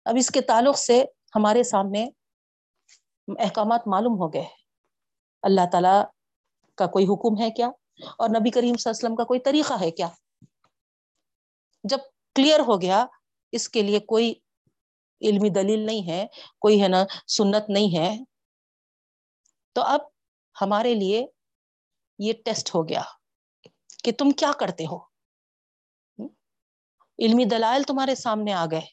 اب 0.04 0.14
اس 0.18 0.30
کے 0.30 0.40
تعلق 0.40 0.78
سے 0.78 1.04
ہمارے 1.36 1.62
سامنے 1.62 2.08
احکامات 3.28 3.80
معلوم 3.86 4.12
ہو 4.12 4.32
گئے۔ 4.32 4.48
اللہ 5.42 5.60
تعالی 5.72 6.04
کا 6.74 6.86
کوئی 6.86 7.04
حکم 7.04 7.42
ہے 7.42 7.50
کیا؟ 7.50 7.68
اور 8.04 8.28
نبی 8.28 8.50
کریم 8.50 8.76
صلی 8.76 8.90
اللہ 8.90 8.90
علیہ 8.90 9.04
وسلم 9.04 9.16
کا 9.16 9.24
کوئی 9.24 9.40
طریقہ 9.40 9.80
ہے 9.80 9.90
کیا؟ 9.90 10.08
جب 11.84 11.98
کلیئر 12.34 12.60
ہو 12.60 12.80
گیا، 12.80 13.06
اس 13.52 13.68
کے 13.68 13.82
لیے 13.82 14.00
کوئی 14.00 14.34
علمی 15.20 15.50
دلیل 15.50 15.86
نہیں 15.86 16.06
ہے، 16.06 16.26
کوئی 16.58 16.82
ہے 16.82 16.88
نا، 16.88 17.04
سنت 17.26 17.70
نہیں 17.70 17.98
ہے، 17.98 18.24
تو 19.72 19.82
اب 19.82 20.00
ہمارے 20.60 20.94
لیے 20.94 21.26
یہ 22.18 22.32
ٹیسٹ 22.44 22.74
ہو 22.74 22.88
گیا 22.88 23.02
کہ 24.04 24.12
تم 24.12 24.30
کیا 24.30 24.50
کرتے 24.60 24.84
ہو؟ 24.84 24.98
علمی 27.18 27.44
دلائل 27.44 27.82
تمہارے 27.82 28.14
سامنے 28.14 28.52
آ 28.52 28.64
گئے، 28.70 28.86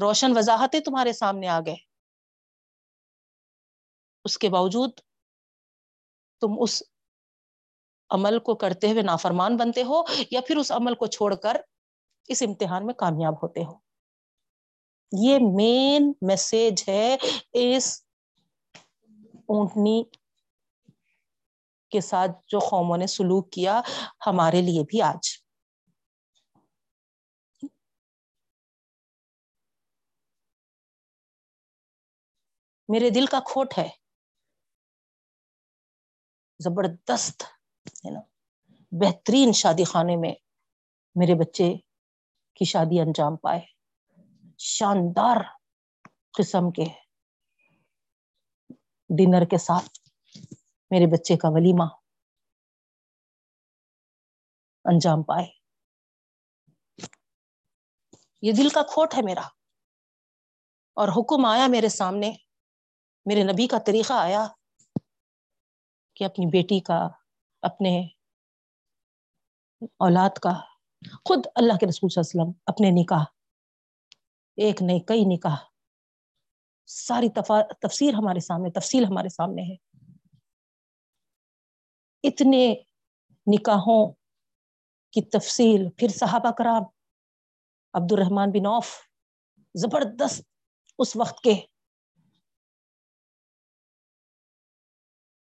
روشن 0.00 0.36
وضاحتیں 0.36 0.80
تمہارے 0.80 1.12
سامنے 1.12 1.48
آ 1.48 1.60
گئے۔ 1.66 1.76
اس 4.24 4.38
کے 4.38 4.48
باوجود 4.48 4.90
تم 6.40 6.48
اس 6.60 6.82
عمل 8.10 8.38
کو 8.38 8.54
کرتے 8.54 8.90
ہوئے 8.90 9.02
نافرمان 9.02 9.56
بنتے 9.56 9.82
ہو 9.82 10.02
یا 10.30 10.40
پھر 10.46 10.56
اس 10.56 10.72
عمل 10.72 10.94
کو 10.94 11.06
چھوڑ 11.06 11.34
کر 11.34 11.56
اس 12.28 12.42
امتحان 12.42 12.86
میں 12.86 12.94
کامیاب 12.94 13.34
ہوتے 13.42 13.64
ہو۔ 13.64 13.78
یہ 15.12 15.38
مین 15.56 16.12
میسج 16.22 16.84
ہے 16.88 17.16
اس 17.52 18.02
اونٹنی 19.48 20.02
کے 21.90 22.00
ساتھ 22.00 22.30
جو 22.48 22.58
قوموں 22.58 22.96
نے 22.96 23.06
سلوک 23.06 23.52
کیا 23.52 23.80
ہمارے 24.26 24.62
لیے 24.62 24.82
بھی 24.82 25.02
آج۔ 25.02 25.28
میرے 32.88 33.10
دل 33.10 33.26
کا 33.26 33.40
کھوٹ 33.40 33.78
ہے۔ 33.78 33.88
زبردست 36.60 37.42
ہے 38.04 38.10
نا۔ 38.10 38.20
بہترین 38.90 39.52
شادی 39.52 39.84
خانے 39.84 40.16
میں 40.16 40.34
میرے 41.14 41.34
بچے 41.34 41.74
کی 42.54 42.64
شادی 42.64 43.00
انجام 43.00 43.36
پائے۔ 43.36 43.60
شاندار 44.58 45.36
قسم 46.38 46.70
کے 46.70 46.84
ڈنر 49.08 49.44
کے 49.44 49.58
ساتھ 49.58 49.88
میرے 50.90 51.06
بچے 51.06 51.36
کا 51.36 51.48
ولیمہ 51.50 51.84
انجام 54.84 55.22
پائے۔ 55.22 55.46
یہ 58.42 58.52
دل 58.52 58.68
کا 58.68 58.82
کھوٹ 58.82 59.14
ہے 59.14 59.22
میرا۔ 59.22 59.48
اور 60.94 61.08
حکم 61.08 61.44
آیا 61.44 61.66
میرے 61.66 61.88
سامنے، 61.88 62.32
میرے 63.26 63.42
نبی 63.42 63.66
کا 63.66 63.78
طریقہ 63.86 64.12
آیا 64.12 64.46
کہ 66.14 66.24
اپنی 66.24 66.46
بیٹی 66.46 66.80
کا 66.80 67.08
اپنے 67.62 68.08
اولاد 69.80 70.38
کا، 70.38 70.52
خود 71.24 71.46
اللہ 71.54 71.76
کے 71.80 71.86
رسول 71.86 72.10
صلی 72.10 72.20
اللہ 72.20 72.42
علیہ 72.42 72.50
وسلم 72.50 72.60
اپنے 72.66 73.02
نکاح، 73.02 73.24
ایک 74.56 74.82
نہیں، 74.82 75.00
کئی 75.00 75.24
نکاح۔ 75.24 75.56
ساری 76.86 77.28
تفسیر 77.80 78.14
ہمارے 78.14 78.40
سامنے، 78.40 78.70
تفصیل 78.70 79.04
ہمارے 79.04 79.28
سامنے 79.28 79.62
ہے۔ 79.62 79.76
اتنے 82.22 82.74
نکاحوں 83.46 84.12
کی 85.12 85.22
تفصیل، 85.30 85.90
پھر 85.96 86.08
صحابہ 86.08 86.50
کرام 86.58 86.82
عبد 87.94 88.12
الرحمان 88.12 88.50
بن 88.50 88.66
اوف 88.66 88.88
زبردست 89.74 90.40
اس 90.98 91.16
وقت 91.16 91.40
کے 91.40 91.54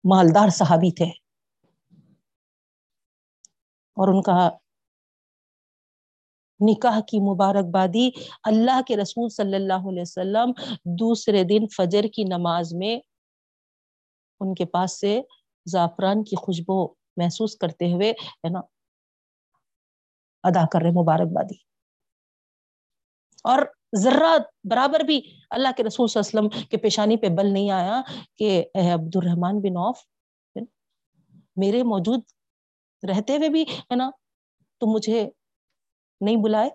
مالدار 0.04 0.50
صحابی 0.50 0.92
تھے۔ 0.92 1.25
اور 3.98 4.08
ان 4.08 4.22
کا 4.22 4.50
نکاح 6.60 7.00
کی 7.00 7.20
مبارکبادی 7.20 8.10
اللہ 8.44 8.82
کے 8.88 8.98
رسول 8.98 9.30
صلی 9.30 9.56
اللہ 9.56 9.90
علیہ 9.90 10.02
وسلم 10.02 10.52
دوسرے 11.00 11.44
دن 11.44 11.68
فجر 11.78 12.04
کی 12.14 12.24
نماز 12.24 12.74
میں 12.74 12.96
ان 14.42 14.54
کے 14.54 14.66
پاس 14.66 15.00
سے 15.00 15.22
زعفران 15.66 16.24
کی 16.24 16.36
خوشبو 16.36 16.86
محسوس 17.18 17.56
کرتے 17.56 17.92
ہوئے 17.94 18.12
ہے 18.12 18.50
نا، 18.50 18.60
ادا 20.44 20.66
کر 20.72 20.82
رہے 20.82 20.92
مبارکبادی۔ 20.92 21.58
اور 23.44 23.62
ذرا 23.96 24.36
برابر 24.64 25.00
بھی 25.00 25.20
اللہ 25.50 25.70
کے 25.78 25.84
رسول 25.84 26.08
صلی 26.08 26.20
اللہ 26.20 26.40
علیہ 26.40 26.50
وسلم 26.50 26.70
کے 26.70 26.78
پیشانی 26.78 27.18
پہ 27.18 27.30
بل 27.30 27.54
نہیں 27.54 27.70
آیا 27.72 28.02
کہ 28.36 28.50
اے 28.74 28.92
عبد 28.92 29.16
الرحمان 29.16 29.60
بن 29.60 29.78
اوف 29.78 30.04
میرے 31.56 31.84
موجود 31.84 32.22
رہتے 33.04 33.38
ہوئے 33.38 33.50
بھی، 33.50 33.62
ہے 33.62 33.96
نا؟ 33.96 34.10
تو 34.78 34.94
مجھے 34.94 35.30
نہیں 36.22 36.36
بلائے 36.44 36.70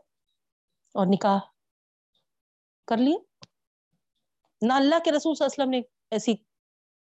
اور 0.94 1.06
نکاح 1.06 1.38
کر 2.86 2.96
لیے 2.96 3.16
نہ 4.62 4.72
اللہ 4.72 4.94
کے 5.04 5.12
رسول 5.12 5.34
صلی 5.34 5.44
اللہ 5.44 5.62
علیہ 5.62 5.62
وسلم 5.62 5.70
نے 5.70 5.80
ایسی 6.10 6.34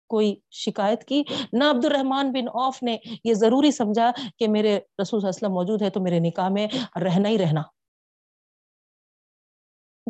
کوئی 0.07 0.35
شکایت 0.51 1.03
کی، 1.03 1.23
نہ 1.53 1.63
عبد 1.63 1.85
الرحمان 1.85 2.31
بن 2.31 2.47
اوف 2.47 2.83
نے 2.83 2.97
یہ 3.23 3.33
ضروری 3.33 3.71
سمجھا 3.71 4.11
کہ 4.39 4.47
میرے 4.47 4.75
رسول 4.77 5.05
صلی 5.05 5.15
اللہ 5.15 5.29
علیہ 5.29 5.37
وسلم 5.37 5.51
موجود 5.51 5.81
ہے 5.81 5.89
تو 5.89 5.99
میرے 5.99 6.19
نکاح 6.19 6.49
میں 6.49 6.67
رہنا 6.99 7.29
ہی 7.29 7.37
رہنا۔ 7.37 7.61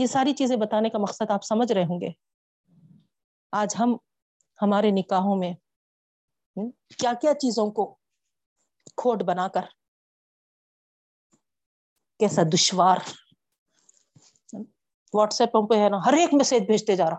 یہ 0.02 0.06
ساری 0.06 0.34
چیزیں 0.34 0.58
بتانے 0.58 0.90
کا 0.90 0.98
مقصد 0.98 1.32
آپ 1.32 1.44
سمجھ 1.44 1.72
رہے 1.72 1.84
ہوں 1.84 2.02
گے۔ 2.02 2.10
آج 3.52 3.76
ہم 3.80 3.96
ہمارے 4.62 4.92
نکاحوں 4.92 5.36
میں 5.36 5.54
کیا 6.98 7.14
کیا 7.22 7.34
چیزوں 7.34 7.72
کو 7.72 7.98
کھوٹ 8.98 9.24
بنا 9.24 9.48
کر۔ 9.48 9.62
کیسا 12.20 12.42
دشوار۔ 12.54 12.98
واٹس 15.14 15.42
ایپ 15.42 15.70
پہ 15.70 15.84
ہے 15.84 15.90
نا، 15.90 15.98
ہر 16.06 16.14
ایک 16.14 16.34
میسج 16.34 16.66
بھیجتے 16.66 16.96
جا 16.96 17.10
رہا۔ 17.10 17.18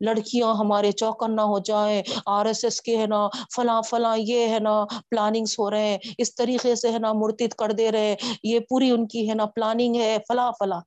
لڑکیاں 0.00 0.54
ہمارے 0.54 0.92
چوکن 0.92 1.36
نہ 1.36 1.40
ہو 1.40 1.58
جائیں 1.58 2.02
آر 2.26 2.46
ایس 2.46 2.64
ایس 2.64 2.80
کے 2.80 2.98
ہے 2.98 3.06
نا، 3.06 3.28
فلاں 3.56 3.82
فلاں 3.82 4.16
یہ 4.18 4.48
ہے 4.48 4.58
نا 4.58 4.84
پلاننگس 5.10 5.58
ہو 5.58 5.70
رہے 5.70 5.86
ہیں۔ 5.86 5.98
اس 6.18 6.34
طریقے 6.34 6.74
سے 6.74 6.92
ہے 6.92 6.98
نا 6.98 7.12
مرتد 7.12 7.52
کر 7.52 7.72
دے 7.72 7.92
رہے۔ 7.92 8.16
یہ 8.42 8.60
پوری 8.60 8.90
ان 8.90 9.08
کی 9.08 9.28
ہے 9.28 9.34
نا 9.34 9.46
پلاننگ 9.46 9.96
ہے، 9.96 10.18
فلاں 10.28 10.52
فلاں۔ 10.52 10.80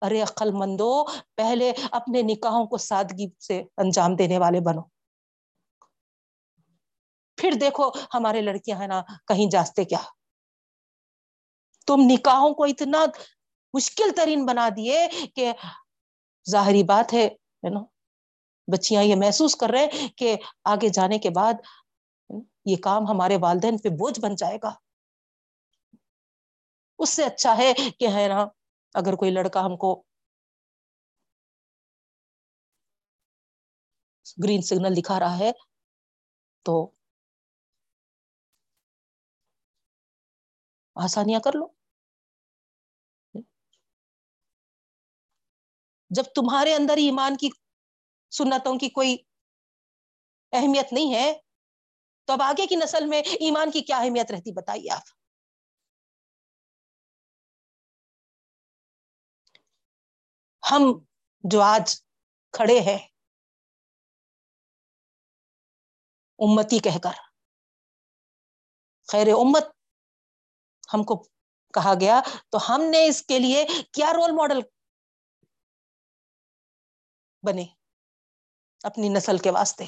ارے 0.00 0.22
عقل 0.22 0.50
مندو 0.52 1.04
پہلے 1.36 1.72
اپنے 1.92 2.22
نکاحوں 2.22 2.66
کو 2.66 2.76
سادگی 2.76 3.26
سے 3.46 3.62
انجام 3.76 4.16
دینے 4.16 4.38
والے 4.38 4.60
بنو۔ 4.60 4.97
پھر 7.38 7.52
دیکھو 7.60 7.90
ہمارے 8.14 8.40
لڑکیاں 8.40 8.78
ہیں 8.80 8.86
نا، 8.86 9.00
کہیں 9.28 9.50
جاستے 9.50 9.84
کیا؟ 9.84 9.98
تم 11.86 12.00
نکاحوں 12.10 12.54
کو 12.54 12.64
اتنا 12.64 13.04
مشکل 13.74 14.10
ترین 14.16 14.44
بنا 14.46 14.68
دیے 14.76 15.06
کہ 15.34 15.52
ظاہری 16.50 16.82
بات 16.82 17.12
ہے 17.14 17.28
نا 17.70 17.80
بچیاں 18.68 19.02
یہ 19.02 19.16
محسوس 19.16 19.56
کر 19.56 19.70
رہے 19.70 20.08
کہ 20.16 20.36
آگے 20.64 20.88
جانے 20.88 21.18
کے 21.18 21.30
بعد 21.30 21.54
یہ 22.64 22.76
کام 22.82 23.06
ہمارے 23.10 23.36
والدین 23.40 23.78
پہ 23.78 23.88
بوجھ 23.88 24.20
بن 24.20 24.34
جائے 24.34 24.58
گا۔ 24.62 24.72
اس 26.98 27.10
سے 27.10 27.24
اچھا 27.24 27.56
ہے 27.58 27.72
کہ 28.00 28.08
ہے 28.08 28.26
نا، 28.28 28.46
اگر 28.94 29.14
کوئی 29.14 29.30
لڑکا 29.30 29.64
ہم 29.66 29.76
کو 29.76 30.02
گرین 34.44 34.62
سگنل 34.62 34.96
دکھا 34.96 35.18
رہا 35.20 35.38
ہے 35.38 35.50
تو 36.66 36.74
آسانیاں 40.98 41.40
کر 41.40 41.52
لو۔ 41.54 41.66
جب 46.10 46.22
تمہارے 46.34 46.74
اندر 46.74 46.96
ایمان 46.96 47.36
کی 47.36 47.48
سنتوں 48.32 48.76
کی 48.78 48.88
کوئی 48.90 49.16
اہمیت 50.52 50.92
نہیں 50.92 51.14
ہے، 51.14 51.32
تو 52.28 52.32
اب 52.32 52.42
آگے 52.42 52.66
کی 52.66 52.76
نسل 52.76 53.06
میں 53.06 53.20
ایمان 53.40 53.70
کی 53.70 53.80
کیا 53.82 53.98
اہمیت 53.98 54.30
رہتی 54.30 54.52
بتائیے 54.52 54.90
آپ؟ 54.90 55.06
ہم 60.62 60.82
جو 61.44 61.60
آج 61.64 61.86
کھڑے 62.54 62.78
ہیں، 62.80 62.98
امتی 66.38 66.78
کہہ 66.78 66.98
کر، 67.02 67.16
خیر 69.08 69.28
امت 69.34 69.66
ہم 70.94 71.02
کو 71.02 71.22
کہا 71.74 71.94
گیا، 72.00 72.20
تو 72.50 72.58
ہم 72.68 72.82
نے 72.82 73.06
اس 73.06 73.22
کے 73.22 73.38
لیے 73.38 73.66
کیا 73.92 74.12
رول 74.12 74.30
ماڈل 74.32 74.60
بنے 77.42 77.64
اپنی 78.84 79.08
نسل 79.08 79.38
کے 79.38 79.50
واسطے؟ 79.50 79.84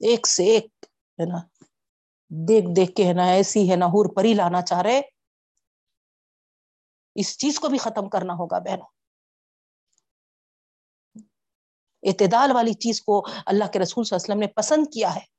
ایک 0.00 0.26
سے 0.26 0.44
ایک 0.44 0.66
ہے 1.18 1.26
نا، 1.26 1.38
دیکھ 2.30 2.66
دیکھ 2.76 2.92
کے 2.94 3.08
ہے 3.08 3.12
نا، 3.12 3.24
ایسی 3.24 3.70
ہے 3.70 3.76
نا، 3.76 3.86
ہور 3.86 4.16
پری 4.16 4.34
لانا 4.34 4.62
چاہ 4.62 4.82
رہے۔ 4.82 5.00
اس 7.14 7.38
چیز 7.38 7.60
کو 7.60 7.68
بھی 7.68 7.78
ختم 7.78 8.08
کرنا 8.08 8.32
ہوگا 8.32 8.58
بہنوں۔ 8.58 8.86
اعتدال 12.02 12.52
والی 12.52 12.72
چیز 12.74 13.00
کو 13.02 13.26
اللہ 13.46 13.64
کے 13.72 13.78
رسول 13.78 14.04
صلی 14.04 14.16
اللہ 14.16 14.24
علیہ 14.24 14.34
وسلم 14.34 14.40
نے 14.40 14.46
پسند 14.46 14.86
کیا 14.94 15.14
ہے۔ 15.14 15.31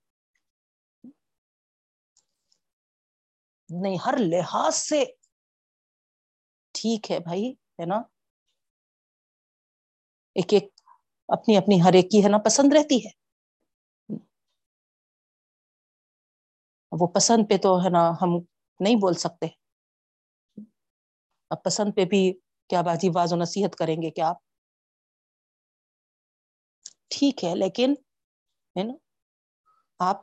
نہیں، 3.82 3.98
ہر 4.06 4.18
لحاظ 4.22 4.76
سے 4.76 5.04
ٹھیک 6.76 7.12
ہے 7.12 7.20
بھائی، 7.20 7.50
ہے 7.80 7.86
نا؟ 7.86 8.02
ایک 10.36 10.54
ایک 10.54 10.68
اپنی 11.30 11.58
اپنی 11.58 11.82
ہر 11.82 11.94
ایک 11.94 12.12
کی، 12.12 12.24
ہے 12.24 12.30
نا، 12.30 12.38
پسند 12.38 12.74
رہتی 12.74 13.06
ہے۔ 13.06 13.12
وہ 16.92 17.08
پسند 17.08 17.44
پہ 17.50 17.58
تو، 17.58 17.78
ہے 17.78 17.90
نا، 17.90 18.12
ہم 18.22 18.30
نہیں 18.80 18.96
بول 18.96 19.14
سکتے۔ 19.16 19.48
اب 21.52 21.64
پسند 21.64 21.96
پہ 21.96 22.06
بھی 22.06 22.22
کیا 22.70 22.82
باجی 22.82 23.10
باز 23.10 23.34
و 23.34 23.36
نصیحت 23.36 23.76
کریں 23.76 24.02
گے 24.02 24.12
کیا 24.12 24.28
آپ؟ 24.28 24.38
ٹھیک 27.10 27.44
ہے، 27.44 27.56
لیکن، 27.56 27.94
ہے 28.76 28.84
نا، 28.84 28.94
آپ 30.00 30.22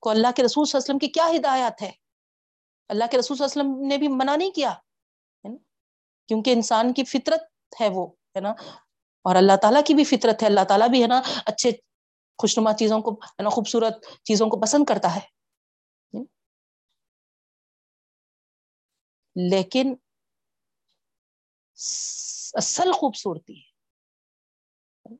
کو 0.00 0.10
اللہ 0.10 0.28
کے 0.36 0.42
رسول 0.42 0.64
صلی 0.64 0.76
اللہ 0.76 0.84
علیہ 0.84 0.88
وسلم 0.88 0.98
کی 0.98 1.08
کیا 1.08 1.28
ہدایات 1.36 1.82
ہے؟ 1.82 1.90
اللہ 2.88 3.04
کے 3.10 3.18
رسول 3.18 3.36
صلی 3.36 3.46
اللہ 3.46 3.62
علیہ 3.62 3.72
وسلم 3.72 3.88
نے 3.88 3.98
بھی 3.98 4.08
منع 4.08 4.36
نہیں 4.36 4.50
کیا، 4.50 4.72
ہے 4.72 5.48
نا؟ 5.48 5.56
کیونکہ 6.28 6.50
انسان 6.50 6.92
کی 6.92 7.04
فطرت 7.04 7.42
ہے 7.80 7.88
وہ، 7.88 8.06
ہے 8.08 8.40
نا؟ 8.40 8.50
اور 9.22 9.36
اللہ 9.36 9.56
تعالیٰ 9.62 9.82
کی 9.86 9.94
بھی 9.94 10.04
فطرت 10.04 10.42
ہے، 10.42 10.48
اللہ 10.48 10.64
تعالیٰ 10.68 10.88
بھی، 10.88 11.02
ہے 11.02 11.06
نا، 11.06 11.22
اچھے 11.46 11.70
خوشنما 12.38 12.72
چیزوں 12.72 13.00
کو، 13.00 13.10
ہے 13.14 13.42
نا، 13.42 13.48
خوبصورت 13.48 14.06
چیزوں 14.24 14.46
کو 14.46 14.60
پسند 14.60 14.84
کرتا 14.84 15.16
ہے۔ 15.16 15.34
لیکن 19.50 19.94
اصل 22.54 22.92
خوبصورتی 22.92 23.62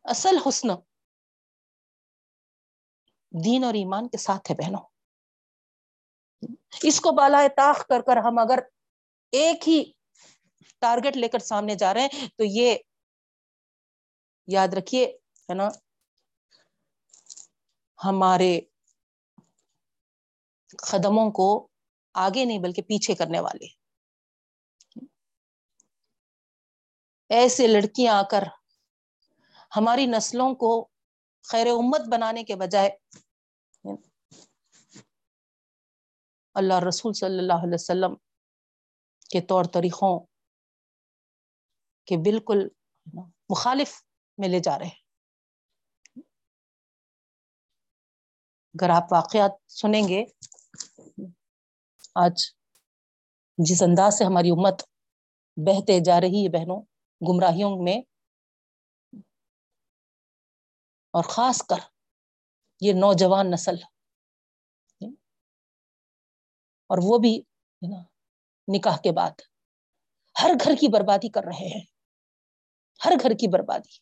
اصل 0.05 0.37
حسن 0.49 0.69
دین 3.45 3.65
اور 3.65 3.75
ایمان 3.75 4.09
کے 4.09 4.19
ساتھ 4.19 4.51
ہے 4.51 4.57
بہنوں۔ 4.57 4.94
اس 6.83 7.01
کو 7.01 7.13
بالائے 7.13 7.49
طاق 7.57 7.87
کر 7.89 8.01
کر 8.03 8.17
ہم 8.19 8.39
اگر 8.39 8.59
ایک 9.33 9.69
ہی 9.69 9.83
ٹارگٹ 10.83 11.17
لے 11.17 11.29
کر 11.29 11.39
سامنے 11.41 11.75
جا 11.77 11.93
رہے 11.95 12.03
ہیں، 12.03 12.29
تو 12.39 12.45
یہ 12.51 12.77
یاد 14.49 14.75
رکھیے، 14.75 15.05
ہے 15.49 15.55
نا، 15.55 15.69
ہمارے 17.99 18.53
قدموں 20.83 21.31
کو 21.33 21.47
آگے 22.15 22.45
نہیں 22.45 22.59
بلکہ 22.59 22.83
پیچھے 22.85 23.15
کرنے 23.15 23.41
والے 23.41 23.67
ایسے 27.31 27.67
لڑکیاں 27.67 28.15
آ 28.15 28.23
کر 28.31 28.43
ہماری 29.73 30.07
نسلوں 30.07 30.55
کو 30.57 30.71
خیر 31.45 31.67
امت 31.69 32.09
بنانے 32.09 32.43
کے 32.45 32.55
بجائے 32.57 32.91
اللہ 36.55 36.79
رسول 36.89 37.13
صلی 37.13 37.39
اللہ 37.39 37.65
علیہ 37.65 37.75
وسلم 37.75 38.15
کے 39.31 39.41
طور 39.41 39.65
طریقوں 39.65 40.19
کے 42.09 42.17
بالکل 42.17 42.69
مخالف 43.51 43.93
میں 44.39 44.49
لے 44.49 44.61
جا 44.61 44.79
رہے 44.79 44.87
ہیں۔ 44.87 45.03
اگر 48.75 48.91
آپ 48.91 49.13
واقعات 49.13 49.53
سنیں 49.71 50.03
گے، 50.09 50.25
آج 52.15 52.45
جس 53.59 53.83
انداز 53.83 54.19
سے 54.19 54.25
ہماری 54.25 54.51
امت 54.51 54.83
بہتے 55.57 55.99
جا 56.05 56.21
رہی 56.21 56.45
ہے 56.45 56.49
بہنوں، 56.49 56.81
گمراہیوں 57.21 57.71
میں، 57.85 57.99
اور 61.15 61.25
خاص 61.25 61.63
کر 61.63 61.81
یہ 62.81 62.93
نوجوان 62.93 63.51
نسل 63.51 63.77
اور 66.87 66.99
وہ 67.03 67.19
بھی 67.19 67.43
نکاح 68.69 68.97
کے 68.97 69.13
بعد۔ 69.13 69.41
ہر 70.43 70.51
گھر 70.65 70.73
کی 70.81 70.89
بربادی 70.89 71.29
کر 71.29 71.45
رہے 71.45 71.69
ہیں۔ 71.69 71.85
ہر 73.05 73.13
گھر 73.23 73.31
کی 73.31 73.49
بربادی۔ 73.49 73.99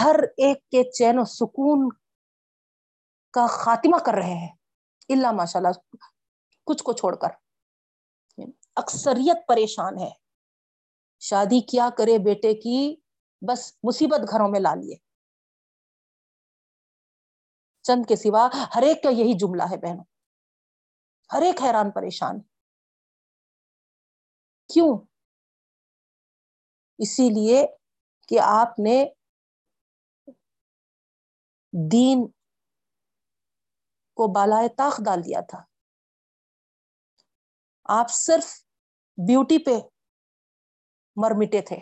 ہر 0.00 0.16
ایک 0.36 0.58
کے 0.70 0.90
چین 0.90 1.18
و 1.18 1.24
سکون 1.24 1.88
کا 3.30 3.46
خاتمہ 3.46 3.96
کر 4.06 4.14
رہے 4.14 4.34
ہیں۔ 4.34 4.54
اللہ 5.08 5.32
ماشاء 5.32 5.60
اللہ 5.60 5.96
کچھ 6.66 6.84
کو 6.84 6.92
چھوڑ 6.92 7.16
کر۔ 7.16 7.28
اکثریت 8.76 9.36
پریشان 9.48 9.98
ہے 9.98 10.10
شادی 11.20 11.60
کیا 11.60 11.88
کرے 11.98 12.18
بیٹے 12.18 12.54
کی، 12.54 12.96
بس 13.42 13.72
مصیبت 13.82 14.30
گھروں 14.30 14.48
میں 14.48 14.60
لا 14.60 14.74
لیے۔ 14.74 14.96
چند 17.82 18.06
کے 18.08 18.16
سوا 18.16 18.48
ہر 18.74 18.82
ایک 18.82 19.02
کا 19.02 19.08
یہی 19.08 19.32
جملہ 19.32 19.62
ہے 19.62 19.76
بہنوں۔ 19.76 20.04
ہر 21.32 21.42
ایک 21.42 21.62
حیران 21.62 21.90
پریشان۔ 21.90 22.40
کیوں؟ 24.72 24.98
اسی 26.98 27.28
لیے 27.28 27.66
کہ 28.28 28.40
آپ 28.42 28.78
نے 28.78 29.04
دین 31.92 32.26
کو 34.14 34.32
بالائے 34.32 34.68
طاق 34.68 35.00
ڈال 35.04 35.24
دیا 35.24 35.40
تھا۔ 35.40 35.64
آپ 37.84 38.06
صرف 38.10 38.64
بیوٹی 39.16 39.64
پہ 39.64 39.70
مر 41.16 41.30
مٹے 41.30 41.62
تھے۔ 41.62 41.76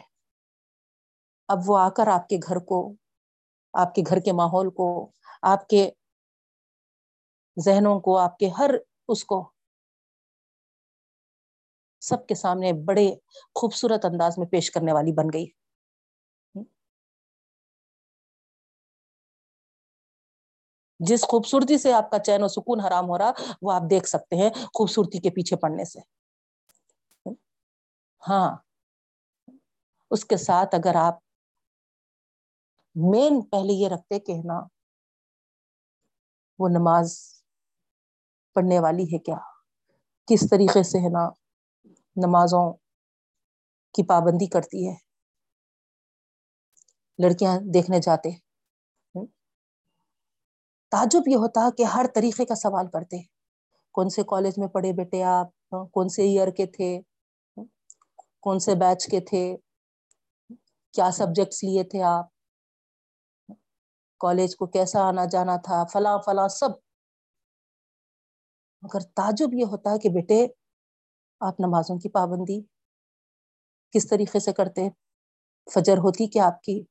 اب 1.49 1.59
وہ 1.67 1.79
آ 1.79 1.89
کر 1.89 2.07
آپ 2.07 2.29
کے 2.29 2.37
گھر 2.37 2.57
کو، 2.57 2.95
آپ 3.73 3.95
کے 3.95 4.03
گھر 4.09 4.17
کے 4.17 4.33
ماحول 4.33 4.71
کو، 4.71 5.11
آپ 5.43 5.69
کے 5.69 5.91
ذہنوں 7.65 8.01
کو، 8.01 8.19
آپ 8.19 8.39
کے 8.39 8.49
ہر 8.59 8.71
اس 9.11 9.25
کو 9.25 9.51
سب 12.01 12.27
کے 12.27 12.35
سامنے 12.35 12.73
بڑے 12.73 13.15
خوبصورت 13.55 14.05
انداز 14.05 14.39
میں 14.39 14.47
پیش 14.47 14.71
کرنے 14.71 14.93
والی 14.93 15.13
بن 15.13 15.27
گئی۔ 15.33 15.47
جس 21.01 21.23
خوبصورتی 21.23 21.79
سے 21.79 21.93
آپ 21.93 22.11
کا 22.11 22.19
چین 22.19 22.43
و 22.43 22.49
سکون 22.49 22.81
حرام 22.81 23.05
ہو 23.05 23.19
رہا، 23.19 23.33
وہ 23.63 23.73
آپ 23.73 23.83
دیکھ 23.91 24.09
سکتے 24.09 24.37
ہیں 24.37 24.51
خوبصورتی 24.51 25.19
کے 25.19 25.31
پیچھے 25.31 25.57
پڑنے 25.57 25.85
سے۔ 25.85 25.99
ہاں۔ 28.29 28.57
اس 30.11 30.25
کے 30.25 30.37
ساتھ 30.37 30.75
اگر 30.75 30.95
آپ 30.95 31.15
مین 32.95 33.43
پہلے 33.43 33.73
یہ 33.73 33.89
رکھتے 33.89 34.21
کہ 34.21 34.33
نا 34.45 34.61
وہ 36.59 36.69
نماز 36.69 37.40
پڑھنے 38.61 38.79
والی 38.81 39.05
ہے 39.05 39.19
کیا؟ 39.19 39.37
کس 40.29 40.41
طریقے 40.51 40.83
سے 40.83 40.99
ہے 40.99 41.09
نا 41.09 41.29
نمازوں 42.17 42.73
کی 43.95 44.03
پابندی 44.07 44.47
کرتی 44.47 44.89
ہے؟ 44.89 44.95
لڑکیاں 47.19 47.59
دیکھنے 47.75 48.01
جاتے 48.01 48.31
تعجب 50.93 51.29
یہ 51.29 51.37
ہوتا 51.37 51.69
کہ 51.79 51.83
ہر 51.83 52.07
طریقے 52.15 52.45
کا 52.45 52.55
سوال 52.55 52.87
کرتے 52.87 53.23
کون 53.95 54.09
سے 54.09 54.23
کالج 54.23 54.59
میں 54.59 54.69
پڑھے 54.69 54.93
بیٹے 54.93 55.23
آپ؟ 55.23 55.49
کون 55.91 56.09
سے 56.09 56.23
ایئر 56.23 56.51
کے 56.51 56.67
تھے؟ 56.67 56.91
کون 58.41 58.59
سے 58.59 58.75
بیچ 58.75 59.07
کے 59.07 59.21
تھے؟ 59.21 59.57
کیا 60.95 61.11
سبجیکٹس 61.11 61.65
لیے 61.65 61.85
تھے 61.85 62.03
آپ؟ 62.03 62.27
کالج 64.21 64.57
کو 64.57 64.67
کیسا 64.67 65.09
آنا 65.09 65.25
جانا 65.25 65.57
تھا؟ 65.57 65.85
فلاں 65.85 66.19
فلاں 66.19 66.49
سب 66.49 66.90
مگر 68.83 69.01
تعجب 69.01 69.55
یہ 69.55 69.65
ہوتا 69.65 69.91
ہے 69.91 69.99
کہ 69.99 70.09
بیٹے، 70.09 70.47
آپ 71.41 71.61
نمازوں 71.61 71.99
کی 71.99 72.09
پابندی 72.09 72.61
کس 73.91 74.09
طریقے 74.09 74.41
سے 74.41 74.53
کرتے؟ 74.53 74.89
فجر 75.75 75.99
ہوتی 75.99 76.27
کہ 76.27 76.39
آپ 76.39 76.63
کی؟ 76.63 76.83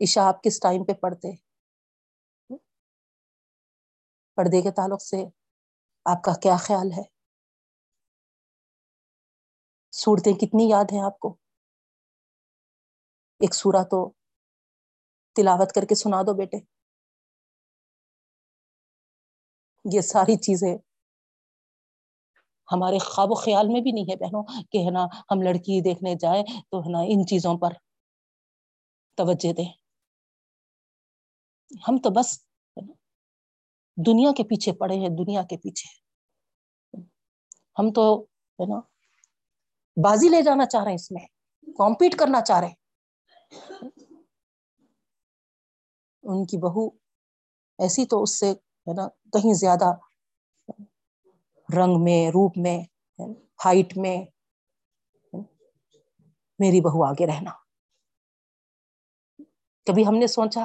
عشاء 0.00 0.22
آپ 0.22 0.42
کس 0.42 0.60
ٹائم 0.60 0.84
پہ 0.84 0.92
پڑھتے؟ 0.92 1.28
پردے 4.38 4.62
کے 4.62 4.70
تعلق 4.70 5.02
سے 5.02 5.16
آپ 6.04 6.22
کا 6.22 6.32
کیا 6.42 6.56
خیال 6.56 6.92
ہے؟ 6.92 7.02
صورتیں 9.92 10.32
کتنی 10.32 10.68
یاد 10.70 10.84
ہیں 10.92 11.04
آپ 11.04 11.18
کو؟ 11.18 11.36
ایک 13.40 13.54
سورا 13.54 13.82
تو 13.82 14.10
تلاوت 15.36 15.72
کر 15.74 15.84
کے 15.88 15.94
سنا 15.94 16.22
دو 16.22 16.34
بیٹے۔ 16.34 16.56
یہ 19.94 20.00
ساری 20.00 20.36
چیزیں 20.36 20.95
ہمارے 22.68 22.98
خواب 23.00 23.30
و 23.30 23.34
خیال 23.34 23.68
میں 23.68 23.80
بھی 23.80 23.92
نہیں 23.92 24.10
ہے 24.10 24.16
بہنوں 24.16 24.42
کہ 24.70 24.78
ہے 24.78 24.90
نا 24.90 25.04
ہم 25.30 25.42
لڑکی 25.42 25.80
دیکھنے 25.80 26.14
جائیں 26.20 26.42
تو 26.70 26.80
ہے 26.80 26.90
نا 26.92 27.00
ان 27.08 27.26
چیزوں 27.26 27.58
پر 27.58 27.72
توجہ 29.18 29.52
دیں۔ 29.52 29.70
ہم 31.80 31.98
تو 31.98 32.10
بس 32.10 32.28
دنیا 33.98 34.32
کے 34.36 34.44
پیچھے 34.44 34.72
پڑے 34.72 34.96
ہیں، 34.96 35.08
دنیا 35.18 35.42
کے 35.42 35.56
پیچھے۔ 35.56 35.88
ہم 37.76 37.92
تو 37.92 38.04
ہے 38.58 38.66
نا 38.66 38.80
بازی 39.96 40.28
لے 40.28 40.42
جانا 40.42 40.66
چاہ 40.66 40.82
رہے 40.82 40.90
ہیں 40.90 40.96
اس 40.96 41.10
میں 41.10 41.26
کمپیٹ 41.78 42.14
کرنا 42.16 42.40
چاہ 42.40 42.60
رہے 42.60 42.72
ان 46.24 46.44
کی 46.46 46.58
بہو 46.58 46.86
ایسی 47.78 48.06
تو 48.06 48.22
اس 48.22 48.38
سے 48.40 48.50
ہے 48.86 48.94
نا 48.94 49.06
کہیں 49.32 49.52
زیادہ 49.54 49.90
رنگ 51.74 52.02
میں، 52.04 52.28
روپ 52.28 52.52
میں 52.56 52.78
ہائٹ 53.64 53.96
میں، 53.96 54.16
میری 56.58 56.80
بہو 56.80 57.04
آگے 57.04 57.26
رہنا۔ 57.26 57.50
کبھی 59.86 60.06
ہم 60.06 60.16
نے 60.18 60.26
سوچا، 60.26 60.64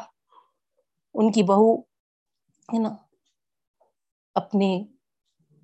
ان 1.14 1.32
کی 1.32 1.44
بہو 1.44 1.80
ہے 2.74 2.80
نا 2.80 2.96
اپنی 4.36 4.86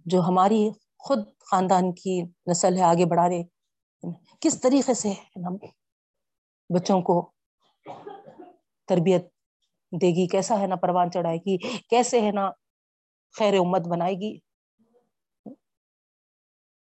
جو 0.05 0.21
ہماری 0.21 0.69
خود 0.99 1.19
خاندان 1.39 1.91
کی 1.93 2.21
نسل 2.51 2.77
ہے، 2.77 2.83
آگے 2.83 3.05
بڑھا 3.05 3.29
رہے 3.29 3.43
کس 4.39 4.61
طریقے 4.61 4.93
سے 4.93 5.13
بچوں 6.75 7.01
کو 7.01 7.31
تربیت 8.85 9.25
دے 9.91 10.07
گی؟ 10.07 10.27
کیسا 10.27 10.59
ہے 10.59 10.67
نا، 10.67 10.75
پروان 10.75 11.11
چڑھائے 11.11 11.37
گی؟ 11.37 11.57
کیسے 11.89 12.21
ہے 12.21 12.31
نا، 12.31 12.49
خیر 13.37 13.53
امت 13.53 13.87
بنائے 13.87 14.13
گی؟ 14.13 14.46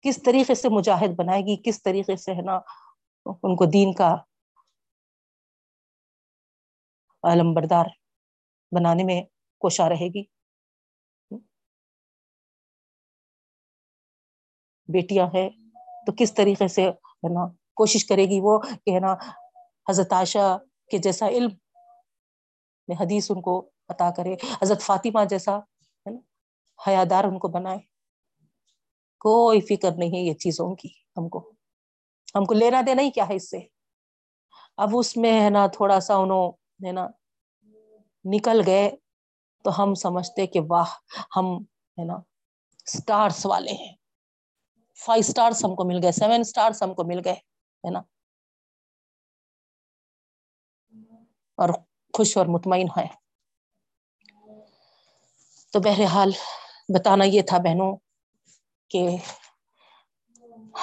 کس 0.05 0.23
طریقے 0.23 0.55
سے 0.55 0.69
مجاہد 0.69 1.15
بنائے 1.17 1.43
گی، 1.43 1.57
کس 1.65 1.83
طریقے 1.83 2.17
سے 2.17 2.33
ہے 2.33 2.43
نا 2.43 2.59
ان 3.27 3.57
کو 3.57 3.65
دین 3.65 3.93
کا 3.93 4.15
عالم 7.25 7.53
بردار 7.55 7.87
بنانے 8.73 9.05
میں 9.05 9.21
کوشاں 9.63 9.89
رہے 9.89 10.09
گی۔ 10.15 10.23
بیٹیاں 14.89 15.27
ہیں 15.35 15.49
تو 16.07 16.13
کس 16.19 16.35
طریقے 16.35 16.69
سے 16.69 16.89
ہے 16.89 17.29
نا 17.35 17.47
کوشش 17.75 18.05
کرے 18.05 18.25
گی 18.25 18.41
وہ 18.43 18.59
کہ 18.59 18.95
ہے 18.95 19.01
نا 19.01 19.13
حضرت 19.89 20.13
عائشہ 20.13 20.59
کے 20.91 20.99
جیسا 20.99 21.29
علم 21.29 21.51
میں 22.89 22.97
حدیث 23.01 23.31
ان 23.31 23.41
کو 23.43 23.55
عطا 23.89 24.11
کرے، 24.17 24.35
حضرت 24.63 24.83
فاطمہ 24.83 25.25
جیسا 25.31 25.57
ہے 25.59 26.11
نا 26.11 26.21
حیادار 26.79 27.25
ان 27.25 27.39
کو 27.39 27.49
بنائے۔ 27.49 27.92
کوئی 29.23 29.61
فکر 29.61 29.91
نہیں 29.97 30.09
ہے 30.09 30.21
یہ 30.21 30.35
چیزوں 30.35 30.75
کی 30.75 30.89
ہم 31.17 31.29
کو۔ 31.29 31.53
ہم 32.35 32.45
کو 32.45 32.55
لینا 32.55 32.83
دینا 32.87 33.03
ہی 33.03 33.11
کیا 33.11 33.29
ہے 33.29 33.35
اس 33.35 33.51
سے۔ 33.51 33.59
اب 34.77 34.89
اس 34.93 35.17
میں 35.17 35.45
ہے 35.45 35.51
نا 35.51 35.67
تھوڑا 35.67 36.01
سا 36.01 36.15
انہوں 36.15 36.53
ہے 36.87 36.93
نا 36.93 37.07
نکل 38.25 38.61
گئے 38.67 38.91
تو 39.65 39.83
ہم 39.83 39.95
سمجھتے 39.95 40.47
کہ 40.47 40.61
واہ، 40.69 40.91
ہم 41.37 41.47
ہے 41.99 42.05
نا 42.05 42.15
اسٹارس 42.87 43.47
والے 43.47 43.73
ہیں۔ 43.73 43.95
فائیو 44.95 45.23
اسٹارس 45.29 45.65
ہم 45.65 45.75
کو 45.75 45.85
مل 45.85 45.99
گئے، 46.03 46.13
سیون 46.13 46.41
اسٹارس 46.41 46.83
ہم 46.83 46.95
کو 46.95 47.05
مل 47.05 47.21
گئے، 47.25 47.33
ہے 47.33 47.91
نا۔ 47.91 48.03
اور 51.59 51.69
خوش 52.17 52.37
اور 52.37 52.47
مطمئن 52.47 52.87
ہے 52.97 53.07
تو 55.71 55.81
بہرحال 55.81 56.31
بتانا 56.89 57.25
یہ 57.25 57.43
تھا 57.43 57.59
بہنوں 57.59 57.97
کہ 58.93 59.09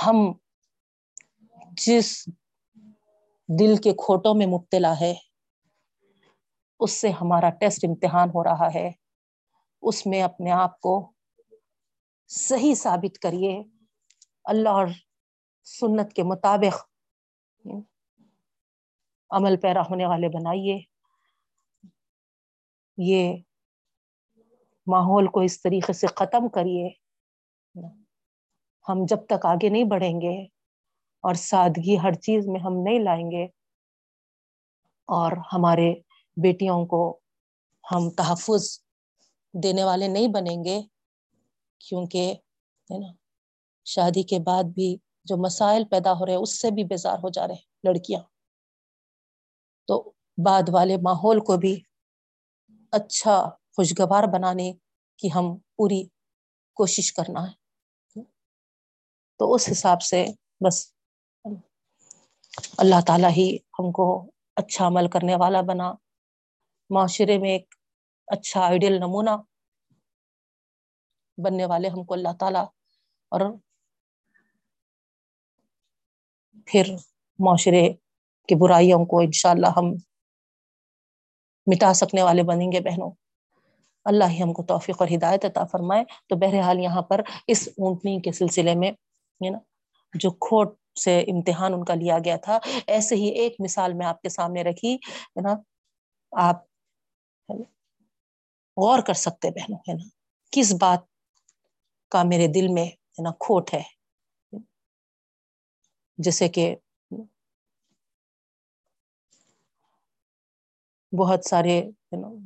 ہم 0.05 0.15
جس 1.71 2.29
دل 3.59 3.75
کے 3.83 3.91
کھوٹوں 3.91 4.33
میں 4.35 4.47
مبتلا 4.47 4.93
ہے، 5.01 5.15
اس 6.79 6.91
سے 6.91 7.09
ہمارا 7.09 7.49
ٹیسٹ 7.49 7.85
امتحان 7.85 8.29
ہو 8.29 8.43
رہا 8.43 8.73
ہے۔ 8.73 8.91
اس 9.81 10.05
میں 10.05 10.21
اپنے 10.21 10.51
آپ 10.51 10.81
کو 10.81 11.11
صحیح 12.27 12.75
ثابت 12.75 13.19
کریے۔ 13.19 13.63
اللہ 14.43 14.69
اور 14.69 14.87
سنت 15.63 16.13
کے 16.13 16.23
مطابق 16.23 16.85
عمل 19.29 19.57
پیرا 19.57 19.81
ہونے 19.81 20.05
والے 20.05 20.27
بنائیے۔ 20.29 20.81
یہ 22.97 23.37
ماحول 24.87 25.27
کو 25.27 25.39
اس 25.39 25.61
طریقے 25.61 25.93
سے 25.93 26.07
ختم 26.07 26.49
کریے۔ 26.49 27.08
ہم 28.85 29.05
جب 29.05 29.25
تک 29.25 29.45
آگے 29.45 29.69
نہیں 29.69 29.83
بڑھیں 29.83 30.21
گے 30.21 30.35
اور 31.23 31.33
سادگی 31.41 31.97
ہر 31.97 32.13
چیز 32.13 32.47
میں 32.47 32.59
ہم 32.59 32.81
نہیں 32.83 32.99
لائیں 32.99 33.31
گے 33.31 33.45
اور 35.09 35.31
ہمارے 35.53 35.93
بیٹیوں 36.37 36.85
کو 36.85 37.01
ہم 37.83 38.09
تحفظ 38.09 38.63
دینے 39.53 39.83
والے 39.83 40.07
نہیں 40.07 40.27
بنیں 40.27 40.63
گے، 40.63 40.79
کیونکہ، 41.81 42.33
ہے 42.89 42.97
نا، 42.97 43.11
شادی 43.85 44.23
کے 44.23 44.39
بعد 44.39 44.63
بھی 44.63 44.95
جو 45.25 45.37
مسائل 45.37 45.83
پیدا 45.85 46.13
ہو 46.13 46.25
رہے 46.25 46.33
ہیں، 46.33 46.39
اس 46.39 46.61
سے 46.61 46.71
بھی 46.71 46.83
بیزار 46.83 47.17
ہو 47.17 47.29
جا 47.29 47.47
رہے 47.47 47.55
ہیں 47.55 47.67
لڑکیاں۔ 47.83 48.21
تو 49.87 49.95
بعد 50.37 50.69
والے 50.69 50.97
ماحول 50.97 51.39
کو 51.39 51.57
بھی 51.57 51.79
اچھا 52.93 53.35
خوشگوار 53.75 54.23
بنانے 54.23 54.71
کی 55.19 55.29
ہم 55.35 55.45
پوری 55.75 56.03
کوشش 56.79 57.13
کرنا 57.13 57.47
ہے۔ 57.47 57.53
تو 59.39 59.53
اس 59.53 59.69
حساب 59.71 60.01
سے 60.01 60.25
بس 60.65 60.93
اللہ 62.77 62.95
تعالی 63.07 63.27
ہی 63.37 63.57
ہم 63.79 63.91
کو 63.91 64.31
اچھا 64.55 64.87
عمل 64.87 65.09
کرنے 65.09 65.35
والا 65.35 65.61
بنا۔ 65.61 65.93
معاشرے 66.89 67.37
میں 67.37 67.49
ایک 67.49 67.75
اچھا 68.27 68.61
آئیڈیل 68.61 68.93
نمونہ 68.93 69.29
بننے 71.37 71.65
والے 71.65 71.87
ہم 71.87 72.03
کو 72.03 72.13
اللہ 72.13 72.33
تعالی۔ 72.39 72.63
اور 73.31 73.41
پھر 76.65 76.95
معاشرے 77.39 77.93
کی 78.47 78.55
برائیوں 78.55 79.05
کو 79.05 79.19
انشاء 79.19 79.49
اللہ 79.49 79.67
ہم 79.77 79.85
مٹا 81.65 81.93
سکنے 81.93 82.23
والے 82.23 82.43
بنیں 82.43 82.71
گے 82.71 82.79
بہنوں۔ 82.79 83.11
اللہ 84.09 84.31
ہی 84.31 84.41
ہم 84.43 84.53
کو 84.53 84.63
توفیق 84.63 85.01
اور 85.01 85.09
ہدایت 85.15 85.45
عطا 85.45 85.63
فرمائے۔ 85.65 86.03
تو 86.27 86.35
بہرحال 86.35 86.79
یہاں 86.79 87.01
پر 87.01 87.21
اس 87.47 87.67
اونٹنی 87.77 88.19
کے 88.21 88.31
سلسلے 88.31 88.75
میں 88.75 88.91
نا 89.41 89.57
جو 90.13 90.31
کھوٹ 90.39 90.75
سے 90.99 91.19
امتحان 91.21 91.73
ان 91.73 91.83
کا 91.85 91.95
لیا 91.95 92.17
گیا 92.25 92.35
تھا، 92.37 92.57
ایسے 92.87 93.15
ہی 93.15 93.27
ایک 93.39 93.55
مثال 93.59 93.93
میں 93.93 94.05
آپ 94.05 94.21
کے 94.21 94.29
سامنے 94.29 94.63
رکھی 94.63 94.93
ہے 94.95 95.41
نا 95.41 95.55
آپ 96.31 96.63
غور 98.77 98.99
کر 98.99 99.13
سکتے 99.15 99.49
بہنوں 99.49 99.79
ہے 99.89 99.93
نا 99.93 100.03
کس 100.53 100.73
بات 100.81 100.99
کا 102.11 102.23
میرے 102.23 102.47
دل 102.47 102.67
میں 102.67 102.85
ہے 102.85 103.23
نا 103.23 103.31
کھوٹ 103.39 103.73
ہے۔ 103.73 103.81
جیسے 106.19 106.47
کہ 106.49 106.75
بہت 111.13 111.45
سارے 111.45 111.81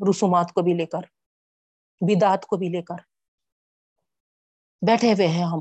رسومات 0.09 0.53
کو 0.53 0.61
بھی 0.61 0.73
لے 0.73 0.85
کر۔ 0.85 1.03
بدعت 2.07 2.45
کو 2.45 2.57
بھی 2.57 2.69
لے 2.69 2.81
کر 2.81 2.95
بیٹھے 4.81 5.13
ہوئے 5.13 5.27
ہیں 5.27 5.43
ہم۔ 5.43 5.59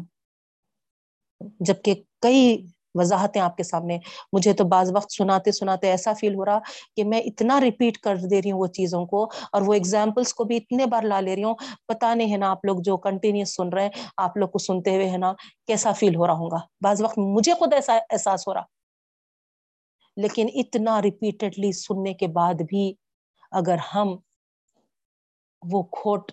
جبکہ 1.61 1.95
کئی 2.21 2.67
وضاحتیں 2.95 3.41
آپ 3.41 3.57
کے 3.57 3.63
سامنے، 3.63 3.99
مجھے 4.33 4.53
تو 4.53 4.65
بعض 4.65 4.93
وقت 4.95 5.13
سناتے 5.13 5.53
سناتے 5.53 5.91
ایسا 5.91 6.13
فیل 6.13 6.35
ہو 6.35 6.45
رہا 6.45 6.59
کہ 6.97 7.05
میں 7.05 7.21
اتنا 7.21 7.61
ریپیٹ 7.61 7.99
کر 7.99 8.17
دے 8.31 8.43
رہی 8.43 8.53
ہوں 8.53 8.61
وہ 8.61 8.67
چیزوں 8.67 9.07
کو 9.07 9.23
اور 9.53 9.63
وہ 9.63 9.75
ایگزامپلس 9.75 10.35
کو 10.35 10.45
بھی 10.45 10.57
اتنے 10.57 10.87
بار 10.87 11.03
لا 11.03 11.21
لے 11.21 11.37
رہی 11.37 11.45
ہوں۔ 11.45 11.55
پتا 11.87 12.15
نہیں 12.15 12.33
ہے 12.33 12.37
نا 12.37 12.51
آپ 12.51 12.65
لوگ 12.65 12.77
جو 12.81 12.97
کنٹینیوس 12.97 13.57
سن 13.57 13.69
رہے 13.69 13.83
ہیں، 13.83 13.91
آپ 14.17 14.37
لوگ 14.37 14.49
کو 14.49 14.59
سنتے 14.59 14.95
ہوئے 14.95 15.11
ہے 15.11 15.17
نا 15.17 15.33
کیسا 15.67 15.93
فیل 15.93 16.17
ہو 16.17 16.27
رہا 16.27 16.33
ہوں 16.33 16.51
گا۔ 16.51 16.59
بعض 16.85 17.03
وقت 17.03 17.19
مجھے 17.19 17.55
خود 17.55 17.73
ایسا 17.73 17.99
احساس 18.11 18.49
ہو 18.49 18.55
رہا۔ 18.55 18.63
لیکن 20.17 20.47
اتنا 20.55 21.03
ریپیٹڈلی 21.03 21.73
سننے 21.73 22.15
کے 22.15 22.27
بعد 22.27 22.55
بھی 22.55 22.93
اگر 23.51 23.77
ہم 23.95 24.17
وہ 25.63 25.83
کھوٹ 25.83 26.33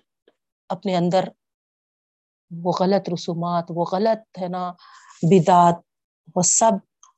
اپنے 0.70 0.96
اندر، 0.96 1.28
وہ 2.52 2.72
غلط 2.80 3.10
رسومات، 3.10 3.66
وہ 3.70 3.86
غلط 3.92 4.40
ہے 4.42 4.48
نا 4.48 4.72
بدعت 5.24 5.76
وہ 6.36 6.42
سب 6.42 6.72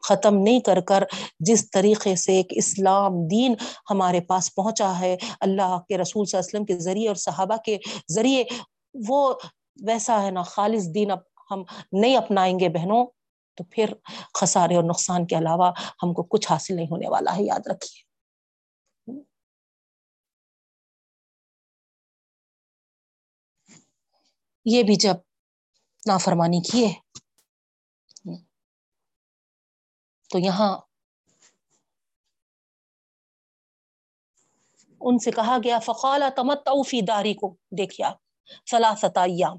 ختم 0.04 0.38
نہیں 0.38 0.60
کر 0.60 0.80
کر 0.82 1.04
جس 1.40 1.70
طریقے 1.72 2.16
سے 2.16 2.34
ایک 2.34 2.48
اسلام 2.52 3.28
دین 3.28 3.56
ہمارے 3.90 4.22
پاس 4.22 4.56
پہنچا 4.56 5.00
ہے، 5.00 5.18
اللہ 5.40 5.78
کے 5.90 5.98
رسول 5.98 6.26
صلی 6.26 6.38
اللہ 6.38 6.48
علیہ 6.48 6.50
وسلم 6.50 6.66
کے 6.66 6.78
ذریعے 6.80 7.08
اور 7.08 7.16
صحابہ 7.16 7.58
کے 7.58 7.78
ذریعے، 8.12 8.44
وہ 9.08 9.34
ویسا 9.86 10.24
ہے 10.24 10.32
نا، 10.32 10.44
خالص 10.44 10.88
دین 10.94 11.12
اب 11.12 11.20
ہم 11.52 11.64
نہیں 11.92 12.18
اپنائیں 12.18 12.60
گے 12.60 12.70
بہنوں، 12.70 13.06
تو 13.58 13.64
پھر 13.64 13.94
خسارے 14.42 14.76
اور 14.76 14.84
نقصان 14.84 15.26
کے 15.26 15.38
علاوہ 15.38 15.72
ہم 16.04 16.14
کو 16.14 16.24
کچھ 16.24 16.52
حاصل 16.52 16.76
نہیں 16.76 16.88
ہونے 16.92 17.10
والا 17.10 17.36
ہے، 17.38 17.44
یاد 17.44 17.68
رکھیے۔ 17.68 18.11
یہ 24.66 24.84
بھی 24.84 24.96
جب 24.96 25.16
نافرمانی 26.08 26.62
کیے، 26.62 26.90
تو 30.30 30.40
یہاں 30.40 30.72
ان 35.02 35.18
سے 35.20 35.32
کہا 35.32 35.58
گیا، 35.64 35.80
فقال 35.80 36.24
تمت 36.36 36.70
فی 36.90 37.02
داری 37.02 37.34
کو 37.34 37.56
دیکھیا 37.78 38.14
سلاست 38.72 39.18
ایام۔ 39.18 39.58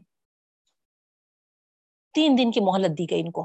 تین 2.15 2.39
دن 2.39 2.51
کی 2.51 2.61
مہلت 2.61 2.99
دی 2.99 3.07
گئی 3.11 3.21
ان 3.21 3.31
کو۔ 3.31 3.45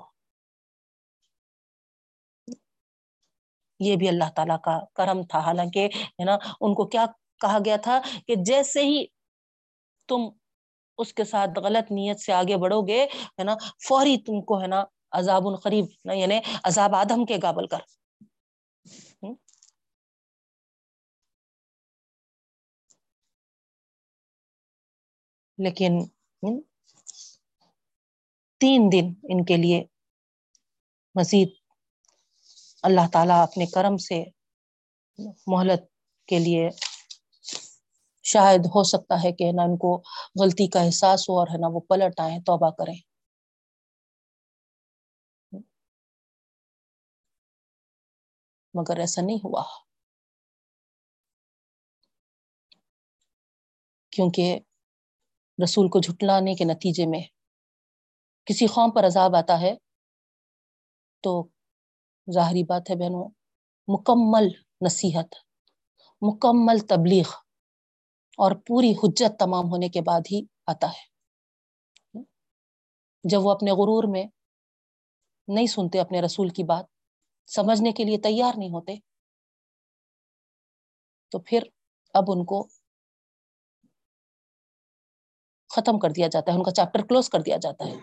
یہ 3.80 3.95
بھی 3.95 4.08
اللہ 4.08 4.30
تعالیٰ 4.36 4.58
کا 4.62 4.80
کرم 4.95 5.24
تھا۔ 5.24 5.39
حالانکہ، 5.39 5.88
ہے 5.95 6.26
نا، 6.26 6.38
ان 6.62 6.74
کو 6.74 6.88
کیا 6.88 7.05
کہا 7.41 7.58
گیا 7.66 7.78
تھا 7.78 7.99
کہ 8.28 8.36
جیسے 8.45 8.82
ہی 8.82 9.05
تم 10.10 10.22
اس 10.97 11.13
کے 11.13 11.23
ساتھ 11.23 11.59
غلط 11.59 11.91
نیت 11.91 12.19
سے 12.19 12.33
آگے 12.33 12.57
بڑھو 12.57 12.81
گے، 12.81 13.03
ہے 13.05 13.43
نا؟ 13.43 13.55
فوری 13.87 14.17
تم 14.17 14.41
کو، 14.41 14.61
ہے 14.61 14.67
نا، 14.67 14.83
عذاب 15.11 15.47
القریب 15.47 15.85
یعنی 16.13 16.39
عذاب 16.63 16.95
آدم 16.95 17.25
کے 17.25 17.37
گابل 17.41 17.67
کر۔ 17.67 17.77
لیکن 25.57 26.05
تین 28.57 28.89
دن 28.91 29.13
ان 29.23 29.45
کے 29.45 29.57
لیے 29.57 29.83
مزید 31.15 31.49
اللہ 32.83 33.07
تعالیٰ 33.13 33.43
اپنے 33.43 33.65
کرم 33.65 33.97
سے 33.97 34.23
مہلت 35.47 35.81
کے 36.27 36.39
لیے 36.39 36.69
شاید 38.28 38.65
ہو 38.65 38.84
سکتا 38.84 39.15
ہے 39.23 39.32
کہ 39.32 39.51
نا 39.55 39.63
ان 39.63 39.78
کو 39.78 40.01
غلطی 40.41 40.67
کا 40.67 40.80
احساس 40.82 41.30
ہو 41.30 41.39
اور 41.39 41.47
ہے 41.47 41.57
نا 41.57 41.67
وہ 41.67 41.80
پلٹ 41.80 42.19
آئے 42.19 42.39
توبہ 42.39 42.69
کریں۔ 42.69 42.95
مگر 48.73 48.97
ایسا 48.99 49.21
نہیں 49.21 49.38
ہوا۔ 49.38 49.63
کیونکہ 54.11 54.59
رسول 55.63 55.89
کو 55.89 55.99
جھٹلانے 55.99 56.55
کے 56.55 56.63
نتیجے 56.63 57.05
میں 57.05 57.21
کسی 58.45 58.67
قوم 58.67 58.91
پر 58.91 59.05
عذاب 59.05 59.36
آتا 59.36 59.61
ہے 59.61 59.75
تو 61.23 61.47
ظاہری 62.34 62.63
بات 62.63 62.89
ہے 62.89 62.95
بہنوں، 62.95 63.30
مکمل 63.88 64.47
نصیحت، 64.86 65.36
مکمل 66.21 66.80
تبلیغ۔ 66.89 67.46
اور 68.38 68.51
پوری 68.67 68.91
حجت 68.91 69.39
تمام 69.39 69.65
ہونے 69.71 69.89
کے 69.89 70.01
بعد 70.01 70.21
ہی 70.31 70.45
آتا 70.67 70.88
ہے۔ 70.88 71.05
جب 73.23 73.45
وہ 73.45 73.51
اپنے 73.51 73.71
غرور 73.71 74.03
میں 74.11 74.23
نہیں 75.47 75.67
سنتے 75.67 75.99
اپنے 75.99 76.21
رسول 76.21 76.49
کی 76.49 76.63
بات، 76.63 76.85
سمجھنے 77.47 77.91
کے 77.91 78.03
لیے 78.03 78.17
تیار 78.17 78.53
نہیں 78.57 78.69
ہوتے، 78.69 78.95
تو 81.31 81.39
پھر 81.39 81.63
اب 82.13 82.23
ان 82.27 82.45
کو 82.45 82.67
ختم 85.69 85.99
کر 85.99 86.09
دیا 86.09 86.27
جاتا 86.27 86.51
ہے، 86.51 86.57
ان 86.57 86.63
کا 86.63 86.71
چیپٹر 86.71 87.01
کلوز 87.07 87.29
کر 87.29 87.39
دیا 87.39 87.57
جاتا 87.57 87.85
ہے۔ 87.85 87.95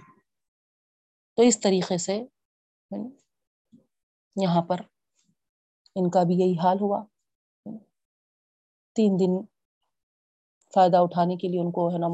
تو 1.35 1.43
اس 1.43 1.61
طریقے 1.61 1.99
سے 1.99 2.22
یہاں 4.37 4.62
پر 4.62 4.80
ان 5.95 6.11
کا 6.11 6.22
بھی 6.22 6.35
یہی 6.35 6.55
حال 6.64 6.76
ہوا۔ 6.80 7.05
تین 8.97 9.12
دن 9.20 9.54
فائدہ 10.75 10.97
اٹھانے 10.97 11.37
کے 11.37 11.49
لیے 11.49 11.61
ان 11.61 11.70
کو 11.72 11.89
ہے 11.93 11.99
نا 11.99 12.09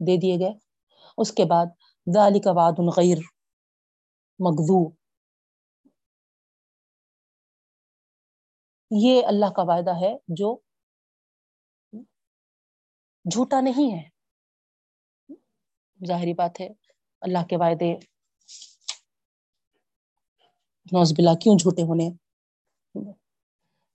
دے 0.00 0.16
دیے 0.16 0.36
گئے۔ 0.38 0.52
اس 1.18 1.32
کے 1.32 1.44
بعد 1.44 1.66
ذالی 2.06 2.40
کا 2.40 2.50
وعد 2.54 2.78
غیر 2.96 3.18
مغزو 4.38 4.80
یہ 8.90 9.22
اللہ 9.26 9.50
کا 9.56 9.62
وعدہ 9.62 9.94
ہے 10.00 10.12
جو 10.28 10.56
جھوٹا 13.24 13.60
نہیں 13.60 13.92
ہے۔ 13.94 14.08
ظاہری 16.08 16.34
بات 16.34 16.60
ہے، 16.60 16.68
اللہ 17.20 17.46
کے 17.50 17.56
وعدے 17.56 17.94
نوز 20.92 21.12
بلا 21.12 21.34
کیوں 21.34 21.56
جھوٹے 21.58 21.82
ہونے؟ 21.82 22.08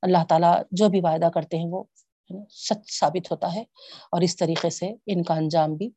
اللہ 0.03 0.25
تعالیٰ 0.29 0.61
جو 0.71 0.89
بھی 0.89 0.99
وعدہ 1.03 1.29
کرتے 1.33 1.57
ہیں 1.57 1.67
وہ 1.71 1.83
سچ 2.49 2.99
ثابت 2.99 3.31
ہوتا 3.31 3.53
ہے 3.53 3.61
اور 4.11 4.21
اس 4.21 4.35
طریقے 4.35 4.69
سے 4.69 4.91
ان 5.05 5.23
کا 5.23 5.33
انجام 5.33 5.75
بھی 5.75 5.89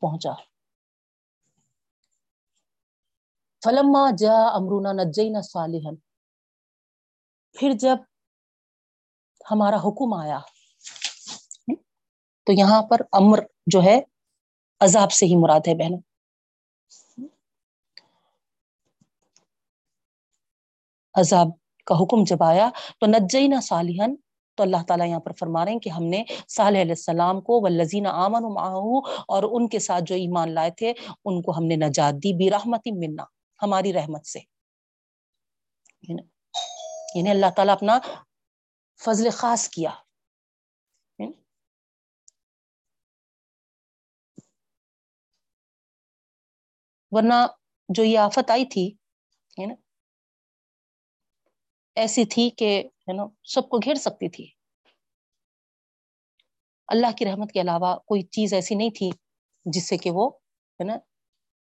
پہنچا۔ 0.00 0.32
فلما 3.64 4.10
جا 4.18 4.48
امرونا 4.48 4.92
نجینا 4.92 5.40
صالحن 5.40 5.96
پھر 7.52 7.72
جب 7.72 7.96
ہمارا 9.50 9.76
حکم 9.76 10.14
آیا، 10.14 10.38
تو 12.46 12.52
یہاں 12.52 12.82
پر 12.82 13.00
امر 13.12 13.38
جو 13.66 13.82
ہے، 13.82 14.00
عذاب 14.80 15.12
سے 15.12 15.26
ہی 15.26 15.36
مراد 15.36 15.60
ہے 15.68 15.74
بہنوں۔ 15.74 16.00
عذاب 21.14 21.48
کا 21.84 21.94
حکم 21.94 22.24
جب 22.24 22.42
آیا، 22.42 22.70
تو 23.00 23.06
نجینا 23.06 23.60
صالحن 23.60 24.14
تو 24.58 24.64
اللہ 24.64 24.82
تعالیٰ 24.88 25.06
یہاں 25.06 25.20
پر 25.20 25.32
فرما 25.32 25.64
رہے 25.64 25.72
ہیں 25.72 25.78
کہ 25.78 25.90
ہم 25.90 26.04
نے 26.04 26.24
صالح 26.48 26.80
علیہ 26.80 26.92
السلام 26.92 27.40
کو 27.40 27.60
والذین 27.60 28.06
آمن 28.06 28.44
اور 29.28 29.42
ان 29.52 29.68
کے 29.68 29.78
ساتھ 29.78 30.04
جو 30.06 30.14
ایمان 30.14 30.54
لائے 30.54 30.70
تھے، 30.70 30.92
ان 31.24 31.42
کو 31.42 31.52
ہم 31.52 31.64
نے 31.64 31.76
نجات 31.76 32.14
دی 32.14 32.36
بھی 32.36 32.50
رحمت 32.50 32.88
منا، 32.98 33.24
ہماری 33.62 33.92
رحمت 33.92 34.26
سے۔ 34.26 34.38
یعنی 37.14 37.30
اللہ 37.30 37.50
تعالیٰ 37.56 37.74
اپنا 37.74 37.98
فضل 39.04 39.30
خاص 39.30 39.68
کیا۔ 39.68 39.90
ورنہ 47.12 47.34
جو 47.88 48.02
یہ 48.04 48.18
آفت 48.18 48.50
آئی 48.50 48.64
تھی 48.64 48.92
یعنی 49.58 49.74
ایسی 51.94 52.24
تھی 52.24 52.50
کہ 52.50 52.82
ہے 53.08 53.12
نا، 53.12 53.24
سب 53.44 53.68
کو 53.68 53.78
گھیر 53.78 53.94
سکتی 53.94 54.28
تھی۔ 54.28 54.50
اللہ 56.88 57.12
کی 57.18 57.24
رحمت 57.24 57.52
کے 57.52 57.60
علاوہ 57.60 57.96
کوئی 57.96 58.22
چیز 58.22 58.54
ایسی 58.54 58.74
نہیں 58.74 58.90
تھی 58.90 59.10
جس 59.64 59.88
سے 59.88 59.96
کہ 59.96 60.10
وہ 60.10 60.30
ہے 60.80 60.84
نا، 60.84 60.96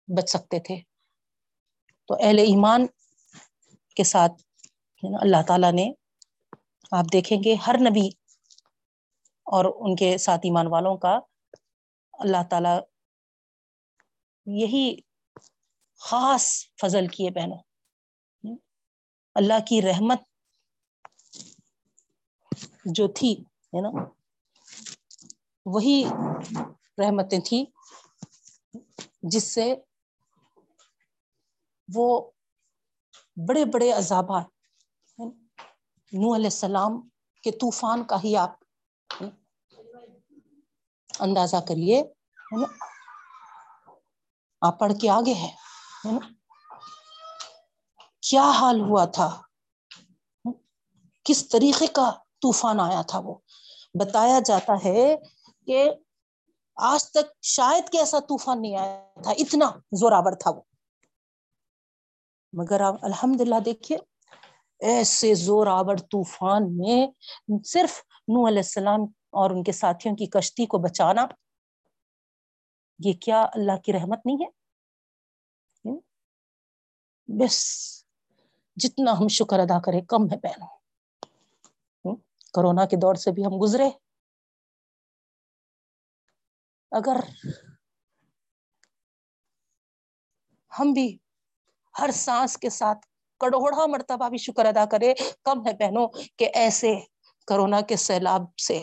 بچ 0.08 0.30
سکتے 0.30 0.60
تھے۔ 0.60 0.76
تو 2.06 2.14
اہل 2.20 2.38
ایمان 2.38 2.86
کے 3.96 4.04
ساتھ 4.04 4.32
ہے 5.04 5.10
نا، 5.10 5.18
اللہ 5.20 5.36
تعالیٰ 5.46 5.72
نے، 5.72 5.92
آپ 6.92 7.04
دیکھیں 7.12 7.38
گے 7.44 7.54
ہر 7.54 7.74
نبی 7.90 8.08
اور 9.42 9.64
ان 9.74 9.96
کے 9.96 10.18
ساتھ 10.18 10.40
ایمان 10.44 10.66
والوں 10.66 10.96
کا 10.96 11.18
اللہ 12.12 12.44
تعالی 12.50 12.78
یہی 14.46 14.96
خاص 15.96 16.64
فضل 16.80 17.06
کیے 17.06 17.30
بہنوں۔ 17.30 17.58
اللہ 19.34 19.54
کی 19.68 19.82
رحمت 19.82 20.22
جو 22.84 23.06
تھی، 23.08 23.32
ہے 23.72 23.80
نا؟ 23.80 23.90
وہی 25.66 26.02
رحمتیں 26.98 27.38
تھیں، 27.40 27.64
جس 29.22 29.44
سے 29.54 29.74
وہ 31.88 32.06
بڑے 33.36 33.64
بڑے 33.64 33.90
عذابات 33.92 34.46
نو 36.12 36.34
علیہ 36.34 36.52
السلام 36.54 37.00
کے 37.44 37.50
طوفان 37.50 38.04
کا 38.04 38.16
ہی 38.24 38.36
آپ 38.36 38.52
اندازہ 41.20 41.56
کریے 41.68 42.02
آپ 44.62 44.78
پڑھ 44.78 44.92
کے 45.00 45.08
آگے 45.10 45.34
ہے 45.34 45.50
کیا 48.22 48.50
حال 48.50 48.80
ہوا 48.80 49.04
تھا؟ 49.04 49.28
کس 51.26 51.48
طریقے 51.48 51.86
کا 51.86 52.10
طوفان 52.42 52.80
آیا 52.80 53.02
تھا 53.02 53.18
وہ۔ 53.18 53.34
بتایا 54.00 54.38
جاتا 54.44 54.74
ہے 54.84 55.16
کہ 55.66 55.90
آج 56.76 57.10
تک 57.10 57.42
شاید 57.42 57.90
کہ 57.92 57.96
ایسا 57.96 58.20
طوفان 58.20 58.62
نہیں 58.62 58.76
آیا 58.76 59.22
تھا، 59.22 59.30
اتنا 59.30 59.70
زوراور 59.92 60.32
تھا 60.32 60.50
وہ۔ 60.50 60.62
مگر 62.52 62.80
آپ 62.80 62.94
الحمد 63.02 63.40
للہ 63.40 63.60
دیکھیے، 63.64 63.98
ایسے 64.78 65.34
زور 65.34 65.66
آور 65.66 65.96
طوفان 65.96 66.76
میں 66.76 67.06
صرف 67.64 67.98
نو 68.28 68.48
علیہ 68.48 68.58
السلام 68.58 69.00
اور 69.30 69.50
ان 69.50 69.62
کے 69.62 69.72
ساتھیوں 69.72 70.16
کی 70.16 70.26
کشتی 70.26 70.66
کو 70.66 70.78
بچانا، 70.78 71.26
یہ 72.98 73.12
کیا 73.12 73.42
اللہ 73.54 73.76
کی 73.84 73.92
رحمت 73.92 74.26
نہیں 74.26 74.36
ہے؟ 74.36 74.60
بس 77.28 77.56
جتنا 78.76 79.12
ہم 79.12 79.28
شکر 79.28 79.58
ادا 79.58 79.80
کریں، 79.80 80.00
کم 80.00 80.30
ہے 80.30 80.36
بہنوں 80.36 80.68
کرونا 82.54 82.84
کے 82.86 82.96
دور 82.96 83.14
سے 83.14 83.32
بھی 83.32 83.44
ہم 83.44 83.52
گزرے۔ 83.62 83.88
اگر 86.92 87.16
ہم 90.78 90.92
بھی 90.92 91.18
ہر 91.98 92.10
سانس 92.10 92.56
کے 92.58 92.70
ساتھ 92.70 93.06
کروڑا 93.40 93.86
مرتبہ 93.86 94.28
بھی 94.28 94.38
شکر 94.38 94.64
ادا 94.64 94.84
کرے، 94.84 95.14
کم 95.42 95.66
ہے 95.66 95.72
بہنوں 95.74 96.06
کہ 96.36 96.50
ایسے 96.54 96.92
کرونا 97.46 97.80
کے 97.80 97.96
سیلاب 97.96 98.58
سے 98.58 98.82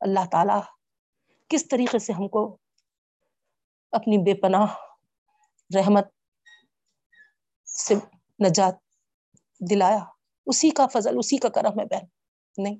اللہ 0.00 0.24
تعالی 0.32 0.60
کس 1.48 1.68
طریقے 1.68 1.98
سے 1.98 2.12
ہم 2.12 2.28
کو 2.28 2.58
اپنی 3.92 4.18
بے 4.18 4.34
پناہ، 4.40 4.74
رحمت 5.70 6.06
سے 7.66 7.94
نجات 8.48 8.74
دلایا۔ 9.70 10.13
اسی 10.46 10.70
کا 10.70 10.86
فضل، 10.86 11.18
اسی 11.18 11.36
کا 11.36 11.48
کرم 11.48 11.80
ہے 11.80 11.84
بہن۔ 11.84 12.06
نہیں، 12.62 12.76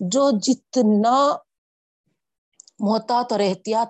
جو 0.00 0.30
جتنا 0.42 1.36
محتاط 2.78 3.32
اور 3.32 3.40
احتیاط 3.40 3.88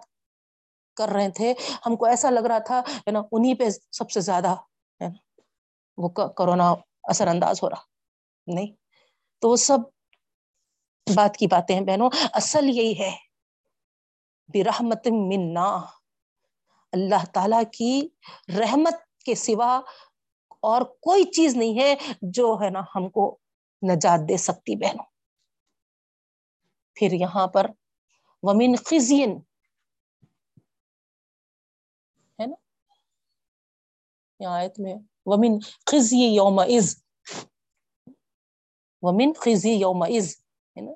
کر 0.97 1.09
رہے 1.09 1.31
تھے، 1.31 1.55
ہم 1.87 1.97
کو 1.97 2.05
ایسا 2.07 2.31
لگ 2.31 2.41
رہا 2.41 2.59
تھا، 2.59 2.81
ہے 2.81 3.11
نا 3.11 3.23
انہیں 3.33 3.55
پہ 3.55 3.65
سب 3.93 4.11
سے 4.11 4.21
زیادہ، 4.21 4.49
ہے 4.49 5.09
نا، 5.09 5.41
وہ 5.97 6.09
کرونا 6.09 6.75
اثر 7.03 7.27
انداز 7.27 7.63
ہو 7.63 7.71
رہا۔ 7.71 7.83
نہیں، 8.47 8.73
تو 9.39 9.51
وہ 9.51 9.57
سب 9.57 9.79
بات 11.15 11.37
کی 11.37 11.47
باتیں 11.47 11.75
ہیں 11.75 11.87
بہنوں۔ 11.87 12.11
اصل 12.33 12.65
یہی 12.65 13.01
ہے 13.01 13.11
برحمت 14.55 15.09
منا۔ 15.11 15.77
اللہ 16.93 17.25
تعالی 17.33 17.65
کی 17.79 18.09
رحمت 18.59 18.95
کے 19.25 19.35
سوا 19.35 19.81
اور 20.61 20.83
کوئی 20.83 21.25
چیز 21.25 21.57
نہیں 21.57 21.81
ہے 21.81 21.95
جو 22.23 22.55
ہے 22.63 22.71
نا 22.71 22.81
ہم 22.81 23.11
کو 23.11 23.39
نجات 23.83 24.29
دے 24.29 24.37
سکتی 24.37 24.77
بہنوں۔ 24.77 25.05
پھر 26.95 27.13
یہاں 27.13 27.47
پر 27.47 27.67
ومن 28.43 28.77
خزین 28.77 29.31
ہے 32.41 32.47
نا؟ 32.47 32.57
آیت 34.51 34.81
میں 34.81 34.95
ومن 35.27 35.59
خزی 35.87 36.35
یوم 36.35 36.59
از 36.59 37.03
ومن 39.03 39.33
خزی 39.33 39.71
یوم 39.71 40.03
از 40.03 40.37
ہے 40.77 40.81
نا؟ 40.81 40.93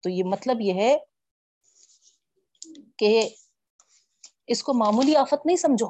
تو 0.00 0.10
یہ 0.10 0.24
مطلب 0.24 0.56
یہ 0.60 0.74
ہے 0.74 0.96
کہ 2.98 3.28
اس 4.46 4.62
کو 4.62 4.74
معمولی 4.74 5.16
آفت 5.16 5.46
نہیں 5.46 5.56
سمجھو۔ 5.56 5.88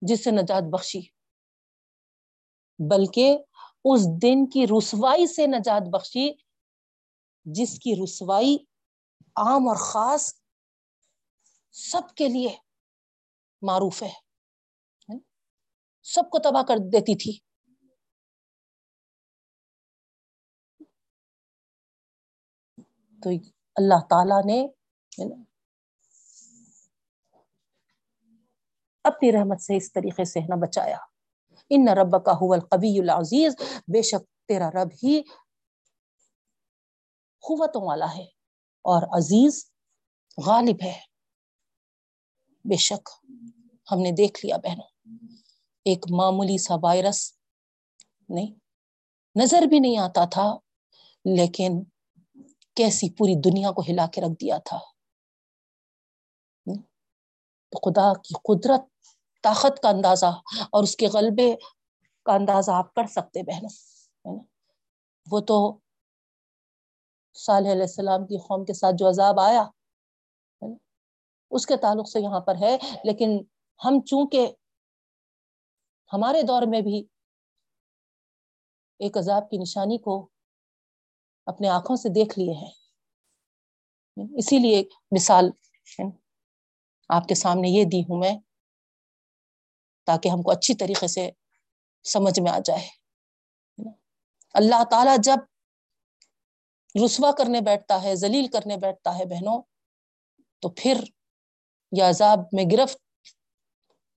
جس 0.00 0.24
سے 0.24 0.30
نجات 0.30 0.62
بخشی۔ 0.72 1.00
بلکہ 2.90 3.38
اس 3.84 4.00
دن 4.22 4.50
کی 4.50 4.66
رسوائی 4.66 5.26
سے 5.26 5.46
نجات 5.46 5.82
بخشی، 5.92 6.32
جس 7.44 7.78
کی 7.78 7.94
رسوائی 8.04 8.56
عام 9.36 9.68
اور 9.68 9.76
خاص 9.76 10.34
سب 11.72 12.14
کے 12.16 12.28
لیے 12.28 12.56
معروف 13.62 14.02
ہے۔ 14.02 14.12
سب 16.02 16.30
کو 16.30 16.38
تباہ 16.38 16.62
کر 16.62 16.74
دیتی 16.92 17.16
تھی۔ 17.16 17.38
تو 23.22 23.30
اللہ 23.76 24.06
تعالی 24.10 24.46
نے 24.46 24.66
اپنی 29.04 29.32
رحمت 29.32 29.60
سے 29.60 29.76
اس 29.76 29.92
طریقے 29.92 30.24
سے 30.24 30.40
نہ 30.40 30.54
بچایا۔ 30.54 30.98
ان 31.70 31.88
رب 31.88 32.24
کا 32.24 32.32
حول 32.32 32.58
القبی 32.60 32.98
العزیز، 32.98 33.56
بے 33.92 34.02
شک 34.02 34.24
تیرا 34.48 34.70
رب 34.70 34.88
ہی 35.02 35.20
قوتوں 37.44 37.82
والا 37.82 38.16
ہے 38.16 38.24
اور 38.84 39.02
عزیز 39.18 39.64
غالب 40.46 40.82
ہے۔ 40.82 40.98
بے 42.64 42.76
شک 42.76 43.08
ہم 43.92 44.00
نے 44.00 44.10
دیکھ 44.12 44.44
لیا 44.46 44.56
بہنوں، 44.56 44.88
ایک 45.86 46.04
معمولی 46.10 46.58
سا 46.58 46.74
وائرس 46.82 47.20
نہیں، 48.28 48.52
نظر 49.36 49.62
بھی 49.62 49.78
نہیں 49.78 49.98
آتا 49.98 50.24
تھا، 50.24 50.46
لیکن 51.24 51.82
کیسی 52.76 53.10
پوری 53.10 53.34
دنیا 53.40 53.72
کو 53.72 53.82
ہلا 53.88 54.06
کے 54.06 54.20
رکھ 54.20 54.40
دیا 54.40 54.58
تھا۔ 54.58 54.78
خدا 57.74 58.12
کی 58.14 58.34
قدرت 58.34 58.82
طاقت 59.42 59.82
کا 59.82 59.88
اندازہ 59.88 60.26
اور 60.70 60.82
اس 60.82 60.96
کے 60.96 61.06
غلبے 61.06 61.54
کا 62.22 62.34
اندازہ 62.34 62.70
آپ 62.70 62.94
کر 62.94 63.06
سکتے 63.06 63.42
بہنوں 63.42 64.38
وہ 65.26 65.40
تو 65.40 65.78
صالح 67.34 67.72
علیہ 67.72 67.82
السلام 67.82 68.26
کی 68.26 68.38
قوم 68.38 68.64
کے 68.64 68.72
ساتھ 68.72 68.94
جو 68.98 69.08
عذاب 69.08 69.40
آیا 69.40 69.64
اس 71.50 71.66
کے 71.66 71.76
تعلق 71.76 72.08
سے 72.08 72.20
یہاں 72.20 72.40
پر 72.40 72.54
ہے، 72.60 72.76
لیکن 73.04 73.38
ہم 73.80 74.00
چونکہ 74.00 74.52
ہمارے 76.10 76.42
دور 76.42 76.62
میں 76.62 76.80
بھی 76.80 77.04
ایک 79.00 79.16
عذاب 79.18 79.50
کی 79.50 79.58
نشانی 79.58 79.98
کو 79.98 80.28
اپنے 81.46 81.68
آنکھوں 81.68 81.96
سے 81.96 82.08
دیکھ 82.08 82.38
لیے 82.38 82.52
ہیں 82.52 82.70
اسی 84.38 84.58
لیے 84.58 84.82
مثال 85.12 85.50
آپ 87.14 87.28
کے 87.28 87.34
سامنے 87.34 87.68
یہ 87.68 87.84
دی 87.84 88.00
ہوں 88.00 88.18
میں 88.18 88.38
تاکہ 90.04 90.28
ہم 90.28 90.42
کو 90.42 90.50
اچھی 90.50 90.74
طریقے 90.74 91.06
سے 91.06 91.30
سمجھ 92.04 92.40
میں 92.40 92.52
آ 92.52 92.58
جائے 92.64 92.86
اللہ 94.54 94.84
تعالی 94.84 95.10
جب 95.22 95.36
رسوا 97.04 97.30
کرنے 97.38 97.60
بیٹھتا 97.60 98.02
ہے، 98.02 98.16
ذلیل 98.16 98.46
کرنے 98.46 98.76
بیٹھتا 98.76 99.18
ہے 99.18 99.24
بہنوں، 99.24 99.62
تو 100.60 100.68
پھر 100.68 101.04
یا 101.92 102.08
عذاب 102.08 102.38
میں 102.52 102.64
گرفت 102.72 102.98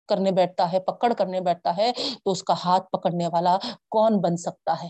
کرنے 0.08 0.30
بیٹھتا 0.30 0.72
ہے، 0.72 0.80
پکڑ 0.80 1.12
کرنے 1.12 1.40
بیٹھتا 1.40 1.76
ہے، 1.76 1.92
تو 2.24 2.30
اس 2.30 2.42
کا 2.42 2.54
ہاتھ 2.64 2.90
پکڑنے 2.90 3.26
والا 3.26 3.56
کون 3.88 4.20
بن 4.20 4.36
سکتا 4.36 4.82
ہے؟ 4.82 4.88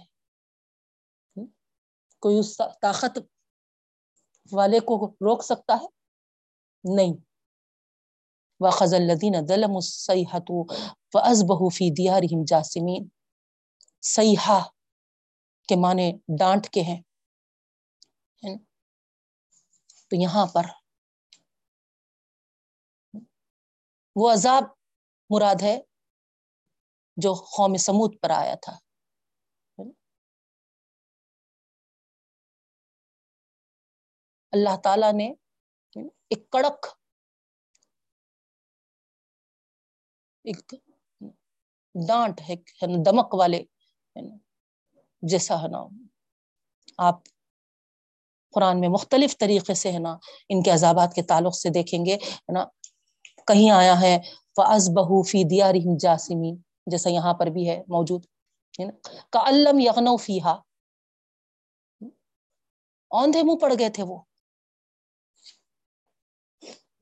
کوئی 2.23 2.39
اس 2.39 2.57
طاقت 2.57 3.19
والے 4.53 4.81
کو 4.81 5.07
روک 5.21 5.43
سکتا 5.43 5.75
ہے؟ 5.75 5.87
نہیں۔ 6.97 7.28
وخذ 8.61 8.95
الدین 8.95 9.35
دلم 9.49 9.77
السحت 9.77 10.51
فز 11.13 11.43
بہوفی 11.43 11.91
دیا 11.91 12.21
رحیم 12.21 12.45
جاسمین 12.45 13.09
سیاح 14.03 14.69
کے 15.69 15.77
معنی 15.77 16.13
ڈانٹ 16.39 16.69
کے 16.69 16.81
ہیں۔ 16.81 17.03
تو 20.09 20.17
یہاں 20.17 20.47
پر 20.47 20.63
وہ 24.17 24.33
عذاب 24.33 24.65
مراد 25.31 25.63
ہے 25.63 25.81
جو 27.17 27.35
قوم 27.35 27.77
سمود 27.77 28.15
پر 28.23 28.31
آیا 28.31 28.55
تھا۔ 28.55 28.79
اللہ 34.53 34.77
تعالی 34.85 35.13
نے 35.13 35.33
ایک 35.97 36.51
کڑک 36.51 36.87
ایک 40.49 40.75
ڈانٹ 41.95 42.41
ہے 42.49 42.55
دمک 43.05 43.35
والے 43.35 43.63
جیسا 45.23 45.63
ہے 45.63 45.69
نا۔ 45.69 45.81
آپ 46.99 47.17
قرآن 48.55 48.81
میں 48.81 48.89
مختلف 48.89 49.37
طریقے 49.39 49.75
سے 49.75 49.93
ہے 49.93 49.99
نا 49.99 50.17
ان 50.49 50.63
کے 50.63 50.71
عذابات 50.71 51.15
کے 51.15 51.23
تعلق 51.23 51.55
سے 51.55 51.69
دیکھیں 51.71 52.05
گے، 52.07 52.15
ہے 52.15 52.53
نا۔ 52.53 52.65
کہیں 53.47 53.71
آیا 53.71 54.01
ہے 54.01 54.19
فز 54.57 54.89
بہو 54.97 55.23
فی 55.23 55.43
دیا 55.45 55.73
رحم 55.73 55.97
جاسمین 56.01 56.57
جیسا 56.87 57.11
یہاں 57.11 57.35
پر 57.35 57.47
بھی 57.47 57.69
ہے 57.69 57.79
موجود، 57.89 58.23
ہے 58.79 58.85
نا۔ 58.85 58.95
کا 59.33 59.41
علم 59.47 59.79
یغنو 59.79 60.17
فیحا 60.17 60.55
اوندھے 63.11 63.43
منہ 63.43 63.59
پڑ 63.61 63.73
گئے 63.79 63.89
تھے 63.89 64.03
وہ۔ 64.03 64.19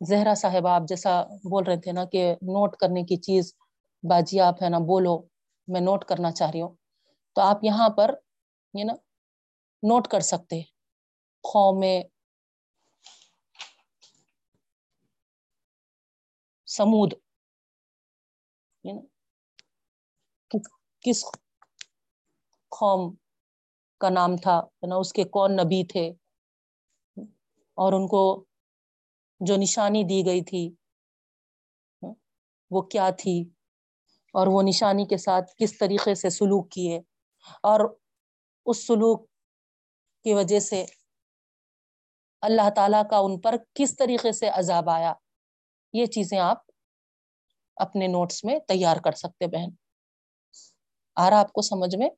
زہرا 0.00 0.34
صاحب، 0.34 0.66
آپ 0.66 0.82
جیسا 0.88 1.24
بول 1.24 1.64
رہے 1.64 1.80
تھے 1.80 1.92
نا 1.92 2.04
کہ 2.04 2.32
نوٹ 2.32 2.76
کرنے 2.76 3.02
کی 3.02 3.16
چیز 3.16 3.54
باجی 4.02 4.40
آپ 4.40 4.62
ہے 4.62 4.68
نا، 4.68 4.78
بولو، 4.78 5.22
میں 5.68 5.80
نوٹ 5.80 6.04
کرنا 6.04 6.32
چاہ 6.32 6.50
رہی 6.50 6.62
ہوں۔ 6.62 6.74
تو 7.34 7.42
آپ 7.42 7.58
یہاں 7.62 7.88
پر، 7.88 8.14
یہ 8.74 8.84
نا، 8.84 8.92
نوٹ 9.82 10.08
کر 10.08 10.20
سکتے۔ 10.20 10.62
قوم 11.42 11.84
سمود 16.66 17.12
کس 21.00 21.24
قوم 22.68 23.14
کا 24.00 24.10
نام 24.10 24.36
تھا 24.36 24.62
نا، 24.88 24.96
اس 24.96 25.12
کے 25.12 25.24
کون 25.24 25.56
نبی 25.56 25.84
تھے۔ 25.84 26.12
اور 27.74 27.92
ان 27.92 28.08
کو 28.08 28.44
جو 29.40 29.56
نشانی 29.56 30.04
دی 30.04 30.26
گئی 30.26 30.44
تھی، 30.44 30.74
وہ 32.70 32.82
کیا 32.82 33.10
تھی؟ 33.10 33.44
اور 34.32 34.46
وہ 34.46 34.62
نشانی 34.62 35.04
کے 35.04 35.16
ساتھ 35.16 35.52
کس 35.56 35.78
طریقے 35.78 36.14
سے 36.14 36.30
سلوک 36.30 36.70
کیے؟ 36.70 37.00
اور 37.62 37.96
اس 38.66 38.86
سلوک 38.86 39.26
کی 40.24 40.34
وجہ 40.34 40.60
سے 40.60 40.84
اللہ 42.40 42.70
تعالیٰ 42.76 43.02
کا 43.10 43.18
ان 43.18 43.40
پر 43.40 43.54
کس 43.74 43.96
طریقے 43.96 44.32
سے 44.32 44.48
عذاب 44.48 44.90
آیا؟ 44.90 45.12
یہ 45.92 46.06
چیزیں 46.06 46.38
آپ 46.38 46.58
اپنے 47.76 48.06
نوٹس 48.06 48.44
میں 48.44 48.58
تیار 48.58 48.96
کر 48.96 49.12
سکتے 49.12 49.46
بہن۔ 49.46 49.68
آ 51.16 51.30
رہا 51.30 51.40
آپ 51.40 51.52
کو 51.52 51.62
سمجھ 51.62 51.96
میں؟ 51.96 52.10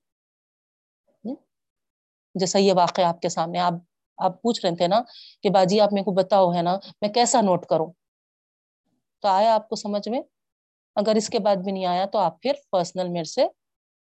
جیسا 2.35 2.59
یہ 2.59 2.73
واقعہ 2.77 3.05
آپ 3.05 3.21
کے 3.21 3.29
سامنے، 3.29 3.59
آپ 3.59 3.73
آپ 4.19 4.41
پوچھ 4.43 4.65
رہے 4.65 4.77
تھے 4.77 4.87
نا 4.87 5.01
کہ 5.43 5.51
باجی 5.51 5.81
آپ 5.81 5.93
میرے 5.93 6.05
کو 6.05 6.13
بتاؤ، 6.13 6.53
ہے 6.55 6.63
نا؟ 6.63 6.77
میں 7.01 7.09
کیسا 7.09 7.41
نوٹ 7.41 7.67
کروں؟ 7.67 7.91
تو 9.23 9.29
آیا 9.29 9.55
آپ 9.55 9.69
کو 9.69 9.77
سمجھ 9.77 10.09
میں؟ 10.09 10.21
اگر 10.97 11.15
اس 11.15 11.29
کے 11.29 11.39
بعد 11.39 11.57
بھی 11.57 11.73
نہیں 11.73 11.87
آیا 11.87 12.05
تو 12.07 12.19
آپ 12.19 12.41
پھر 12.43 12.53
پرسنل 12.71 13.09
میرے 13.09 13.25
سے 13.25 13.47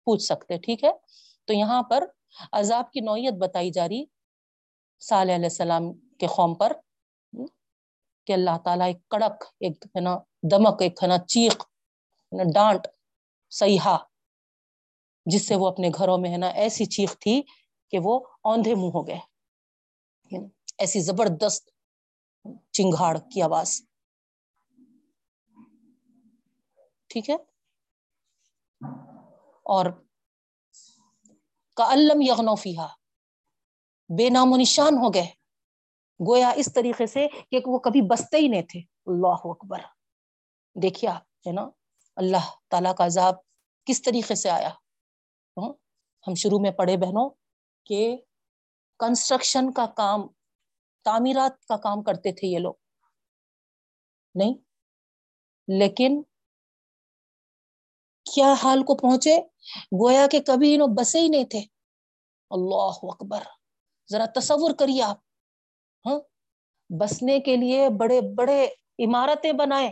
پوچھ 0.07 0.23
سکتے، 0.23 0.59
ٹھیک 0.59 0.85
ہے؟ 0.85 0.91
تو 1.49 1.53
یہاں 1.53 1.83
پر 1.83 2.05
عذاب 2.53 2.91
کی 2.93 3.01
نوعیت 3.01 3.35
بتائی 3.35 3.71
جا 3.71 3.89
رہی 3.89 4.05
صالح 5.01 5.35
علیہ 5.35 5.51
السلام 5.53 5.93
کے 6.19 6.27
قوم 6.27 6.55
پر 6.55 6.73
کہ 8.27 8.33
اللہ 8.33 8.57
تعالیٰ 8.65 8.87
ایک 8.87 9.09
کڑک، 9.09 9.45
ایک 9.61 9.85
ہے 9.97 10.01
نا 10.01 10.17
دمک، 10.51 10.83
ایک 10.83 11.03
ہے 11.03 11.09
نا 11.09 11.19
چیخ 11.19 11.57
ڈانٹ 12.55 12.87
سیاح 13.51 13.97
جس 15.27 15.49
سے 15.49 15.57
وہ 15.57 15.69
اپنے 15.69 15.91
گھروں 15.99 16.19
میں 16.19 16.31
ہے 16.31 16.37
نا 16.37 16.49
ایسی 16.63 16.85
چیخ 16.85 17.19
تھی 17.19 17.43
کہ 17.93 17.99
وہ 17.99 18.21
اوندھے 18.43 18.75
منہ 18.75 18.91
ہو 18.95 19.07
گئے۔ 19.07 19.19
ایسی 20.79 21.01
زبردست 21.01 21.71
چنگاڑ 22.73 23.19
کی 23.19 23.43
آواز۔ 23.43 23.83
ٹھیک 27.07 27.31
ہے؟ 27.31 27.35
اور 29.63 29.87
کا 31.77 31.93
علم 31.93 32.21
یغنوفیہ 32.21 32.87
بے 34.19 34.31
نام 34.31 34.53
و 34.53 34.57
نشان 34.57 34.95
ہو 34.95 35.15
گئے۔ 35.15 35.27
گویا 36.29 36.51
اس 36.51 36.69
طریقے 36.75 37.07
سے 37.07 37.27
کہ 37.51 37.61
وہ 37.67 37.79
کبھی 37.79 38.03
بستے 38.03 38.37
ہی 38.37 38.49
نہیں 38.49 38.63
تھے۔ 38.63 38.81
اللہ 39.07 39.41
اکبر۔ 39.45 39.79
دیکھیے 40.75 41.11
آپ، 41.11 41.23
ہے 41.47 41.53
نا؟ 41.53 41.69
اللہ 42.17 42.51
تعالی 42.69 42.89
کا 42.99 43.07
عذاب 43.07 43.35
کس 43.85 44.03
طریقے 44.03 44.35
سے 44.35 44.51
آیا؟ 44.51 44.71
ہم 46.27 46.35
شروع 46.35 46.59
میں 46.59 46.71
پڑھے 46.71 46.97
بہنوں 46.97 47.31
کہ 47.85 48.17
کنسٹرکشن 48.99 49.73
کا 49.73 49.87
کام، 49.87 50.27
تعمیرات 51.05 51.67
کا 51.67 51.77
کام 51.77 52.03
کرتے 52.03 52.33
تھے 52.33 52.49
یہ 52.49 52.59
لوگ۔ 52.59 52.75
نہیں، 54.35 54.55
لیکن 55.69 56.23
کیا 58.35 58.55
حال 58.63 58.83
کو 58.83 58.95
پہنچے؟ 58.95 59.39
گویا 60.03 60.27
کہ 60.27 60.41
کبھی 60.41 60.75
انہوں 60.75 60.89
بسے 60.89 61.21
ہی 61.21 61.29
نہیں 61.29 61.45
تھے۔ 61.45 61.61
اللہ 62.51 62.99
اکبر، 63.03 63.43
ذرا 64.11 64.25
تصور 64.35 64.71
کریے 64.71 65.03
آپ۔ 65.03 65.17
ہاں 66.07 66.21
بسنے 67.01 67.41
کے 67.41 67.57
لیے 67.57 67.89
بڑے 67.89 68.21
بڑے 68.21 68.69
عمارتیں 68.99 69.53
بنائے، 69.53 69.91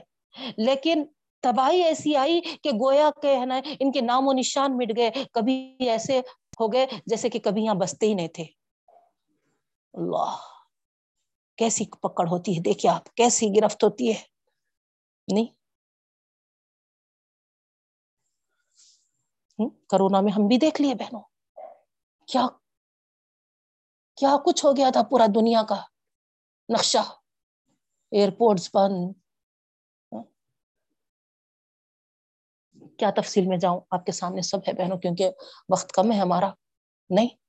لیکن 0.57 1.05
تباہی 1.41 1.83
ایسی 1.83 2.17
آئی 2.17 2.41
کہ 2.41 2.71
گویا 2.81 3.11
کہ 3.23 3.37
ہے 3.37 3.47
نا، 3.47 3.61
ان 3.81 3.93
کے 3.93 4.01
نام 4.01 4.29
و 4.29 4.33
نشان 4.33 4.77
مٹ 4.77 4.97
گئے۔ 4.97 5.11
کبھی 5.33 5.77
ایسے 5.81 6.19
ہو 6.61 6.73
گئے 6.73 6.87
جیسے 7.07 7.29
کہ 7.29 7.39
کبھی 7.39 7.65
یہاں 7.65 7.75
بستے 7.75 8.07
ہی 8.07 8.15
نہیں 8.15 8.29
تھے۔ 8.29 8.56
اللہ، 9.97 10.37
کیسی 11.57 11.85
پکڑ 11.91 12.25
ہوتی 12.29 12.57
ہے؟ 12.57 12.63
دیکھیے 12.63 12.93
آپ، 12.93 13.15
کیسی 13.15 13.47
گرفت 13.57 13.85
ہوتی 13.85 14.13
ہے؟ 14.13 14.23
نہیں؟ 15.35 15.57
کرونا 19.91 20.21
میں 20.21 20.33
ہم 20.33 20.47
بھی 20.49 20.59
دیکھ 20.59 20.81
لیے 20.81 20.95
بہنوں۔ 20.95 21.21
کیا 22.27 22.47
کیا 24.17 24.37
کچھ 24.45 24.65
ہو 24.65 24.73
گیا 24.77 24.91
تھا 24.93 25.03
پورا 25.03 25.27
دنیا 25.35 25.63
کا؟ 25.69 25.83
نقشہ 26.69 26.99
ایئرپورٹس 28.11 28.71
بند۔ 28.75 29.13
ہاں؟ 30.13 30.23
کیا 32.99 33.11
تفصیل 33.17 33.47
میں 33.47 33.57
جاؤں؟ 33.57 33.81
آپ 33.91 34.07
کے 34.07 34.13
سامنے 34.13 34.43
سب 34.43 34.59
ہے 34.69 34.73
بہنوں، 34.73 34.99
کیونکہ 34.99 35.31
وقت 35.69 35.93
کم 35.93 36.13
ہے 36.13 36.19
ہمارا۔ 36.19 36.51
نہیں؟ 37.11 37.46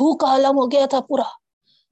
ہو 0.00 0.16
کا 0.16 0.26
عالم 0.26 0.58
ہو 0.58 0.66
گیا 0.72 0.86
تھا 0.86 1.00
پورا۔ 1.00 1.28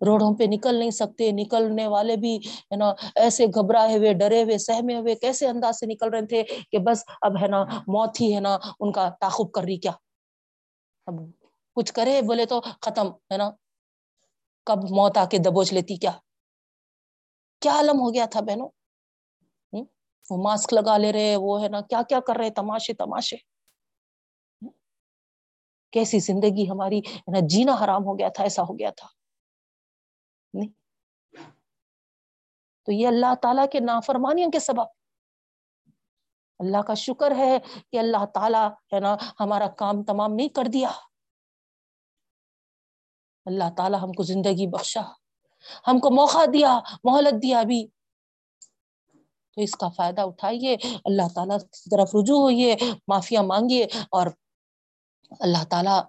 روڈوں 0.00 0.34
پہ 0.34 0.44
نکل 0.48 0.74
نہیں 0.74 0.90
سکتے، 0.90 1.30
نکلنے 1.32 1.86
والے 1.86 2.16
بھی، 2.16 2.36
ہے 2.36 2.76
نا، 2.76 2.92
ایسے 3.16 3.46
گھبرائے 3.46 3.96
ہوئے، 3.98 4.12
ڈرے 4.12 4.42
ہوئے، 4.42 4.58
سہمے 4.58 4.96
ہوئے، 4.96 5.14
کیسے 5.14 5.46
انداز 5.46 5.78
سے 5.80 5.86
نکل 5.86 6.08
رہے 6.08 6.26
تھے 6.26 6.42
کہ 6.72 6.78
بس 6.78 7.04
اب، 7.20 7.42
ہے 7.42 7.48
نا، 7.48 7.64
موت 7.86 8.20
ہی، 8.20 8.34
ہے 8.34 8.40
نا، 8.40 8.58
ان 8.80 8.92
کا 8.92 9.08
تعخب 9.20 9.52
کر 9.52 9.62
رہی، 9.62 9.76
کیا؟ 9.76 9.92
اب 11.06 11.14
کچھ 11.76 11.92
کرے، 11.92 12.22
بولے 12.22 12.46
تو 12.46 12.60
ختم، 12.80 13.08
ہے 13.32 13.36
نا۔ 13.36 13.50
کب 14.66 14.78
موت 14.90 15.18
آ 15.18 15.24
کے 15.24 15.38
دبوچ 15.38 15.72
لیتی، 15.72 15.96
کیا؟ 15.96 16.12
کیا 17.60 17.72
عالم 17.72 18.00
ہو 18.00 18.14
گیا 18.14 18.24
تھا 18.24 18.40
بہنوں؟ 18.40 18.68
وہ 20.30 20.36
ماسک 20.42 20.74
لگا 20.74 20.96
لے 20.96 21.12
رہے، 21.12 21.36
وہ، 21.36 21.62
ہے 21.62 21.68
نا، 21.68 21.80
کیا 21.80 22.02
کیا 22.02 22.20
کر 22.20 22.36
رہے، 22.36 22.50
تماشے 22.50 22.92
تماشے۔ 22.94 23.36
کیسی 25.92 26.18
زندگی 26.18 26.70
ہماری 26.70 27.00
نا، 27.26 27.38
جینا 27.42 27.72
حرام 27.84 28.04
ہو 28.04 28.18
گیا 28.18 28.28
تھا، 28.28 28.42
ایسا 28.42 28.62
ہو 28.62 28.78
گیا 28.78 28.90
تھا۔ 28.90 29.08
نہیں۔ 30.54 30.68
تو 32.82 32.92
یہ 32.92 33.08
اللہ 33.08 33.34
تعالیٰ 33.42 33.64
کے 33.72 33.80
نافرمانیوں 33.80 34.50
کے 34.50 34.58
سبب۔ 34.58 34.84
اللہ 36.58 36.82
کا 36.82 36.94
شکر 36.94 37.36
ہے 37.36 37.58
کہ 37.92 37.98
اللہ 37.98 38.26
تعالیٰ، 38.34 38.70
ہے 38.94 39.00
نا، 39.00 39.16
ہمارا 39.40 39.68
کام 39.68 40.04
تمام 40.04 40.34
نہیں 40.34 40.48
کر 40.48 40.64
دیا۔ 40.72 40.88
اللہ 43.44 43.64
تعالیٰ 43.76 44.02
ہم 44.02 44.12
کو 44.12 44.22
زندگی 44.22 44.66
بخشا۔ 44.66 45.00
ہم 45.86 45.98
کو 45.98 46.10
موقع 46.10 46.44
دیا، 46.52 46.80
مہلت 47.04 47.42
دیا 47.42 47.58
ابھی۔ 47.58 47.86
تو 49.54 49.60
اس 49.60 49.72
کا 49.72 49.88
فائدہ 49.88 50.20
اٹھائیے۔ 50.20 50.76
اللہ 51.04 51.22
تعالیٰ 51.34 51.58
کی 51.58 51.90
طرف 51.90 52.14
رجوع 52.14 52.38
ہوئیے 52.38 52.76
معافیا 53.08 53.42
مانگیے 53.42 53.84
اور 54.10 54.26
اللہ 55.40 55.64
تعالی 55.64 56.00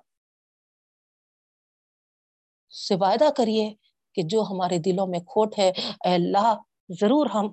سے 2.87 2.95
وعدہ 2.95 3.29
کریے 3.37 3.73
کہ 4.15 4.21
جو 4.21 4.41
ہمارے 4.41 4.77
دلوں 4.77 5.07
میں 5.07 5.19
کھوٹ 5.19 5.59
ہے، 5.59 5.69
اے 6.05 6.13
اللہ، 6.13 6.55
ضرور 6.89 7.25
ہم 7.25 7.51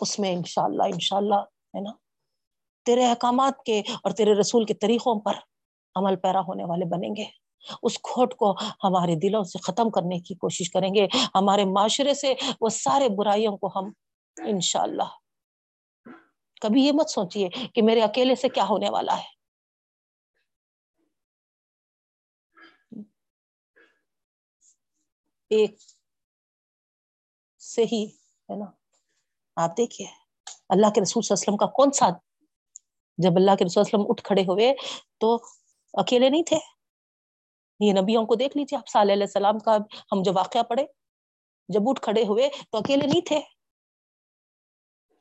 اس 0.00 0.18
میں 0.18 0.32
انشاء 0.32 0.62
اللہ 0.62 0.82
انشاء 0.82 1.16
اللہ 1.16 1.40
ہے 1.74 1.80
نا؟ 1.80 1.90
تیرے 2.84 3.06
احکامات 3.06 3.62
کے 3.66 3.80
اور 3.80 4.10
تیرے 4.10 4.34
رسول 4.34 4.64
کے 4.64 4.74
طریقوں 4.74 5.20
پر 5.20 5.32
عمل 5.94 6.16
پیرا 6.16 6.40
ہونے 6.40 6.64
والے 6.64 6.84
بنیں 6.84 7.16
گے۔ 7.16 7.24
اس 7.82 7.98
کھوٹ 8.02 8.34
کو 8.34 8.52
ہمارے 8.84 9.14
دلوں 9.14 9.44
سے 9.44 9.58
ختم 9.58 9.90
کرنے 9.90 10.18
کی 10.18 10.34
کوشش 10.34 10.70
کریں 10.70 10.94
گے۔ 10.94 11.06
ہمارے 11.34 11.64
معاشرے 11.64 12.14
سے 12.14 12.34
وہ 12.60 12.68
سارے 12.68 13.08
برائیوں 13.08 13.56
کو 13.56 13.66
ہم 13.76 13.92
انشاء 14.36 14.82
اللہ 14.82 15.10
کبھی 16.60 16.84
یہ 16.84 16.92
مت 16.92 17.10
سوچیے 17.10 17.48
کہ 17.74 17.82
میرے 17.82 18.00
اکیلے 18.00 18.34
سے 18.34 18.48
کیا 18.48 18.64
ہونے 18.70 18.90
والا 18.90 19.16
ہے۔ 19.16 19.41
ایک 25.52 25.76
سے 27.60 27.84
ہی 27.92 28.04
ہے 28.04 28.56
نا؟ 28.56 28.64
آپ 29.56 29.76
دیکھیے، 29.76 30.06
اللہ 30.68 30.90
کے 30.94 31.00
رسول 31.00 31.22
صلی 31.22 31.34
اللہ 31.34 31.40
علیہ 31.40 31.42
وسلم 31.42 31.56
کا 31.56 31.66
کون 31.76 31.90
سا 31.92 32.08
جب 33.18 33.36
اللہ 33.36 33.56
کے 33.56 33.64
رسول 33.64 33.84
صلی 33.84 33.90
اللہ 33.92 33.96
علیہ 33.96 34.00
وسلم 34.00 34.10
اٹھ 34.10 34.22
کھڑے 34.24 34.42
ہوئے 34.42 34.72
تو 35.20 35.34
اکیلے 35.94 36.28
نہیں 36.28 36.42
تھے؟ 36.42 36.58
یہ 37.80 37.92
نبیوں 37.92 38.24
کو 38.26 38.34
دیکھ 38.34 38.56
لیجیے 38.56 38.78
آپ، 38.78 38.88
صلی 38.88 39.12
علیہ 39.12 39.22
السلام 39.22 39.58
کا 39.58 39.76
ہم 40.12 40.22
جو 40.22 40.32
واقعہ 40.32 40.62
پڑھے، 40.62 40.84
جب 41.68 41.88
اٹھ 41.88 42.00
کھڑے 42.00 42.24
ہوئے 42.24 42.48
تو 42.70 42.78
اکیلے 42.78 43.06
نہیں 43.06 43.26
تھے؟ 43.26 43.40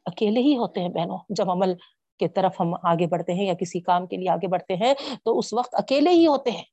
اکیلے 0.05 0.41
ہی 0.41 0.55
ہوتے 0.57 0.81
ہیں 0.81 0.89
بہنوں، 0.89 1.17
جب 1.29 1.51
عمل 1.51 1.73
کے 2.19 2.27
طرف 2.27 2.59
ہم 2.59 2.73
آگے 2.83 3.07
بڑھتے 3.07 3.33
ہیں 3.33 3.45
یا 3.45 3.53
کسی 3.53 3.79
کام 3.79 4.05
کے 4.07 4.17
لیے 4.17 4.29
آگے 4.29 4.47
بڑھتے 4.47 4.75
ہیں 4.75 4.93
تو 5.23 5.37
اس 5.39 5.53
وقت 5.53 5.75
اکیلے 5.75 6.11
ہی 6.11 6.25
ہوتے 6.27 6.51
ہیں۔ 6.51 6.63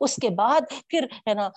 اس 0.00 0.16
کے 0.16 0.28
بعد 0.36 0.72
پھر 0.88 1.06
ہے 1.28 1.34
نا 1.34 1.48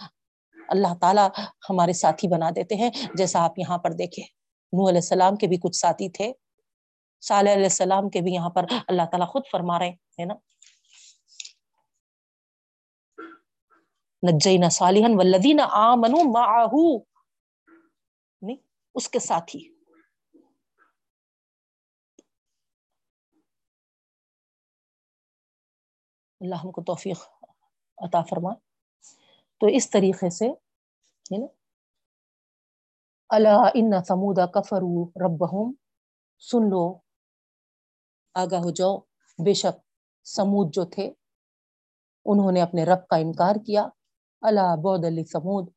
اللہ 0.71 0.95
تعالیٰ 1.01 1.29
ہمارے 1.69 1.93
ساتھی 1.93 2.27
بنا 2.27 2.49
دیتے 2.49 2.75
ہیں۔ 2.75 2.89
جیسا 3.13 3.45
آپ 3.45 3.59
یہاں 3.59 3.77
پر 3.77 3.91
دیکھیں 3.91 4.25
نو 4.73 4.89
علیہ 4.89 4.97
السلام 4.97 5.35
کے 5.35 5.47
بھی 5.47 5.57
کچھ 5.57 5.75
ساتھی 5.75 6.09
تھے۔ 6.09 6.33
صالح 7.21 7.53
علیہ 7.53 7.63
السلام 7.63 8.09
کے 8.09 8.21
بھی 8.21 8.33
یہاں 8.33 8.49
پر 8.49 8.65
اللہ 8.87 9.01
تعالیٰ 9.11 9.27
خود 9.27 9.41
فرما 9.51 9.79
رہے 9.79 9.89
ہیں 9.89 10.25
نا؟ 10.25 10.33
نجینا 14.31 14.69
صالحن 14.69 15.15
والذین 15.15 15.59
آمنوا 15.59 16.23
معہو۔ 16.23 16.97
نہیں، 18.41 18.55
اس 18.95 19.09
کے 19.09 19.19
ساتھی۔ 19.19 19.73
اللہ 26.41 26.55
ہم 26.55 26.71
کو 26.71 26.83
توفیق 26.83 27.17
عطا 27.97 28.21
فرما 28.21 28.70
تو 29.61 29.67
اس 29.67 29.89
طریقے 29.89 30.29
سے 30.29 30.49
اللہ 33.29 33.61
ان 33.73 34.03
سمودا 34.07 34.45
کفرو 34.45 35.09
ربہم 35.09 35.73
سن 36.39 36.69
لو، 36.69 36.99
آگاہ 38.33 38.59
ہو 38.59 38.71
جاؤ۔ 38.71 38.97
بے 39.45 39.53
شک 39.53 39.79
سمود 40.23 40.73
جو 40.73 40.85
تھے، 40.85 41.13
انہوں 42.25 42.51
نے 42.51 42.61
اپنے 42.61 42.83
رب 42.83 43.07
کا 43.07 43.15
انکار 43.15 43.55
کیا۔ 43.65 43.87
اللہ 44.41 44.75
بود 44.75 45.05
علی 45.05 45.23
سمود 45.25 45.69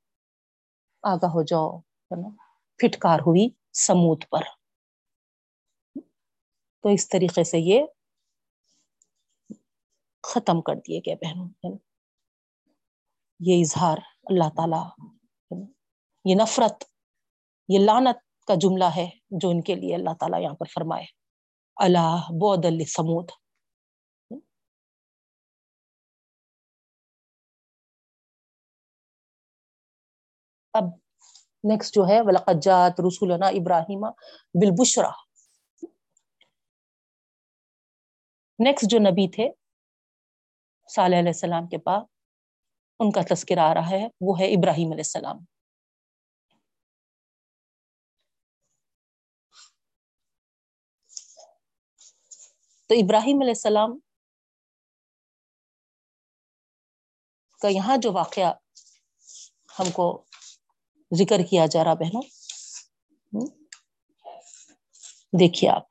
آگاہ 1.02 1.30
ہو 1.30 1.42
جاؤ، 1.42 1.78
ہے 1.78 2.22
نا؟ 2.22 2.28
پھٹکار 2.76 3.18
ہوئی 3.18 3.48
سمود 3.72 4.24
پر۔ 4.30 4.42
تو 6.82 6.88
اس 6.88 7.08
طریقے 7.08 7.44
سے 7.44 7.58
یہ 7.58 7.82
ختم 10.22 10.60
کر 10.60 10.74
دیے 10.74 11.00
گئے 11.06 11.14
بہنوں 11.14 11.78
یہ 13.40 13.60
اظہار 13.60 13.98
اللہ 14.30 14.48
تعالی 14.56 14.82
یہ 16.24 16.34
نفرت، 16.34 16.84
یہ 17.68 17.78
لانت 17.78 18.18
کا 18.48 18.54
جملہ 18.62 18.88
ہے 18.96 19.06
جو 19.40 19.48
ان 19.50 19.62
کے 19.62 19.74
لیے 19.74 19.94
اللہ 19.94 20.14
تعالیٰ 20.20 20.40
یہاں 20.42 20.54
پر 20.54 20.66
فرمائے۔ 20.74 21.04
اللہ 21.76 22.30
بود 22.40 22.66
سمود 22.88 23.30
اب 30.74 30.84
نیکسٹ 31.64 31.94
جو 31.94 32.06
ہے 32.08 32.20
ولقجات 32.20 33.00
رسولنا 33.00 33.48
ابراہیم 33.58 34.00
بالبشرا 34.60 35.10
نیکسٹ 38.58 38.90
جو 38.90 38.98
نبی 38.98 39.28
تھے، 39.30 39.48
صالح 40.88 41.18
علیہ 41.18 41.28
السلام 41.28 41.68
کے 41.68 41.78
پاس 41.78 42.13
ان 43.00 43.10
کا 43.12 43.20
تذکرہ 43.34 43.58
آ 43.58 43.74
رہا 43.74 43.90
ہے، 43.90 44.08
وہ 44.20 44.40
ہے 44.40 44.46
ابراہیم 44.46 44.92
علیہ 44.92 45.06
السلام۔ 45.06 45.38
تو 52.90 52.94
ابراہیم 52.94 53.40
علیہ 53.40 53.50
السلام 53.50 53.98
کا 57.60 57.68
یہاں 57.68 57.96
جو 57.96 58.12
واقعہ 58.12 58.52
ہم 59.78 59.90
کو 59.90 60.24
ذکر 61.12 61.42
کیا 61.50 61.66
جا 61.66 61.84
رہا 61.84 61.94
بہنوں 61.94 62.22
دیکھیے 65.38 65.70
آپ۔ 65.70 65.86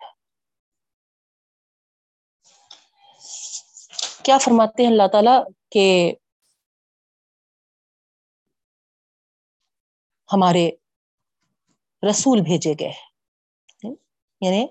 کیا 4.24 4.38
فرماتے 4.38 4.84
ہیں 4.84 4.90
اللہ 4.90 5.08
تعالی 5.12 5.38
کہ 5.72 6.14
ہمارے 10.34 10.70
رسول 12.10 12.42
بھیجے 12.42 12.74
گئے 12.80 12.94
یعنی 14.42 14.68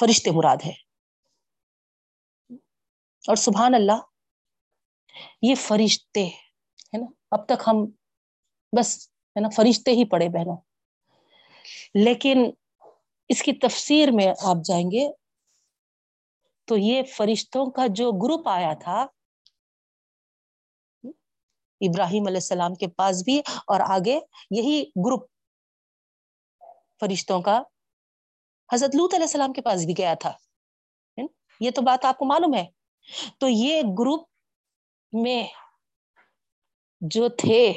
فرشتے 0.00 0.30
مراد 0.30 0.56
ہے 0.66 0.72
اور 3.28 3.36
سبحان 3.36 3.74
اللہ، 3.74 4.00
یہ 5.42 5.54
فرشتے 5.54 6.26
ہے 6.26 6.98
نا، 6.98 7.06
اب 7.30 7.46
تک 7.46 7.62
ہم 7.66 7.84
بس 8.72 9.08
ہے 9.36 9.40
نا 9.40 9.48
فرشتے 9.48 9.90
ہی 9.90 10.04
پڑے 10.04 10.28
بہنوں۔ 10.28 10.56
لیکن 11.94 12.50
اس 13.28 13.42
کی 13.42 13.52
تفسیر 13.52 14.08
میں 14.10 14.28
آپ 14.44 14.56
جائیں 14.64 14.90
گے 14.90 15.08
تو 16.64 16.76
یہ 16.76 17.02
فرشتوں 17.02 17.70
کا 17.70 17.86
جو 17.90 18.10
گروپ 18.12 18.48
آیا 18.48 18.74
تھا 18.74 19.06
ابراہیم 21.80 22.26
علیہ 22.26 22.36
السلام 22.36 22.74
کے 22.74 22.88
پاس 22.88 23.22
بھی 23.24 23.38
اور 23.66 23.80
آگے 23.80 24.20
یہی 24.50 24.82
گروپ 24.82 25.26
فرشتوں 27.00 27.42
کا 27.42 27.62
حضرت 28.72 28.96
لوت 28.96 29.14
علیہ 29.14 29.24
السلام 29.24 29.52
کے 29.52 29.62
پاس 29.62 29.84
بھی 29.84 29.94
گیا 29.98 30.14
تھا۔ 30.14 30.32
یہ 31.60 31.70
تو 31.70 31.82
بات 31.82 32.04
آپ 32.04 32.18
کو 32.18 32.24
معلوم 32.24 32.54
ہے۔ 32.54 32.66
تو 33.38 33.48
یہ 33.48 33.82
گروپ 33.98 34.28
میں 35.12 35.48
جو 37.00 37.28
تھے 37.28 37.72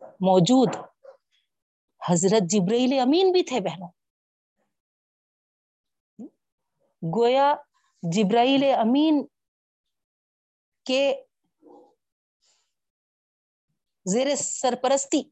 موجود 0.00 0.68
حضرت 2.10 2.42
جبریل 2.50 2.98
امین 2.98 3.32
بھی 3.32 3.42
تھے 3.42 3.60
بہنوں۔ 3.60 3.88
گویا 7.16 7.54
جبرائیل 8.02 8.74
امین 8.78 9.26
کے 10.84 11.22
زیر 14.04 14.36
سرپرستی۔ 14.36 15.22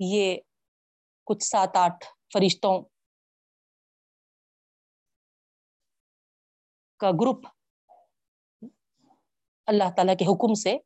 یہ 0.00 0.36
کچھ 1.24 1.44
سات 1.44 1.76
آٹھ 1.76 2.04
فرشتوں 2.32 2.82
کا 6.96 7.10
گروپ 7.10 7.46
اللہ 9.66 9.84
تعالی 9.96 10.12
کے 10.18 10.24
حکم 10.24 10.54
سے 10.54 10.76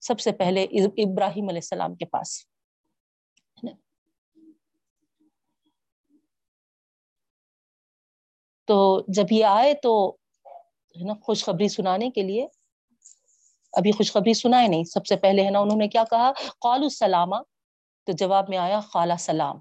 سب 0.00 0.20
سے 0.20 0.32
پہلے 0.32 0.64
ابراہیم 0.64 1.48
علیہ 1.48 1.60
السلام 1.62 1.94
کے 1.94 2.06
پاس۔ 2.06 2.46
تو 8.64 9.00
جب 9.08 9.24
یہ 9.30 9.44
آئے 9.44 9.74
تو، 9.74 10.10
ہے 10.76 11.04
نا، 11.04 11.14
خوشخبری 11.22 11.68
سنانے 11.68 12.10
کے 12.10 12.22
لیے 12.22 12.61
ابھی 13.72 13.92
خوشخبری 13.92 14.34
سنائے 14.34 14.68
نہیں۔ 14.68 14.84
سب 14.84 15.06
سے 15.06 15.16
پہلے 15.16 15.44
ہے 15.44 15.50
نا 15.50 15.58
انہوں 15.58 15.78
نے 15.78 15.88
کیا 15.88 16.04
کہا؟ 16.10 16.32
قال 16.60 16.82
السلامہ 16.82 17.36
تو 18.06 18.12
جواب 18.12 18.48
میں 18.48 18.58
آیا 18.58 18.80
خالہ 18.80 19.12
سلام۔ 19.18 19.56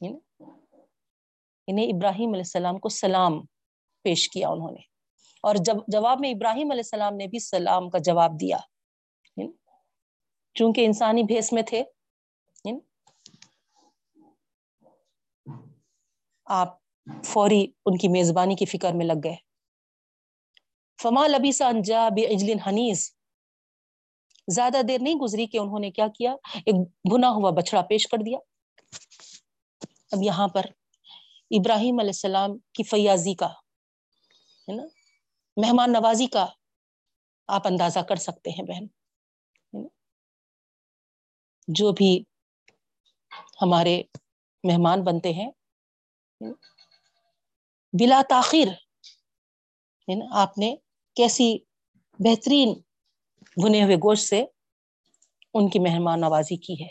انہیں 0.00 1.84
یعنی 1.84 1.96
ابراہیم 1.96 2.28
علیہ 2.28 2.40
السلام 2.40 2.78
کو 2.78 2.88
سلام 2.88 3.44
پیش 4.02 4.30
کیا 4.30 4.48
انہوں 4.48 4.70
نے۔ 4.70 4.80
اور 5.42 5.54
جب 5.54 5.74
جواب 5.88 6.20
میں 6.20 6.30
ابراہیم 6.30 6.70
علیہ 6.70 6.80
السلام 6.80 7.16
نے 7.16 7.26
بھی 7.26 7.38
سلام 7.38 7.90
کا 7.90 7.98
جواب 7.98 8.40
دیا۔ 8.40 8.56
چونکہ 10.54 10.86
انسانی 10.86 11.22
بھیس 11.22 11.52
میں 11.52 11.62
تھے۔ 11.62 11.82
آپ 16.44 16.76
فوری 17.24 17.66
ان 17.86 17.98
کی 17.98 18.08
میزبانی 18.08 18.54
کی 18.54 18.64
فکر 18.64 18.92
میں 18.92 19.06
لگ 19.06 19.12
گئے۔ 19.24 19.36
فما 21.02 21.26
لبی 21.26 21.52
سا 21.52 21.68
انجا 21.68 22.08
بجلن 22.08 22.60
حنیز۔ 22.60 23.21
زیادہ 24.48 24.82
دیر 24.88 25.00
نہیں 25.00 25.14
گزری 25.14 25.46
کہ 25.46 25.58
انہوں 25.58 25.78
نے 25.78 25.90
کیا 25.90 26.06
کیا، 26.08 26.32
ایک 26.54 26.74
بنا 27.12 27.28
ہوا 27.30 27.50
بچڑا 27.50 27.82
پیش 27.82 28.06
کر 28.06 28.18
دیا۔ 28.18 28.38
اب 30.10 30.22
یہاں 30.22 30.48
پر 30.48 30.66
ابراہیم 31.50 31.98
علیہ 31.98 32.16
السلام 32.16 32.58
کی 32.74 32.82
فیاضی 32.82 33.34
کا، 33.34 33.48
ہے 34.68 34.74
نا، 34.76 34.82
مہمان 35.56 35.92
نوازی 35.92 36.26
کا 36.26 36.46
آپ 37.48 37.66
اندازہ 37.66 37.98
کر 37.98 38.16
سکتے 38.16 38.50
ہیں 38.50 38.64
بہن۔ 38.66 38.86
جو 41.68 41.92
بھی 41.92 42.12
ہمارے 43.62 44.02
مہمان 44.64 45.04
بنتے 45.04 45.32
ہیں 45.32 45.50
بلا 47.92 48.22
تاخیر 48.28 48.68
آپ 50.32 50.58
نے 50.58 50.74
کیسی 51.16 51.56
بہترین 52.18 52.74
بنے 53.56 53.82
ہوئے 53.84 53.96
گوشت 53.96 54.28
سے 54.28 54.44
ان 55.54 55.68
کی 55.70 55.78
مہمان 55.78 56.20
نوازی 56.20 56.56
کی 56.56 56.74
ہے۔ 56.84 56.88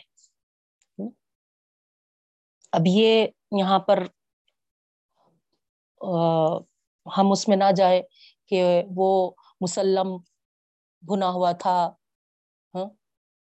اب 2.73 2.81
یہ 2.87 3.27
یہاں 3.51 3.79
پر 3.79 4.03
ہم 7.05 7.31
اس 7.31 7.47
میں 7.47 7.57
نہ 7.57 7.71
جائے 7.77 8.01
کہ 8.51 8.61
وہ 8.95 9.09
مسلم 9.61 10.17
بنا 11.03 11.29
ہوا 11.29 11.51
تھا 11.51 11.77
ہاں، 12.73 12.87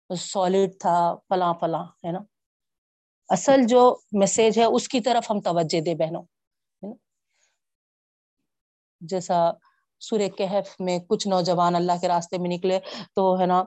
سالڈ 0.10 0.72
تھا، 0.80 0.98
فلاں 1.30 1.54
فلاں، 1.54 1.86
ہے 2.06 2.12
نا۔ 2.12 2.20
اصل 3.30 3.66
جو 3.68 3.82
میسج 4.12 4.60
ہے 4.60 4.64
اس 4.66 4.88
کی 4.88 5.00
طرف 5.00 5.32
ہم 5.32 5.40
توجہ 5.42 5.82
دے 5.82 5.96
بہنوں 5.96 6.24
جیسا 9.02 9.40
سورہ 10.00 10.28
کہف 10.38 10.76
میں 10.80 11.00
کچھ 11.00 11.28
نوجوان 11.28 11.76
اللہ 11.76 11.92
کے 12.02 12.08
راستے 12.08 12.38
میں 12.38 12.50
نکلے 12.50 12.80
تو 13.16 13.40
ہے 13.40 13.46
نا، 13.46 13.64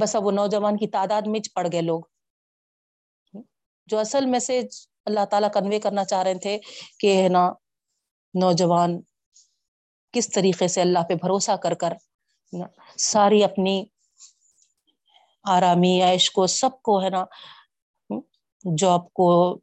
بس 0.00 0.16
اب 0.16 0.26
وہ 0.26 0.30
نوجوان 0.30 0.76
کی 0.76 0.86
تعداد 0.86 1.22
میں 1.26 1.40
پڑ 1.54 1.66
گئے 1.72 1.80
لوگ۔ 1.80 2.00
جو 3.86 3.98
اصل 3.98 4.26
میسج 4.26 4.86
اللہ 5.04 5.24
تعالیٰ 5.24 5.48
کنوے 5.54 5.80
کرنا 5.80 6.04
چاہ 6.04 6.22
رہے 6.22 6.38
تھے 6.38 6.58
کہ 6.98 7.22
ہے 7.22 7.28
نا، 7.28 7.52
نوجوان 8.34 9.00
کس 10.12 10.28
طریقے 10.28 10.68
سے 10.68 10.80
اللہ 10.80 10.98
پہ 11.08 11.14
بھروسہ 11.14 11.56
کر 11.56 11.74
کر 11.74 11.92
ساری 12.98 13.44
اپنی 13.44 13.84
آرامی 15.44 16.02
عیش 16.02 16.30
کو، 16.30 16.46
سب 16.46 16.82
کو 16.82 17.02
ہے 17.02 17.10
نا، 17.10 17.24
جاب 18.76 19.12
کو، 19.12 19.58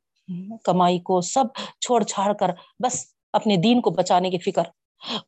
کمائی 0.64 1.00
کو، 1.00 1.22
سب 1.22 1.46
چھوڑ 1.80 2.04
چھاڑ 2.04 2.34
کر 2.34 2.50
بس 2.80 3.06
اپنے 3.34 3.56
دین 3.56 3.82
کو 3.82 3.90
بچانے 3.90 4.30
کی 4.30 4.38
فکر۔ 4.38 4.64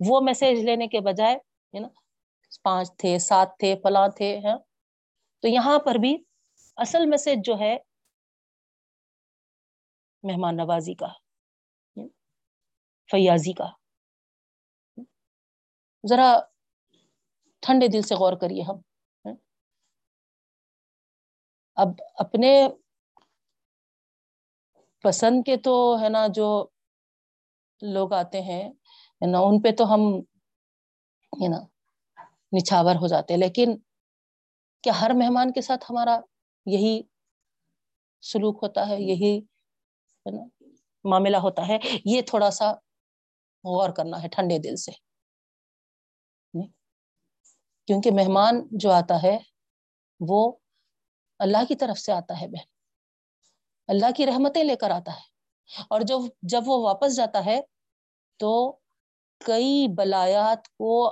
وہ 0.08 0.20
میسج 0.22 0.60
لینے 0.66 0.88
کے 0.88 1.00
بجائے 1.02 1.36
ہے 1.74 1.80
نا 1.80 1.88
پانچ 2.64 2.88
تھے، 2.98 3.18
سات 3.20 3.58
تھے، 3.60 3.76
فلاں 3.84 4.08
تھے 4.18 4.38
ہے 4.38 4.56
تو 5.44 5.48
یہاں 5.48 5.78
پر 5.80 5.96
بھی 5.96 6.16
اصل 6.78 7.06
میسج 7.06 7.46
جو 7.46 7.60
ہے، 7.60 7.76
مہمان 10.24 10.58
نوازی 10.58 10.94
کا 10.94 11.08
فیاضی 13.10 13.54
کا۔ 13.54 13.68
ذرا 16.04 16.30
ٹھنڈے 17.64 17.88
دل 17.88 18.02
سے 18.02 18.16
غور 18.16 18.34
کریے 18.42 18.62
ہم 18.62 18.78
اب 21.78 21.90
اپنے 22.16 22.52
پسند 25.04 25.44
کے 25.46 25.56
تو 25.58 25.74
ہے 26.02 26.10
نا 26.10 26.26
جو 26.28 26.48
لوگ 27.82 28.14
آتے 28.14 28.42
ہیں 28.42 28.64
نا، 29.28 29.40
ان 29.40 29.62
پہ 29.62 29.70
تو 29.78 29.94
ہم 29.94 30.00
ہے 31.44 31.48
نا 31.48 31.60
نچھاور 32.58 32.96
ہو 32.96 33.08
جاتے 33.08 33.38
لیکن 33.38 33.78
کیا 34.84 35.02
ہر 35.02 35.12
مہمان 35.14 35.54
کے 35.54 35.62
ساتھ 35.62 35.86
ہمارا 35.90 36.20
یہی 36.66 37.02
سلوک 38.22 38.60
ہوتا 38.62 38.88
ہے، 38.88 38.96
یہی، 39.00 39.40
ہے 40.20 40.32
نا، 40.32 40.64
معاملہ 41.04 41.38
ہوتا 41.38 41.68
ہے؟ 41.68 41.78
یہ 42.06 42.22
تھوڑا 42.22 42.52
سا 42.52 42.72
غور 43.64 43.90
کرنا 43.90 44.24
ہے 44.24 44.28
ٹھنڈے 44.28 44.58
دل 44.58 44.76
سے۔ 44.76 44.92
کیونکہ 47.88 48.12
مہمان 48.12 48.68
جو 48.72 48.92
آتا 48.92 49.24
ہے، 49.24 49.38
وہ 50.20 50.52
اللہ 51.40 51.66
کی 51.68 51.76
طرف 51.76 52.00
سے 52.00 52.12
آتا 52.12 52.42
ہے 52.42 52.48
بہن۔ 52.48 52.66
اللہ 53.88 54.06
کی 54.16 54.26
رحمتیں 54.26 54.64
لے 54.64 54.76
کر 54.76 54.90
آتا 54.90 55.16
ہے۔ 55.16 55.30
اور 55.90 56.02
جو 56.02 56.20
جب 56.42 56.62
وہ 56.66 56.84
واپس 56.86 57.16
جاتا 57.16 57.46
ہے، 57.46 57.60
تو 58.38 58.80
کئی 59.46 59.88
بلایات 59.88 60.68
کو، 60.70 61.10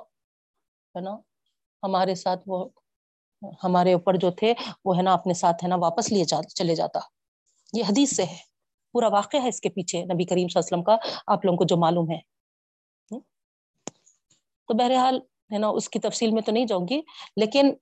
ہے 0.96 1.00
نا، 1.00 1.16
ہمارے 1.84 2.16
ساتھ 2.16 2.40
وہ، 2.48 2.70
ہمارے 3.64 3.94
اوپر 3.94 4.16
جو 4.16 4.32
تھے، 4.32 4.54
وہ 4.86 4.98
ہے 4.98 5.02
نا 5.02 5.14
اپنے 5.14 5.34
ساتھ 5.34 5.64
ہے 5.64 5.70
نا 5.70 5.76
واپس 5.76 6.12
لیے 6.12 6.26
چلے 6.56 6.76
جاتا۔ 6.76 7.00
یہ 7.74 7.84
حدیث 7.84 8.16
سے 8.16 8.24
ہے۔ 8.24 8.38
پورا 8.92 9.08
واقعہ 9.08 9.40
ہے 9.44 9.48
اس 9.48 9.62
کے 9.62 9.70
پیچھے 9.70 10.06
نبی 10.06 10.26
کریم 10.26 10.48
صلی 10.48 10.60
اللہ 10.60 10.78
علیہ 10.78 10.84
وسلم 10.84 10.84
کا، 10.84 11.34
آپ 11.34 11.46
لوگوں 11.46 11.58
کو 11.58 11.64
جو 11.64 11.78
معلوم 11.78 12.12
ہے۔ 12.12 12.20
تو 14.68 14.74
بہرحال، 14.74 15.20
ہے 15.54 15.58
نا، 15.58 15.68
اس 15.68 15.90
کی 15.90 16.00
تفصیل 16.00 16.32
میں 16.32 16.42
تو 16.42 16.52
نہیں 16.52 16.66
جاؤں 16.66 16.88
گی، 16.90 17.02
لیکن 17.36 17.74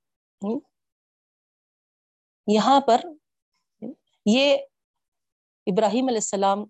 یہاں 2.47 2.81
پر 2.81 3.01
یہ 4.25 4.57
ابراہیم 5.67 6.07
علیہ 6.07 6.17
السلام 6.17 6.65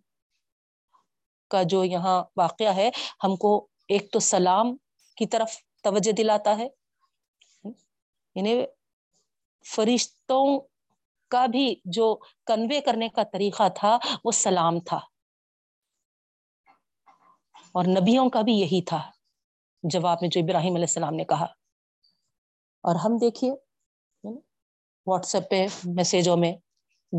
کا 1.48 1.64
جو 1.64 1.84
یہاں 1.84 2.24
واقعہ 2.38 2.76
ہے، 2.76 2.90
ہم 3.24 3.36
کو 3.36 3.68
ایک 3.88 4.12
تو 4.12 4.20
سلام 4.20 4.78
کی 5.18 5.26
طرف 5.26 5.52
توجہ 5.84 6.12
دلاتا 6.12 6.58
ہے۔ 6.58 6.68
یعنی 8.36 8.64
فرشتوں 9.76 10.60
کا 11.28 11.46
بھی 11.46 11.76
جو 11.86 12.16
کنوے 12.46 12.82
کرنے 12.82 13.10
کا 13.10 13.24
طریقہ 13.24 13.64
تھا، 13.76 13.98
وہ 14.24 14.32
سلام 14.32 14.80
تھا۔ 14.80 15.00
اور 17.72 17.86
نبیوں 17.86 18.30
کا 18.30 18.42
بھی 18.42 18.54
یہی 18.54 18.82
تھا، 18.82 19.12
جواب 19.84 20.18
میں 20.22 20.30
جو 20.30 20.42
ابراہیم 20.42 20.74
علیہ 20.74 20.86
السلام 20.86 21.14
نے 21.14 21.24
کہا۔ 21.24 21.46
اور 22.82 22.96
ہم 22.96 23.18
دیکھیے، 23.22 23.52
واٹس 25.06 25.36
ایپ 25.36 25.50
پہ 25.50 25.66
میسیجوں 25.86 26.38
میں، 26.38 26.54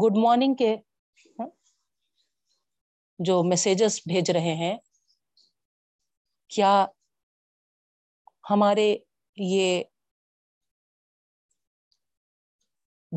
گڈ 0.05 0.17
مارننگ 0.17 0.55
کے 0.55 0.77
جو 3.19 3.43
میسیجز 3.43 4.01
بھیج 4.09 4.31
رہے 4.31 4.55
ہیں، 4.55 4.77
کیا 6.49 6.87
ہمارے 8.51 8.97
یہ 9.37 9.83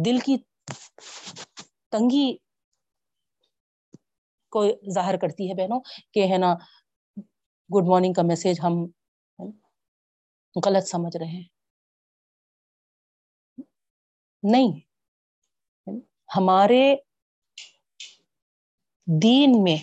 دل 0.05 0.19
کی 0.19 0.37
تنگی 1.89 2.37
کو 4.49 4.65
ظاہر 4.93 5.17
کرتی 5.17 5.49
ہے 5.49 5.53
بہنوں؟ 5.53 5.79
کہ 6.13 6.19
ہے 6.31 6.37
نا 6.37 6.53
گڈ 7.69 7.87
مارننگ 7.87 8.13
کا 8.13 8.21
میسج 8.21 8.59
ہم 8.63 8.73
غلط 10.65 10.87
سمجھ 10.87 11.17
رہے 11.17 11.27
ہیں۔ 11.27 11.43
نہیں، 14.43 14.79
ہمارے 16.37 16.95
دین 19.11 19.51
میں 19.63 19.77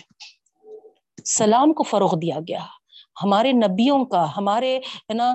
سلام 1.25 1.73
کو 1.73 1.83
فروغ 1.83 2.19
دیا 2.19 2.39
گیا۔ 2.47 2.65
ہمارے 3.23 3.51
نبیوں 3.51 4.05
کا، 4.05 4.37
ہمارے، 4.37 4.77
ہے 4.77 5.13
نا، 5.13 5.33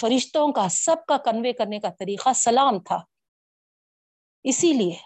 فرشتوں 0.00 0.52
کا، 0.52 0.68
سب 0.68 0.96
کا 1.08 1.16
کنوے 1.16 1.52
کرنے 1.52 1.80
کا 1.80 1.88
طریقہ 1.98 2.32
سلام 2.32 2.78
تھا۔ 2.78 2.98
اسی 4.44 4.72
لیے 4.72 4.96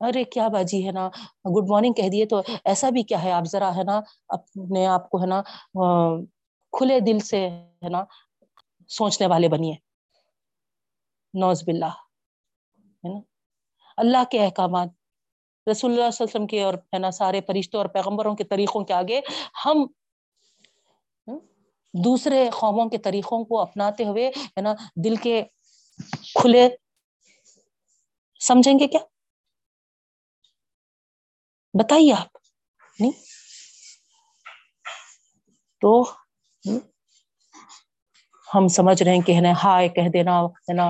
ارے 0.00 0.24
کیا 0.24 0.48
باجی، 0.48 0.86
ہے 0.86 0.92
نا 0.92 1.08
گڈ 1.50 1.70
مارننگ 1.70 1.92
کہہ 1.92 2.08
دیے 2.08 2.26
تو 2.26 2.40
ایسا 2.64 2.90
بھی 2.90 3.02
کیا 3.02 3.22
ہے؟ 3.22 3.32
آپ 3.32 3.44
ذرا، 3.44 3.76
ہے 3.76 3.84
نا، 3.84 4.00
اپنے 4.28 4.86
آپ 4.86 5.10
کو، 5.10 5.20
ہے 5.22 5.26
نا 5.26 5.42
کھلے 6.72 7.00
دل 7.00 7.18
سے، 7.18 7.48
ہے 7.48 7.88
نا، 7.88 8.04
سوچنے 8.88 9.26
والے 9.26 9.48
بنیے۔ 9.48 9.74
نوز 11.34 11.62
باللہ، 11.64 11.92
ہے 13.04 13.14
نا، 13.14 13.20
اللہ 13.96 14.24
کے 14.30 14.44
احکامات 14.44 14.88
رسول 15.66 15.90
اللہ 15.90 16.10
صلی 16.10 16.24
اللہ 16.24 16.24
علیہ 16.24 16.36
وسلم 16.36 16.46
کے 16.46 16.62
اور 16.62 16.74
ہے 16.74 16.98
نا 16.98 17.10
سارے 17.10 17.40
فرشتوں 17.46 17.80
اور 17.80 17.88
پیغمبروں 17.88 18.34
کے 18.36 18.44
طریقوں 18.44 18.84
کے 18.84 18.92
آگے 18.94 19.20
ہم 19.64 19.86
دوسرے 21.94 22.48
قوموں 22.50 22.88
کے 22.88 22.98
طریقوں 22.98 23.44
کو 23.44 23.60
اپناتے 23.60 24.04
ہوئے 24.04 24.28
ہے 24.28 24.60
نا 24.60 24.74
دل 25.04 25.16
کے 25.16 25.42
کھلے 26.34 26.68
سمجھیں 28.40 28.78
گے 28.78 28.86
کیا؟ 28.86 29.00
بتائیے 31.74 32.12
آپ، 32.12 32.38
نہیں؟ 32.98 33.10
تو 35.82 36.02
ہم 38.48 38.68
سمجھ 38.68 39.02
رہے 39.02 39.14
ہیں 39.14 39.20
کہ 39.20 39.32
ہے 39.32 39.40
نا 39.40 39.52
ہائے 39.64 39.88
کہہ 39.88 40.08
دینا، 40.12 40.40
ہے 40.40 40.72
نا 40.72 40.88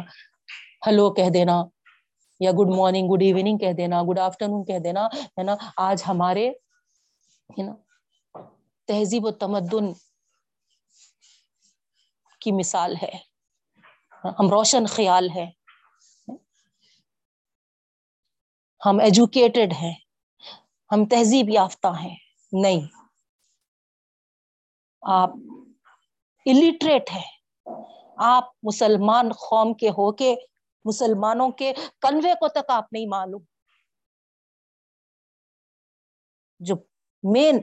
ہلو 0.86 1.12
کہہ 1.14 1.30
دینا۔ 1.34 1.62
یا 2.40 2.50
گڈ 2.50 2.68
مارننگ 2.76 3.12
گڈ 3.12 3.22
ایوننگ 3.22 3.58
کہہ 3.58 3.72
دینا 3.72 4.02
گڈ 4.02 4.18
آفٹر 4.18 4.48
نون 4.48 4.64
کہہ 4.64 4.78
دینا، 4.78 5.06
ہے 5.38 5.42
نا؟ 5.42 5.54
آج 5.78 6.02
ہمارے، 6.06 6.48
ہے 7.50 7.62
نا؟ 7.62 7.74
تہذیب 8.88 9.24
و 9.24 9.30
تمدن 9.30 9.92
کی 12.42 12.52
مثال 12.52 12.94
ہے، 13.02 13.12
ہم 14.24 14.50
روشن 14.50 14.86
خیال 14.86 15.28
ہے، 15.30 15.46
ہم 18.82 18.98
ایجوکیٹڈ 18.98 19.72
ہیں، 19.72 19.94
ہم 20.90 21.04
تہذیب 21.06 21.48
یافتہ 21.50 21.92
ہیں، 22.02 22.16
نہیں۔ 22.52 22.86
آپ 25.02 25.30
الٹریٹ 26.46 27.10
ہے 27.12 27.22
آپ 28.26 28.48
مسلمان 28.62 29.32
قوم 29.40 29.72
کے 29.74 29.88
ہو 29.88 30.10
کے 30.12 30.34
مسلمانوں 30.84 31.50
کے 31.50 31.72
کنوے 32.00 32.34
کو 32.34 32.48
تک 32.48 32.70
آپ 32.70 32.92
نہیں 32.92 33.06
معلوم۔ 33.06 33.42
جو 36.60 36.74
مین 37.22 37.62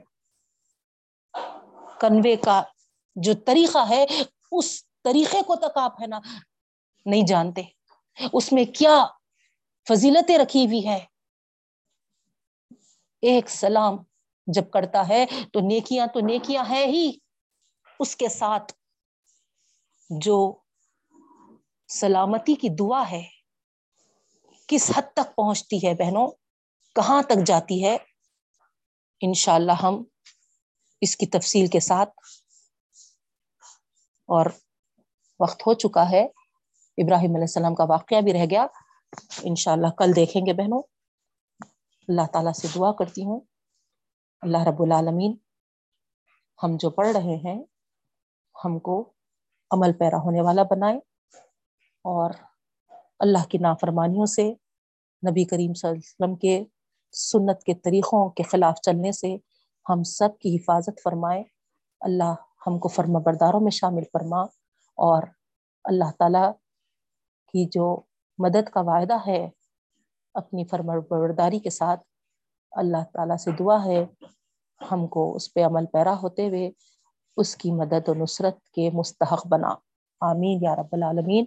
کنوے 2.02 2.36
کا 2.36 2.64
جو 3.16 3.34
طریقہ 3.46 3.90
ہے، 3.90 4.06
اس 4.52 4.86
طریقے 5.04 5.42
کو 5.42 5.56
تک 5.56 5.78
آپ 5.78 6.02
ہے 6.02 6.08
نا 6.08 6.20
نہیں 7.06 7.26
جانتے۔ 7.28 7.62
اس 8.34 8.54
میں 8.54 8.66
کیا 8.66 9.06
فضیلتیں 9.90 10.38
رکھی 10.38 10.66
ہوئی 10.66 10.88
ہے 10.88 11.06
ایک 13.22 13.50
سلام 13.50 13.96
جب 14.48 14.72
کرتا 14.72 15.08
ہے 15.08 15.26
تو 15.54 15.60
نیکیاں 15.60 16.08
تو 16.08 16.20
نیکیاں 16.20 16.64
ہے 16.70 16.86
ہی۔ 16.86 17.12
اس 18.00 18.16
کے 18.16 18.30
ساتھ 18.30 18.74
جو 20.10 20.60
سلامتی 21.88 22.56
کی 22.56 22.70
دعا 22.70 23.12
ہے۔ 23.12 23.24
کس 24.68 24.92
حد 24.96 25.02
تک 25.14 25.36
پہنچتی 25.36 25.88
ہے 25.88 25.94
بہنوں؟ 25.94 26.32
کہاں 26.96 27.22
تک 27.22 27.46
جاتی 27.46 27.86
ہے؟ 27.86 27.98
انشاءاللہ 29.22 29.72
ہم 29.72 30.04
اس 31.02 31.18
کی 31.18 31.26
تفصیل 31.26 31.68
کے 31.68 31.80
ساتھ۔ 31.80 32.10
اور 34.26 34.46
وقت 35.40 35.68
ہو 35.68 35.74
چکا 35.74 36.10
ہے۔ 36.10 36.26
ابراہیم 36.98 37.30
علیہ 37.30 37.44
السلام 37.44 37.76
کا 37.76 37.84
واقعہ 37.84 38.22
بھی 38.22 38.34
رہ 38.34 38.46
گیا۔ 38.50 38.66
انشاءاللہ 39.44 39.88
کل 39.88 40.16
دیکھیں 40.16 40.42
گے 40.46 40.54
بہنوں۔ 40.54 40.82
اللہ 42.08 42.28
تعالیٰ 42.34 42.54
سے 42.54 42.68
دعا 42.76 42.92
کرتی 42.92 43.26
ہوں۔ 43.26 43.42
اللہ 44.42 44.58
رب 44.58 44.82
العالمین، 44.82 45.38
ہم 46.64 46.78
جو 46.80 46.90
پڑھ 46.90 47.08
رہے 47.08 47.36
ہیں، 47.46 47.64
ہم 48.66 48.80
کو 48.80 49.14
عمل 49.72 49.94
پیرا 49.94 50.18
ہونے 50.18 50.42
والا 50.42 50.64
بنائے۔ 50.64 51.07
اور 52.08 52.32
اللہ 53.20 53.46
کی 53.50 53.58
نافرمانیوں 53.58 54.26
سے، 54.26 54.54
نبی 55.30 55.46
کریم 55.46 55.74
صلی 55.74 55.90
اللہ 55.90 56.00
علیہ 56.00 56.12
وسلم 56.14 56.36
کے 56.36 56.64
سنت 57.12 57.64
کے 57.64 57.74
طریقوں 57.74 58.30
کے 58.30 58.44
خلاف 58.44 58.82
چلنے 58.82 59.12
سے 59.12 59.38
ہم 59.90 60.04
سب 60.04 60.30
کی 60.40 60.56
حفاظت 60.56 61.02
فرمائے۔ 61.04 61.44
اللہ 62.02 62.34
ہم 62.68 62.80
کو 62.80 62.88
فرما 62.88 63.20
برداروں 63.20 63.60
میں 63.60 63.72
شامل 63.72 64.04
فرما 64.14 64.42
اور 64.96 65.24
اللہ 65.84 66.12
تعالی 66.20 66.52
کی 67.48 67.66
جو 67.66 68.02
مدد 68.38 68.70
کا 68.70 68.82
وعدہ 68.82 69.18
ہے 69.28 69.50
اپنی 70.34 70.66
فرما 70.66 70.94
برداری 71.10 71.60
کے 71.60 71.70
ساتھ، 71.70 72.00
اللہ 72.72 73.04
تعالیٰ 73.14 73.38
سے 73.38 73.52
دعا 73.52 73.86
ہے۔ 73.86 74.06
ہم 74.92 75.08
کو 75.08 75.36
اس 75.36 75.54
پہ 75.54 75.64
عمل 75.64 75.86
پیرا 75.86 76.16
ہوتے 76.24 76.48
ہوئے 76.48 76.70
اس 77.38 77.56
کی 77.56 77.72
مدد 77.72 78.10
و 78.10 78.14
نصرت 78.14 78.70
کے 78.70 78.90
مستحق 78.94 79.48
بنا۔ 79.48 79.87
آمین 80.22 80.64
یا 80.64 80.76
رب 80.76 80.94
العالمین. 80.94 81.46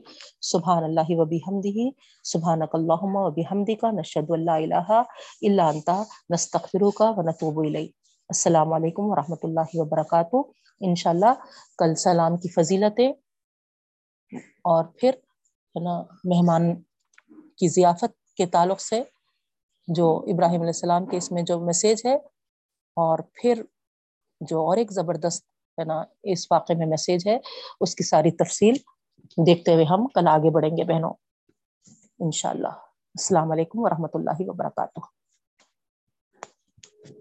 سبحان 0.51 0.84
اللہ 0.84 1.14
و 1.16 1.24
بحمدہ. 1.30 1.88
سبحانک 2.24 2.74
اللہم 2.74 3.16
و 3.16 3.30
بحمدک. 3.36 3.84
نشہد 3.98 4.30
اللہ 4.30 4.66
الہ 4.66 5.02
الا 5.48 5.68
انتا 5.68 6.02
نستغفرک 6.34 7.01
و 7.16 7.22
نتوب 7.30 7.59
الی 7.60 7.86
السلام 8.30 8.72
علیکم 8.72 9.10
ورحمۃ 9.10 9.42
اللہ 9.44 9.74
وبرکاتہ 9.74 10.36
انشاءاللہ 10.80 11.32
کل 11.78 11.94
سلام 12.02 12.36
کی 12.36 12.48
فضیلتیں. 12.48 13.10
اور 14.64 14.84
پھر 14.98 15.10
ہے 15.74 15.80
نا 15.84 16.01
مہمان 16.30 16.74
کی 17.59 17.68
ضیافت 17.68 18.12
کے 18.36 18.47
تعلق 18.47 18.80
سے 18.80 19.02
جو 19.88 20.06
ابراہیم 20.32 20.60
علیہ 20.60 20.76
السلام 20.76 21.06
کے 21.06 21.16
اس 21.16 21.30
میں 21.32 21.42
جو 21.42 21.59
میسیج 21.60 22.01
ہے. 22.05 22.14
اور 22.97 23.18
پھر 23.40 23.62
جو 24.40 24.60
اور 24.66 24.76
ایک 24.76 24.92
زبردست 24.92 25.44
ہے 25.81 25.85
نا، 25.85 26.02
اس 26.23 26.52
واقعے 26.52 26.77
میں 26.77 26.86
میسج 26.86 27.28
ہے۔ 27.28 27.39
اس 27.81 27.94
کی 27.94 28.05
ساری 28.05 28.31
تفصیل 28.31 28.74
دیکھتے 29.47 29.74
ہوئے 29.74 29.85
ہم 29.85 30.07
کل 30.07 30.28
آگے 30.28 30.51
بڑھیں 30.51 30.77
گے 30.77 30.85
بہنوں۔ 30.85 31.12
انشاءاللہ۔ 32.19 32.69
السلام 32.69 33.52
علیکم 33.52 33.78
ورحمۃ 33.78 34.09
اللہ 34.15 34.31
وبرکاتہ۔ 34.39 35.19